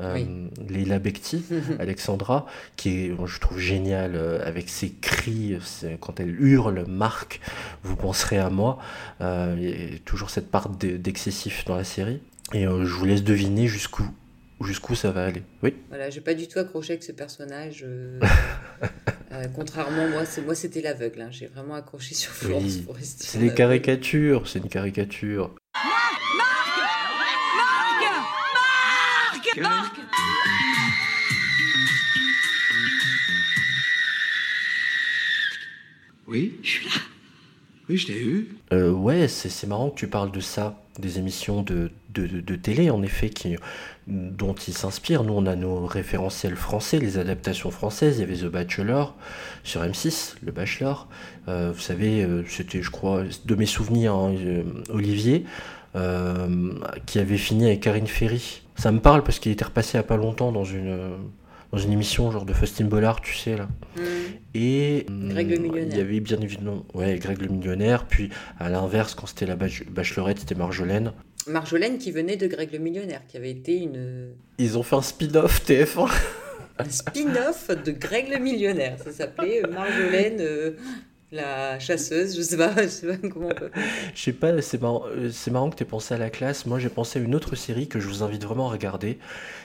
Euh, 0.00 0.48
Leila 0.68 0.98
Bekti, 0.98 1.44
Alexandra, 1.78 2.46
qui 2.76 3.06
est, 3.06 3.12
je 3.26 3.40
trouve, 3.40 3.58
géniale 3.58 4.14
euh, 4.14 4.46
avec 4.46 4.68
ses 4.68 4.90
cris, 4.90 5.58
quand 6.00 6.20
elle 6.20 6.40
hurle, 6.40 6.84
marque, 6.86 7.40
vous 7.82 7.96
penserez 7.96 8.38
à 8.38 8.50
moi. 8.50 8.78
Euh, 9.20 9.56
il 9.58 9.92
y 9.92 9.96
a 9.96 9.98
toujours 10.04 10.30
cette 10.30 10.50
part 10.50 10.68
d'excessif 10.68 11.64
dans 11.64 11.76
la 11.76 11.84
série. 11.84 12.20
Et 12.54 12.62
je 12.62 12.68
vous 12.68 13.04
laisse 13.04 13.24
deviner 13.24 13.66
jusqu'où 13.66 14.04
jusqu'où 14.60 14.96
ça 14.96 15.12
va 15.12 15.26
aller. 15.26 15.42
Oui. 15.62 15.72
Voilà, 15.88 16.10
j'ai 16.10 16.20
pas 16.20 16.34
du 16.34 16.48
tout 16.48 16.58
accroché 16.58 16.94
avec 16.94 17.04
ce 17.04 17.12
personnage. 17.12 17.86
contrairement, 19.54 20.08
moi, 20.08 20.22
moi 20.44 20.54
c'était 20.54 20.80
l'aveugle. 20.80 21.20
Hein. 21.20 21.28
J'ai 21.30 21.46
vraiment 21.46 21.74
accroché 21.74 22.14
sur 22.14 22.32
Florence 22.32 22.80
C'est 23.04 23.38
des 23.38 23.54
caricatures, 23.54 24.48
c'est 24.48 24.58
une 24.58 24.68
caricature. 24.68 25.54
Oui 36.26 36.58
Je 36.62 36.68
suis 36.68 36.84
là. 36.84 36.92
Oui, 37.88 37.96
je 37.96 38.06
t'ai 38.06 38.20
eu. 38.20 38.48
Euh, 38.72 38.90
ouais, 38.92 39.28
c'est 39.28 39.66
marrant 39.66 39.88
que 39.88 39.98
tu 39.98 40.08
parles 40.08 40.30
de 40.30 40.40
ça, 40.40 40.78
des 40.98 41.18
émissions 41.18 41.62
de, 41.62 41.90
de, 42.10 42.26
de, 42.26 42.54
télé, 42.54 42.90
en 42.90 43.02
effet, 43.02 43.30
qui, 43.30 43.56
dont 44.06 44.54
ils 44.54 44.74
s'inspirent. 44.74 45.24
Nous, 45.24 45.32
on 45.32 45.46
a 45.46 45.56
nos 45.56 45.86
référentiels 45.86 46.54
français, 46.54 46.98
les 46.98 47.16
adaptations 47.16 47.70
françaises. 47.70 48.18
Il 48.18 48.20
y 48.20 48.24
avait 48.24 48.36
The 48.36 48.52
Bachelor 48.52 49.16
sur 49.64 49.82
M6, 49.82 50.34
le 50.44 50.52
Bachelor. 50.52 51.08
Euh, 51.48 51.72
vous 51.74 51.80
savez, 51.80 52.22
euh, 52.22 52.44
c'était, 52.46 52.82
je 52.82 52.90
crois, 52.90 53.24
de 53.44 53.54
mes 53.54 53.66
souvenirs, 53.66 54.14
hein, 54.14 54.34
Olivier, 54.90 55.46
qui 57.06 57.18
avait 57.18 57.38
fini 57.38 57.66
avec 57.66 57.80
Karine 57.80 58.06
Ferry. 58.06 58.60
Ça 58.78 58.92
me 58.92 59.00
parle 59.00 59.24
parce 59.24 59.38
qu'il 59.38 59.52
était 59.52 59.64
repassé 59.64 59.92
il 59.94 59.96
n'y 59.96 60.04
a 60.04 60.04
pas 60.04 60.16
longtemps 60.16 60.52
dans 60.52 60.64
une 60.64 61.16
dans 61.72 61.78
une 61.78 61.92
émission 61.92 62.30
genre 62.30 62.46
de 62.46 62.52
Faustine 62.52 62.88
Bollard, 62.88 63.20
tu 63.20 63.34
sais 63.34 63.56
là. 63.56 63.68
Mm. 63.96 64.00
Et 64.54 65.06
Greg 65.08 65.50
le 65.50 65.58
millionnaire. 65.58 65.88
Il 65.90 65.98
y 65.98 66.00
avait 66.00 66.20
bien 66.20 66.38
évidemment, 66.40 66.84
ouais, 66.94 67.18
Greg 67.18 67.42
le 67.42 67.48
millionnaire. 67.48 68.06
Puis 68.06 68.30
à 68.58 68.70
l'inverse, 68.70 69.14
quand 69.14 69.26
c'était 69.26 69.46
la 69.46 69.56
bachelorette, 69.56 70.38
c'était 70.38 70.54
Marjolaine. 70.54 71.12
Marjolaine 71.46 71.98
qui 71.98 72.10
venait 72.10 72.36
de 72.36 72.46
Greg 72.46 72.72
le 72.72 72.78
millionnaire, 72.78 73.22
qui 73.26 73.36
avait 73.36 73.50
été 73.50 73.76
une. 73.76 74.30
Ils 74.58 74.78
ont 74.78 74.82
fait 74.82 74.96
un 74.96 75.02
spin-off 75.02 75.64
TF1. 75.66 76.10
un 76.78 76.88
spin-off 76.88 77.70
de 77.84 77.92
Greg 77.92 78.30
le 78.30 78.38
millionnaire. 78.38 78.96
Ça 79.02 79.12
s'appelait 79.12 79.62
Marjolaine. 79.62 80.40
Euh, 80.40 80.72
la 81.30 81.78
chasseuse, 81.78 82.36
je 82.36 82.42
sais 82.42 82.56
pas, 82.56 82.74
je 82.82 82.88
sais 82.88 83.06
pas 83.06 83.28
comment. 83.28 83.50
Je 84.14 84.20
sais 84.20 84.32
pas, 84.32 84.60
c'est 84.62 84.80
marrant, 84.80 85.04
euh, 85.06 85.30
marrant 85.50 85.70
que 85.70 85.76
tu 85.76 85.82
aies 85.82 85.86
pensé 85.86 86.14
à 86.14 86.18
la 86.18 86.30
classe. 86.30 86.66
Moi, 86.66 86.78
j'ai 86.78 86.88
pensé 86.88 87.18
à 87.18 87.22
une 87.22 87.34
autre 87.34 87.54
série 87.56 87.88
que 87.88 88.00
je 88.00 88.08
vous 88.08 88.22
invite 88.22 88.44
vraiment 88.44 88.68
à 88.68 88.72
regarder. 88.72 89.18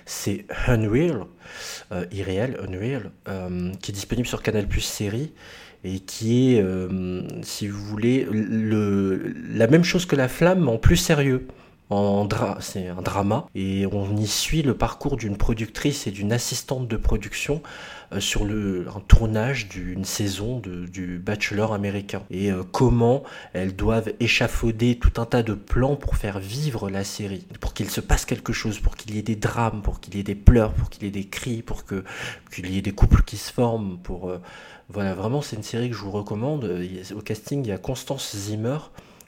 C'est 0.06 0.46
Unreal, 0.68 1.26
euh, 1.92 2.06
Unreal, 2.12 3.12
euh, 3.28 3.72
qui 3.82 3.92
est 3.92 3.94
disponible 3.94 4.28
sur 4.28 4.42
Canal 4.42 4.68
Plus 4.68 4.82
série 4.82 5.32
et 5.84 6.00
qui 6.00 6.56
est, 6.56 6.62
euh, 6.62 7.22
si 7.42 7.68
vous 7.68 7.84
voulez, 7.84 8.26
le, 8.32 9.34
la 9.54 9.68
même 9.68 9.84
chose 9.84 10.06
que 10.06 10.16
La 10.16 10.28
Flamme, 10.28 10.64
mais 10.64 10.72
en 10.72 10.78
plus 10.78 10.96
sérieux 10.96 11.48
c'est 12.60 12.88
un 12.88 13.02
drama. 13.02 13.48
Et 13.56 13.86
on 13.92 14.16
y 14.16 14.28
suit 14.28 14.62
le 14.62 14.76
parcours 14.76 15.18
d'une 15.18 15.38
productrice 15.38 16.08
et 16.08 16.12
d'une 16.12 16.32
assistante 16.32 16.88
de 16.88 16.98
production 16.98 17.62
euh, 18.14 18.20
sur 18.20 18.46
le, 18.46 18.88
un 18.96 19.00
tournage 19.02 19.70
d'une 19.70 20.06
saison 20.06 20.60
du 20.60 21.20
Bachelor 21.20 21.74
américain. 21.74 22.24
Et 22.30 22.52
euh, 22.52 22.64
comment 22.72 23.24
elles 23.54 23.76
doivent 23.76 24.14
échafauder 24.20 24.96
tout 24.96 25.22
un 25.22 25.26
tas 25.26 25.44
de 25.44 25.54
plans 25.54 25.96
pour 25.96 26.16
faire 26.16 26.40
vivre 26.40 26.90
la 26.90 27.04
série, 27.04 27.46
pour 27.60 27.74
qu'il 27.74 27.90
se 27.90 28.02
passe 28.02 28.26
quelque 28.26 28.54
chose, 28.54 28.80
pour 28.80 28.96
qu'il 28.96 29.16
y 29.16 29.20
ait 29.20 29.24
des 29.24 29.36
drames, 29.36 29.82
pour 29.82 30.00
qu'il 30.00 30.16
y 30.16 30.20
ait 30.20 30.24
des 30.24 30.36
pleurs, 30.36 30.74
pour 30.74 30.90
qu'il 30.90 31.04
y 31.04 31.08
ait 31.08 31.12
des 31.12 31.28
cris, 31.28 31.62
pour 31.62 31.84
qu'il 31.86 32.70
y 32.70 32.78
ait 32.78 32.82
des 32.82 32.92
couples 32.94 33.24
qui 33.24 33.38
se 33.38 33.52
forment, 33.52 33.98
euh, 34.10 34.38
voilà 34.90 35.16
vraiment 35.16 35.42
c'est 35.42 35.56
une 35.56 35.64
série 35.64 35.90
que 35.90 35.96
je 35.96 36.02
vous 36.02 36.12
recommande. 36.12 36.70
Au 37.16 37.22
casting 37.22 37.64
il 37.64 37.70
y 37.70 37.72
a 37.72 37.78
Constance 37.78 38.36
Zimmer 38.36 38.78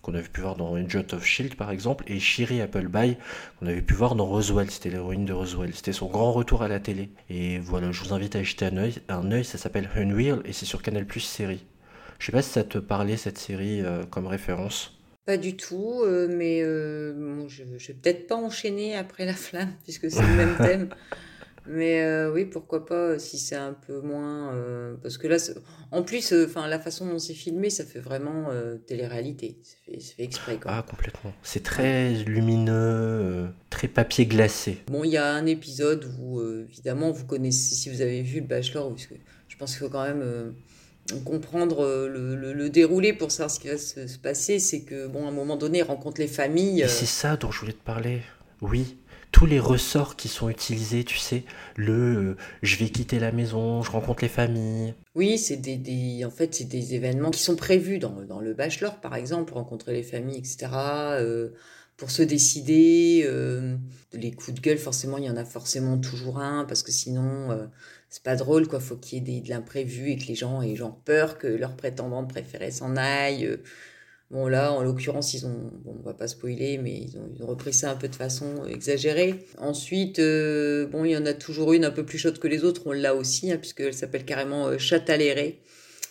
qu'on 0.05 0.13
avait 0.13 0.29
pu 0.29 0.41
voir 0.41 0.55
dans 0.55 0.75
Agent 0.75 1.13
of 1.13 1.25
Shield 1.25 1.55
par 1.55 1.71
exemple, 1.71 2.03
et 2.07 2.19
Shiri 2.19 2.61
Appleby 2.61 3.17
qu'on 3.59 3.65
avait 3.65 3.81
pu 3.81 3.95
voir 3.95 4.13
dans 4.13 4.25
Roswell, 4.25 4.69
c'était 4.69 4.91
l'héroïne 4.91 5.25
de 5.25 5.33
Roswell, 5.33 5.73
c'était 5.73 5.93
son 5.93 6.05
grand 6.07 6.31
retour 6.31 6.61
à 6.61 6.67
la 6.67 6.79
télé. 6.79 7.09
Et 7.31 7.57
voilà, 7.57 7.91
je 7.91 8.03
vous 8.03 8.13
invite 8.13 8.35
à 8.35 8.43
jeter 8.43 8.65
un 8.65 8.77
œil, 8.77 8.93
un 9.09 9.31
œil 9.31 9.43
ça 9.43 9.57
s'appelle 9.57 9.89
Unreal 9.95 10.41
et 10.45 10.53
c'est 10.53 10.65
sur 10.65 10.83
Canal 10.83 11.05
Plus 11.07 11.21
série. 11.21 11.65
Je 12.19 12.27
sais 12.27 12.31
pas 12.31 12.43
si 12.43 12.51
ça 12.51 12.63
te 12.63 12.77
parlait 12.77 13.17
cette 13.17 13.39
série 13.39 13.81
euh, 13.81 14.03
comme 14.05 14.27
référence. 14.27 14.93
Pas 15.25 15.37
du 15.37 15.57
tout, 15.57 16.01
euh, 16.03 16.27
mais 16.29 16.61
euh, 16.61 17.47
je, 17.47 17.63
je 17.77 17.87
vais 17.87 17.93
peut-être 17.95 18.27
pas 18.27 18.35
enchaîner 18.35 18.95
après 18.95 19.25
la 19.25 19.33
flamme 19.33 19.73
puisque 19.83 20.11
c'est 20.11 20.21
le 20.21 20.35
même 20.35 20.55
thème. 20.57 20.89
Mais 21.67 22.01
euh, 22.01 22.31
oui, 22.31 22.45
pourquoi 22.45 22.85
pas 22.85 22.95
euh, 22.95 23.19
si 23.19 23.37
c'est 23.37 23.55
un 23.55 23.73
peu 23.73 24.01
moins. 24.01 24.53
Euh, 24.53 24.95
parce 25.01 25.17
que 25.17 25.27
là, 25.27 25.37
en 25.91 26.03
plus, 26.03 26.33
enfin 26.33 26.67
la 26.67 26.79
façon 26.79 27.07
dont 27.07 27.19
c'est 27.19 27.33
filmé, 27.33 27.69
ça 27.69 27.85
fait 27.85 27.99
vraiment 27.99 28.49
télé-réalité. 28.87 29.57
C'est 29.63 29.99
fait, 29.99 30.23
exprès. 30.23 30.57
Quoi. 30.57 30.71
Ah, 30.73 30.85
complètement. 30.87 31.33
C'est 31.43 31.63
très 31.63 32.13
lumineux, 32.13 33.49
très 33.69 33.87
papier 33.87 34.25
glacé. 34.25 34.79
Bon, 34.87 35.03
il 35.03 35.11
y 35.11 35.17
a 35.17 35.33
un 35.33 35.45
épisode 35.45 36.11
où, 36.19 36.41
évidemment, 36.69 37.11
vous 37.11 37.25
connaissez, 37.25 37.75
si 37.75 37.89
vous 37.89 38.01
avez 38.01 38.21
vu 38.21 38.41
le 38.41 38.47
Bachelor, 38.47 38.89
parce 38.89 39.07
que 39.07 39.15
je 39.47 39.57
pense 39.57 39.71
qu'il 39.71 39.79
faut 39.79 39.89
quand 39.89 40.03
même 40.03 40.53
comprendre 41.23 42.07
le, 42.07 42.35
le, 42.35 42.69
déroulé 42.69 43.13
pour 43.13 43.31
savoir 43.31 43.51
ce 43.51 43.59
qui 43.59 43.67
va 43.67 43.77
se, 43.77 44.07
se 44.07 44.17
passer. 44.17 44.59
C'est 44.59 44.81
que, 44.81 45.07
bon, 45.07 45.25
à 45.25 45.29
un 45.29 45.33
moment 45.33 45.57
donné, 45.57 45.79
il 45.79 45.83
rencontre 45.83 46.21
les 46.21 46.27
familles. 46.27 46.85
c'est 46.87 47.05
ça 47.05 47.37
dont 47.37 47.51
je 47.51 47.59
voulais 47.59 47.73
te 47.73 47.83
parler. 47.83 48.21
Oui, 48.61 48.97
tous 49.35 49.45
les 49.45 49.59
ressorts 49.59 50.15
qui 50.15 50.29
sont 50.29 50.47
utilisés, 50.47 51.03
tu 51.03 51.17
sais, 51.17 51.43
le 51.75 51.93
euh, 51.93 52.37
je 52.61 52.77
vais 52.77 52.87
quitter 52.87 53.19
la 53.19 53.33
maison, 53.33 53.81
je 53.81 53.91
rencontre 53.91 54.21
les 54.21 54.29
familles. 54.29 54.93
Oui, 55.13 55.37
c'est 55.37 55.57
des, 55.57 56.23
en 56.23 56.29
fait, 56.29 56.55
c'est 56.55 56.69
des 56.69 56.95
événements 56.95 57.31
qui 57.31 57.43
sont 57.43 57.57
prévus 57.57 57.99
dans, 57.99 58.21
dans 58.21 58.39
le 58.39 58.53
bachelor, 58.53 59.01
par 59.01 59.13
exemple, 59.13 59.53
rencontrer 59.53 59.91
les 59.91 60.03
familles, 60.03 60.37
etc. 60.37 60.69
Euh, 61.19 61.49
pour 61.97 62.11
se 62.11 62.21
décider, 62.21 63.23
euh, 63.25 63.75
les 64.13 64.31
coups 64.31 64.53
de 64.53 64.61
gueule, 64.61 64.77
forcément, 64.77 65.17
il 65.17 65.25
y 65.25 65.29
en 65.29 65.35
a 65.35 65.43
forcément 65.43 65.97
toujours 65.97 66.39
un, 66.39 66.63
parce 66.63 66.81
que 66.81 66.93
sinon, 66.93 67.69
c'est 68.07 68.23
pas 68.23 68.37
drôle, 68.37 68.69
quoi. 68.69 68.79
Faut 68.79 68.95
qu'il 68.95 69.27
y 69.27 69.37
ait 69.37 69.41
de 69.41 69.49
l'imprévu 69.49 70.11
et 70.11 70.17
que 70.17 70.27
les 70.27 70.35
gens 70.35 70.61
aient 70.61 70.77
genre 70.77 70.95
peur 71.03 71.37
que 71.37 71.47
leur 71.47 71.75
prétendante 71.75 72.29
préférée 72.29 72.71
s'en 72.71 72.95
aille. 72.95 73.59
Bon, 74.31 74.47
là, 74.47 74.71
en 74.71 74.81
l'occurrence, 74.81 75.35
ils 75.35 75.45
ont, 75.45 75.71
bon, 75.83 75.97
on 75.99 76.03
va 76.03 76.13
pas 76.13 76.27
spoiler, 76.27 76.79
mais 76.79 76.97
ils 76.97 77.17
ont, 77.17 77.29
ils 77.35 77.43
ont 77.43 77.47
repris 77.47 77.73
ça 77.73 77.91
un 77.91 77.95
peu 77.95 78.07
de 78.07 78.15
façon 78.15 78.65
exagérée. 78.65 79.45
Ensuite, 79.59 80.17
euh, 80.17 80.87
bon, 80.87 81.05
il 81.05 81.11
y 81.11 81.17
en 81.17 81.27
a 81.27 81.33
toujours 81.33 81.73
une 81.73 81.85
un 81.85 81.91
peu 81.91 82.03
plus 82.03 82.17
chaude 82.17 82.39
que 82.39 82.47
les 82.47 82.63
autres, 82.63 82.81
on 82.85 82.91
l'a 82.91 83.13
aussi, 83.13 83.51
hein, 83.51 83.57
puisqu'elle 83.57 83.93
s'appelle 83.93 84.25
carrément 84.25 84.67
euh, 84.67 84.77
Chataléré. 84.77 85.61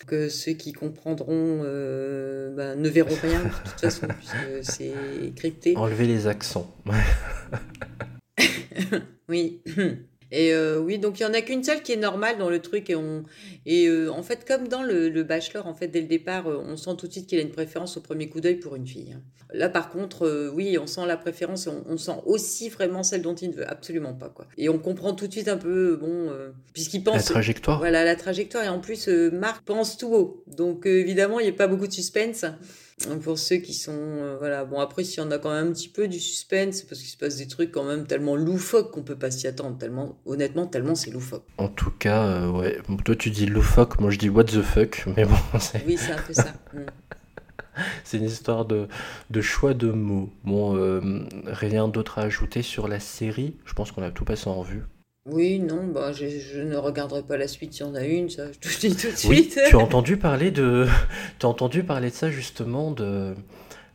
Que 0.07 0.29
ceux 0.29 0.51
qui 0.51 0.71
comprendront 0.71 1.61
euh, 1.63 2.53
ben, 2.55 2.79
ne 2.79 2.89
verront 2.89 3.15
rien, 3.21 3.43
de 3.43 3.69
toute 3.69 3.81
façon, 3.81 4.07
puisque 4.19 4.73
c'est 4.73 4.93
crypté. 5.35 5.75
Enlever 5.75 6.07
les 6.07 6.27
accents. 6.27 6.73
Oui. 9.27 9.63
Et 10.31 10.53
euh, 10.53 10.79
oui, 10.79 10.97
donc 10.97 11.19
il 11.19 11.23
y 11.23 11.25
en 11.25 11.33
a 11.33 11.41
qu'une 11.41 11.63
seule 11.63 11.83
qui 11.83 11.91
est 11.91 11.97
normale 11.97 12.37
dans 12.39 12.49
le 12.49 12.59
truc 12.59 12.89
et 12.89 12.95
on 12.95 13.23
et 13.67 13.87
euh, 13.87 14.09
en 14.11 14.23
fait 14.23 14.43
comme 14.47 14.67
dans 14.67 14.81
le, 14.81 15.07
le 15.09 15.23
bachelor 15.23 15.67
en 15.67 15.75
fait 15.75 15.87
dès 15.87 16.01
le 16.01 16.07
départ 16.07 16.47
euh, 16.47 16.57
on 16.65 16.77
sent 16.77 16.91
tout 16.97 17.07
de 17.07 17.11
suite 17.11 17.27
qu'il 17.27 17.37
a 17.37 17.41
une 17.43 17.51
préférence 17.51 17.95
au 17.97 18.01
premier 18.01 18.27
coup 18.27 18.41
d'œil 18.41 18.55
pour 18.55 18.75
une 18.75 18.87
fille. 18.87 19.13
hein. 19.15 19.21
Là 19.53 19.69
par 19.69 19.91
contre 19.91 20.25
euh, 20.25 20.51
oui 20.53 20.77
on 20.79 20.87
sent 20.87 21.05
la 21.05 21.15
préférence 21.15 21.67
et 21.67 21.69
on, 21.69 21.83
on 21.87 21.97
sent 21.97 22.15
aussi 22.25 22.69
vraiment 22.69 23.03
celle 23.03 23.21
dont 23.21 23.35
il 23.35 23.51
ne 23.51 23.55
veut 23.55 23.69
absolument 23.69 24.13
pas 24.13 24.29
quoi. 24.29 24.47
Et 24.57 24.67
on 24.67 24.79
comprend 24.79 25.13
tout 25.13 25.27
de 25.27 25.31
suite 25.31 25.47
un 25.47 25.57
peu 25.57 25.95
bon 25.95 26.31
puisqu'il 26.73 27.03
pense 27.03 27.15
La 27.17 27.21
trajectoire. 27.21 27.77
Voilà 27.77 28.03
la 28.03 28.15
trajectoire 28.15 28.63
et 28.63 28.69
en 28.69 28.79
plus 28.79 29.07
Marc 29.07 29.63
pense 29.63 29.95
tout 29.97 30.11
haut 30.13 30.43
donc 30.47 30.87
évidemment 30.87 31.39
il 31.39 31.43
n'y 31.43 31.49
a 31.49 31.53
pas 31.53 31.67
beaucoup 31.67 31.87
de 31.87 31.93
suspense. 31.93 32.45
Pour 33.23 33.37
ceux 33.37 33.57
qui 33.57 33.73
sont 33.73 33.91
euh, 33.93 34.37
voilà 34.37 34.63
bon 34.63 34.79
après 34.79 35.03
s'il 35.03 35.21
y 35.21 35.25
en 35.25 35.29
a 35.29 35.37
quand 35.37 35.51
même 35.51 35.67
un 35.67 35.71
petit 35.73 35.89
peu 35.89 36.07
du 36.07 36.17
suspense 36.17 36.81
parce 36.81 37.01
qu'il 37.01 37.09
se 37.09 37.17
passe 37.17 37.35
des 37.35 37.45
trucs 37.47 37.71
quand 37.71 37.83
même 37.83 38.07
tellement 38.07 38.37
loufoques 38.37 38.91
qu'on 38.91 39.03
peut 39.03 39.17
pas 39.17 39.31
s'y 39.31 39.47
attendre 39.47 39.77
tellement 39.77 40.17
honnêtement 40.25 40.65
tellement 40.65 40.95
c'est 40.95 41.11
loufoque. 41.11 41.43
En 41.57 41.67
tout 41.67 41.91
cas, 41.91 42.23
euh, 42.25 42.49
ouais. 42.51 42.79
Bon, 42.87 42.95
Toi, 42.95 43.15
tu 43.17 43.31
dis 43.31 43.47
loufoque, 43.47 43.99
moi 43.99 44.11
je 44.11 44.17
dis 44.17 44.29
what 44.29 44.45
the 44.45 44.61
fuck. 44.61 45.03
Mais 45.17 45.25
bon, 45.25 45.35
c'est 45.59 45.83
Oui 45.85 45.97
c'est 45.97 46.13
un 46.13 46.21
peu 46.21 46.33
ça. 46.33 46.53
Mm. 47.77 47.81
c'est 48.05 48.17
une 48.19 48.23
histoire 48.23 48.63
de, 48.63 48.87
de 49.29 49.41
choix 49.41 49.73
de 49.73 49.91
mots. 49.91 50.29
Bon, 50.45 50.77
euh, 50.77 51.01
rien 51.45 51.89
d'autre 51.89 52.19
à 52.19 52.21
ajouter 52.23 52.61
sur 52.61 52.87
la 52.87 53.01
série? 53.01 53.57
Je 53.65 53.73
pense 53.73 53.91
qu'on 53.91 54.01
a 54.01 54.11
tout 54.11 54.23
passé 54.23 54.47
en 54.47 54.55
revue. 54.55 54.83
Oui 55.25 55.59
non 55.59 55.87
bah 55.87 56.11
je, 56.13 56.27
je 56.29 56.59
ne 56.61 56.75
regarderai 56.77 57.23
pas 57.23 57.37
la 57.37 57.47
suite 57.47 57.73
s'il 57.73 57.85
y 57.85 57.89
en 57.89 57.95
a 57.95 58.03
une 58.05 58.29
ça 58.29 58.51
je 58.51 58.59
te 58.59 58.67
le 58.67 58.75
dis 58.89 58.95
tout 58.95 59.07
de 59.11 59.15
Oui, 59.23 59.43
suite. 59.43 59.59
tu 59.63 59.75
as 59.75 59.79
entendu 59.79 60.17
parler 60.17 60.51
de, 60.51 60.87
as 61.43 61.45
entendu 61.47 61.83
parler 61.83 62.09
de 62.09 62.15
ça 62.15 62.29
justement 62.29 62.91
de, 62.91 63.35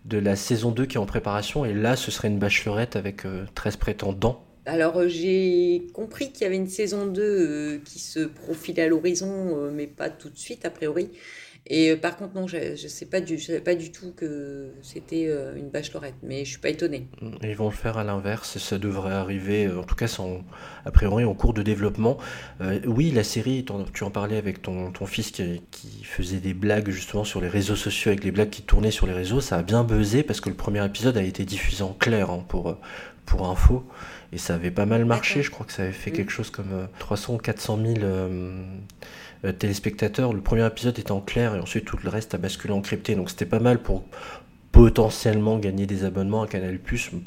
de 0.07 0.19
la 0.19 0.37
saison 0.37 0.73
2 0.73 0.87
qui 0.87 0.97
est 0.97 1.01
en 1.01 1.07
préparation 1.07 1.65
et 1.65 1.75
là 1.75 1.97
ce 1.97 2.11
serait 2.11 2.29
une 2.29 2.39
bachelorette 2.39 2.97
avec 2.97 3.27
euh, 3.27 3.47
13 3.55 3.77
prétendants. 3.77 4.45
Alors 4.67 4.99
euh, 4.99 5.09
j'ai 5.09 5.87
compris 5.95 6.33
qu'il 6.33 6.43
y 6.43 6.45
avait 6.45 6.57
une 6.57 6.69
saison 6.69 7.07
2 7.07 7.23
euh, 7.23 7.79
qui 7.85 7.99
se 7.99 8.21
profilait 8.21 8.83
à 8.83 8.89
l'horizon, 8.89 9.57
euh, 9.57 9.71
mais 9.73 9.87
pas 9.87 10.11
tout 10.11 10.29
de 10.31 10.37
suite 10.39 10.65
a 10.65 10.71
priori. 10.71 11.11
Et 11.67 11.91
euh, 11.91 11.97
par 11.97 12.17
contre 12.17 12.35
non, 12.35 12.47
je, 12.49 12.75
je 12.77 12.89
sais 12.89 13.07
pas 13.07 13.21
du, 13.21 13.39
je 13.39 13.47
savais 13.47 13.61
pas 13.61 13.75
du 13.75 13.93
tout 13.93 14.13
que 14.17 14.73
c'était 14.83 15.27
euh, 15.29 15.55
une 15.57 15.69
bachelorette, 15.69 16.15
mais 16.23 16.45
je 16.45 16.51
suis 16.51 16.59
pas 16.59 16.71
étonnée. 16.71 17.07
Ils 17.43 17.55
vont 17.57 17.69
le 17.69 17.75
faire 17.75 17.99
à 17.99 18.05
l'inverse 18.05 18.59
ça 18.59 18.79
devrait 18.79 19.13
arriver, 19.13 19.67
euh, 19.67 19.81
en 19.81 19.85
tout 19.85 19.95
cas 19.95 20.07
a 20.85 20.91
priori 20.91 21.25
en 21.25 21.35
cours 21.35 21.55
de 21.55 21.63
développement. 21.63 22.19
Euh, 22.61 22.81
oui, 22.87 23.11
la 23.11 23.25
série, 23.25 23.65
tu 23.93 24.05
en 24.05 24.11
parlais 24.11 24.37
avec 24.37 24.63
ton, 24.63 24.91
ton 24.91 25.07
fils 25.07 25.31
qui, 25.31 25.63
qui 25.71 26.05
faisait 26.05 26.39
des 26.41 26.55
blagues 26.55 26.91
justement 26.91 27.25
sur 27.25 27.41
les 27.41 27.49
réseaux 27.49 27.77
sociaux, 27.77 28.11
avec 28.11 28.25
les 28.25 28.31
blagues 28.33 28.51
qui 28.51 28.63
tournaient 28.63 28.91
sur 28.91 29.07
les 29.07 29.13
réseaux, 29.13 29.41
ça 29.41 29.57
a 29.57 29.63
bien 29.63 29.85
buzzé 29.85 30.23
parce 30.23 30.41
que 30.41 30.49
le 30.49 30.57
premier 30.57 30.85
épisode 30.85 31.17
a 31.17 31.23
été 31.23 31.45
diffusé 31.45 31.83
en 31.83 31.93
clair 31.93 32.31
hein, 32.31 32.45
pour, 32.49 32.77
pour 33.27 33.49
info 33.49 33.85
et 34.33 34.39
ça 34.39 34.55
avait 34.55 34.71
pas 34.71 34.87
mal 34.87 35.05
marché, 35.05 35.43
je 35.43 35.51
crois 35.51 35.67
que 35.67 35.73
ça 35.73 35.83
avait 35.83 35.93
fait 35.93 36.11
Mm. 36.11 36.15
quelque 36.15 36.31
chose 36.33 36.51
comme 36.51 36.73
euh, 36.73 36.87
300 36.99 37.35
ou 37.35 37.39
400 37.39 37.79
000 37.85 37.99
euh, 38.03 38.65
euh, 39.45 39.53
téléspectateurs. 39.53 40.33
Le 40.33 40.41
premier 40.41 40.67
épisode 40.67 40.99
était 40.99 41.13
en 41.13 41.21
clair 41.21 41.55
et 41.55 41.61
ensuite 41.61 41.85
tout 41.85 41.99
le 42.03 42.09
reste 42.09 42.35
a 42.35 42.39
basculé 42.39 42.73
en 42.73 42.81
crypté, 42.81 43.15
donc 43.15 43.31
c'était 43.31 43.47
pas 43.47 43.61
mal 43.61 43.83
pour 43.83 44.05
potentiellement 44.73 45.59
gagner 45.59 45.87
des 45.87 46.05
abonnements 46.05 46.43
à 46.43 46.47
Canal+, 46.47 46.79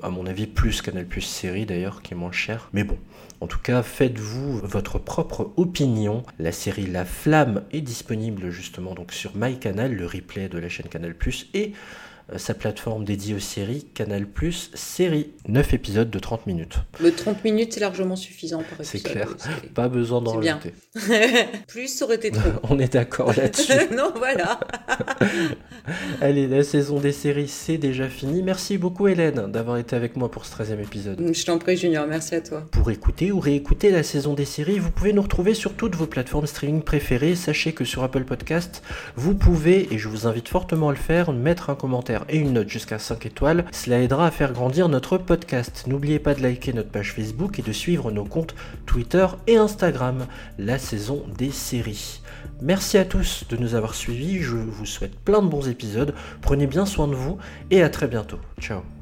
à 0.02 0.10
mon 0.10 0.26
avis 0.26 0.47
plus 0.47 0.82
Canal+, 0.82 1.06
série 1.19 1.65
d'ailleurs, 1.65 2.02
qui 2.02 2.13
est 2.13 2.17
moins 2.17 2.32
cher. 2.32 2.69
Mais 2.73 2.84
bon, 2.84 2.97
en 3.41 3.47
tout 3.47 3.60
cas, 3.60 3.84
faites-vous 3.84 4.60
votre 4.60 4.97
propre 4.97 5.52
opinion. 5.58 6.23
La 6.39 6.52
série 6.52 6.88
La 6.88 7.04
Flamme 7.04 7.63
est 7.71 7.82
disponible 7.82 8.49
justement 8.49 8.93
donc 8.93 9.12
sur 9.12 9.36
MyCanal, 9.36 9.93
le 9.93 10.06
replay 10.06 10.47
de 10.47 10.58
la 10.58 10.69
chaîne 10.69 10.88
Canal+, 10.88 11.15
et 11.54 11.73
euh, 11.73 11.76
sa 12.38 12.54
plateforme 12.54 13.04
dédiée 13.04 13.36
aux 13.36 13.40
séries, 13.40 13.86
Canal+, 13.94 14.26
série. 14.74 15.32
9 15.48 15.74
épisodes 15.74 16.10
de 16.10 16.20
30 16.20 16.48
minutes. 16.48 16.78
Le 17.02 17.12
30 17.12 17.44
minutes 17.44 17.74
c'est 17.74 17.80
largement 17.80 18.16
suffisant 18.16 18.64
par 18.64 18.86
C'est 18.86 19.00
clair, 19.00 19.28
oui, 19.30 19.70
pas 19.70 19.90
besoin 19.90 20.22
d'en 20.22 20.38
rajouter. 20.38 20.74
Plus 21.68 21.88
ça 21.88 22.06
aurait 22.06 22.16
été 22.16 22.32
trop. 22.32 22.50
On 22.70 22.80
est 22.80 22.94
d'accord 22.94 23.34
là-dessus. 23.36 23.74
non 23.96 24.12
voilà. 24.16 24.60
Allez, 26.22 26.48
la 26.48 26.64
saison 26.64 27.00
des 27.00 27.12
séries, 27.12 27.48
c'est 27.48 27.78
déjà 27.78 28.08
fini. 28.08 28.42
Merci 28.42 28.78
beaucoup 28.78 29.08
Hélène 29.08 29.52
d'avoir 29.52 29.78
été 29.78 29.96
avec 29.96 30.16
moi 30.16 30.32
pour 30.32 30.46
ce 30.46 30.56
13e 30.56 30.82
épisode. 30.82 31.34
Je 31.34 31.46
t'en 31.46 31.58
prie 31.58 31.78
Junior, 31.78 32.08
merci 32.08 32.36
à 32.36 32.42
toi. 32.42 32.66
Pour 32.72 32.90
écouter 32.92 33.32
ou 33.32 33.40
réécouter 33.40 33.92
la 33.92 34.04
saison 34.04 34.34
des 34.34 34.46
séries, 34.46 34.80
vous 34.80 34.92
pouvez 34.92 35.14
nous 35.14 35.22
retrouver 35.22 35.54
sur 35.54 35.74
toutes 35.74 35.96
vos 35.96 36.08
plateformes 36.08 36.48
streaming 36.48 36.82
préférées. 36.82 37.36
Sachez 37.36 37.74
que 37.74 37.86
sur 37.86 38.04
Apple 38.04 38.24
Podcast, 38.24 38.82
vous 39.16 39.36
pouvez, 39.36 39.94
et 39.94 39.98
je 39.98 40.08
vous 40.08 40.28
invite 40.28 40.48
fortement 40.48 40.90
à 40.90 40.92
le 40.92 40.98
faire, 40.98 41.32
mettre 41.34 41.70
un 41.70 41.76
et 42.30 42.38
une 42.38 42.54
note 42.54 42.69
jusqu'à 42.69 42.99
5 42.99 43.26
étoiles. 43.26 43.65
Cela 43.71 44.02
aidera 44.02 44.28
à 44.28 44.32
faire 44.32 44.54
grandir 44.54 44.89
notre 44.89 45.17
podcast. 45.17 45.86
N'oubliez 45.88 46.19
pas 46.19 46.34
de 46.34 46.41
liker 46.41 46.73
notre 46.73 46.89
page 46.89 47.13
Facebook 47.13 47.60
et 47.60 47.62
de 47.62 47.71
suivre 47.71 48.12
nos 48.12 48.26
comptes 48.26 48.56
Twitter 48.86 49.28
et 49.47 49.58
Instagram, 49.58 50.28
la 50.58 50.78
saison 50.78 51.23
des 51.38 51.52
séries. 51.52 52.21
Merci 52.62 52.97
à 52.97 53.06
tous 53.06 53.45
de 53.49 53.58
nous 53.58 53.76
avoir 53.76 53.95
suivis, 53.95 54.41
je 54.41 54.56
vous 54.56 54.86
souhaite 54.86 55.19
plein 55.19 55.41
de 55.41 55.47
bons 55.47 55.67
épisodes, 55.67 56.13
prenez 56.41 56.67
bien 56.67 56.86
soin 56.86 57.08
de 57.08 57.15
vous 57.15 57.38
et 57.71 57.82
à 57.82 57.89
très 57.89 58.08
bientôt. 58.08 58.39
Ciao 58.60 58.93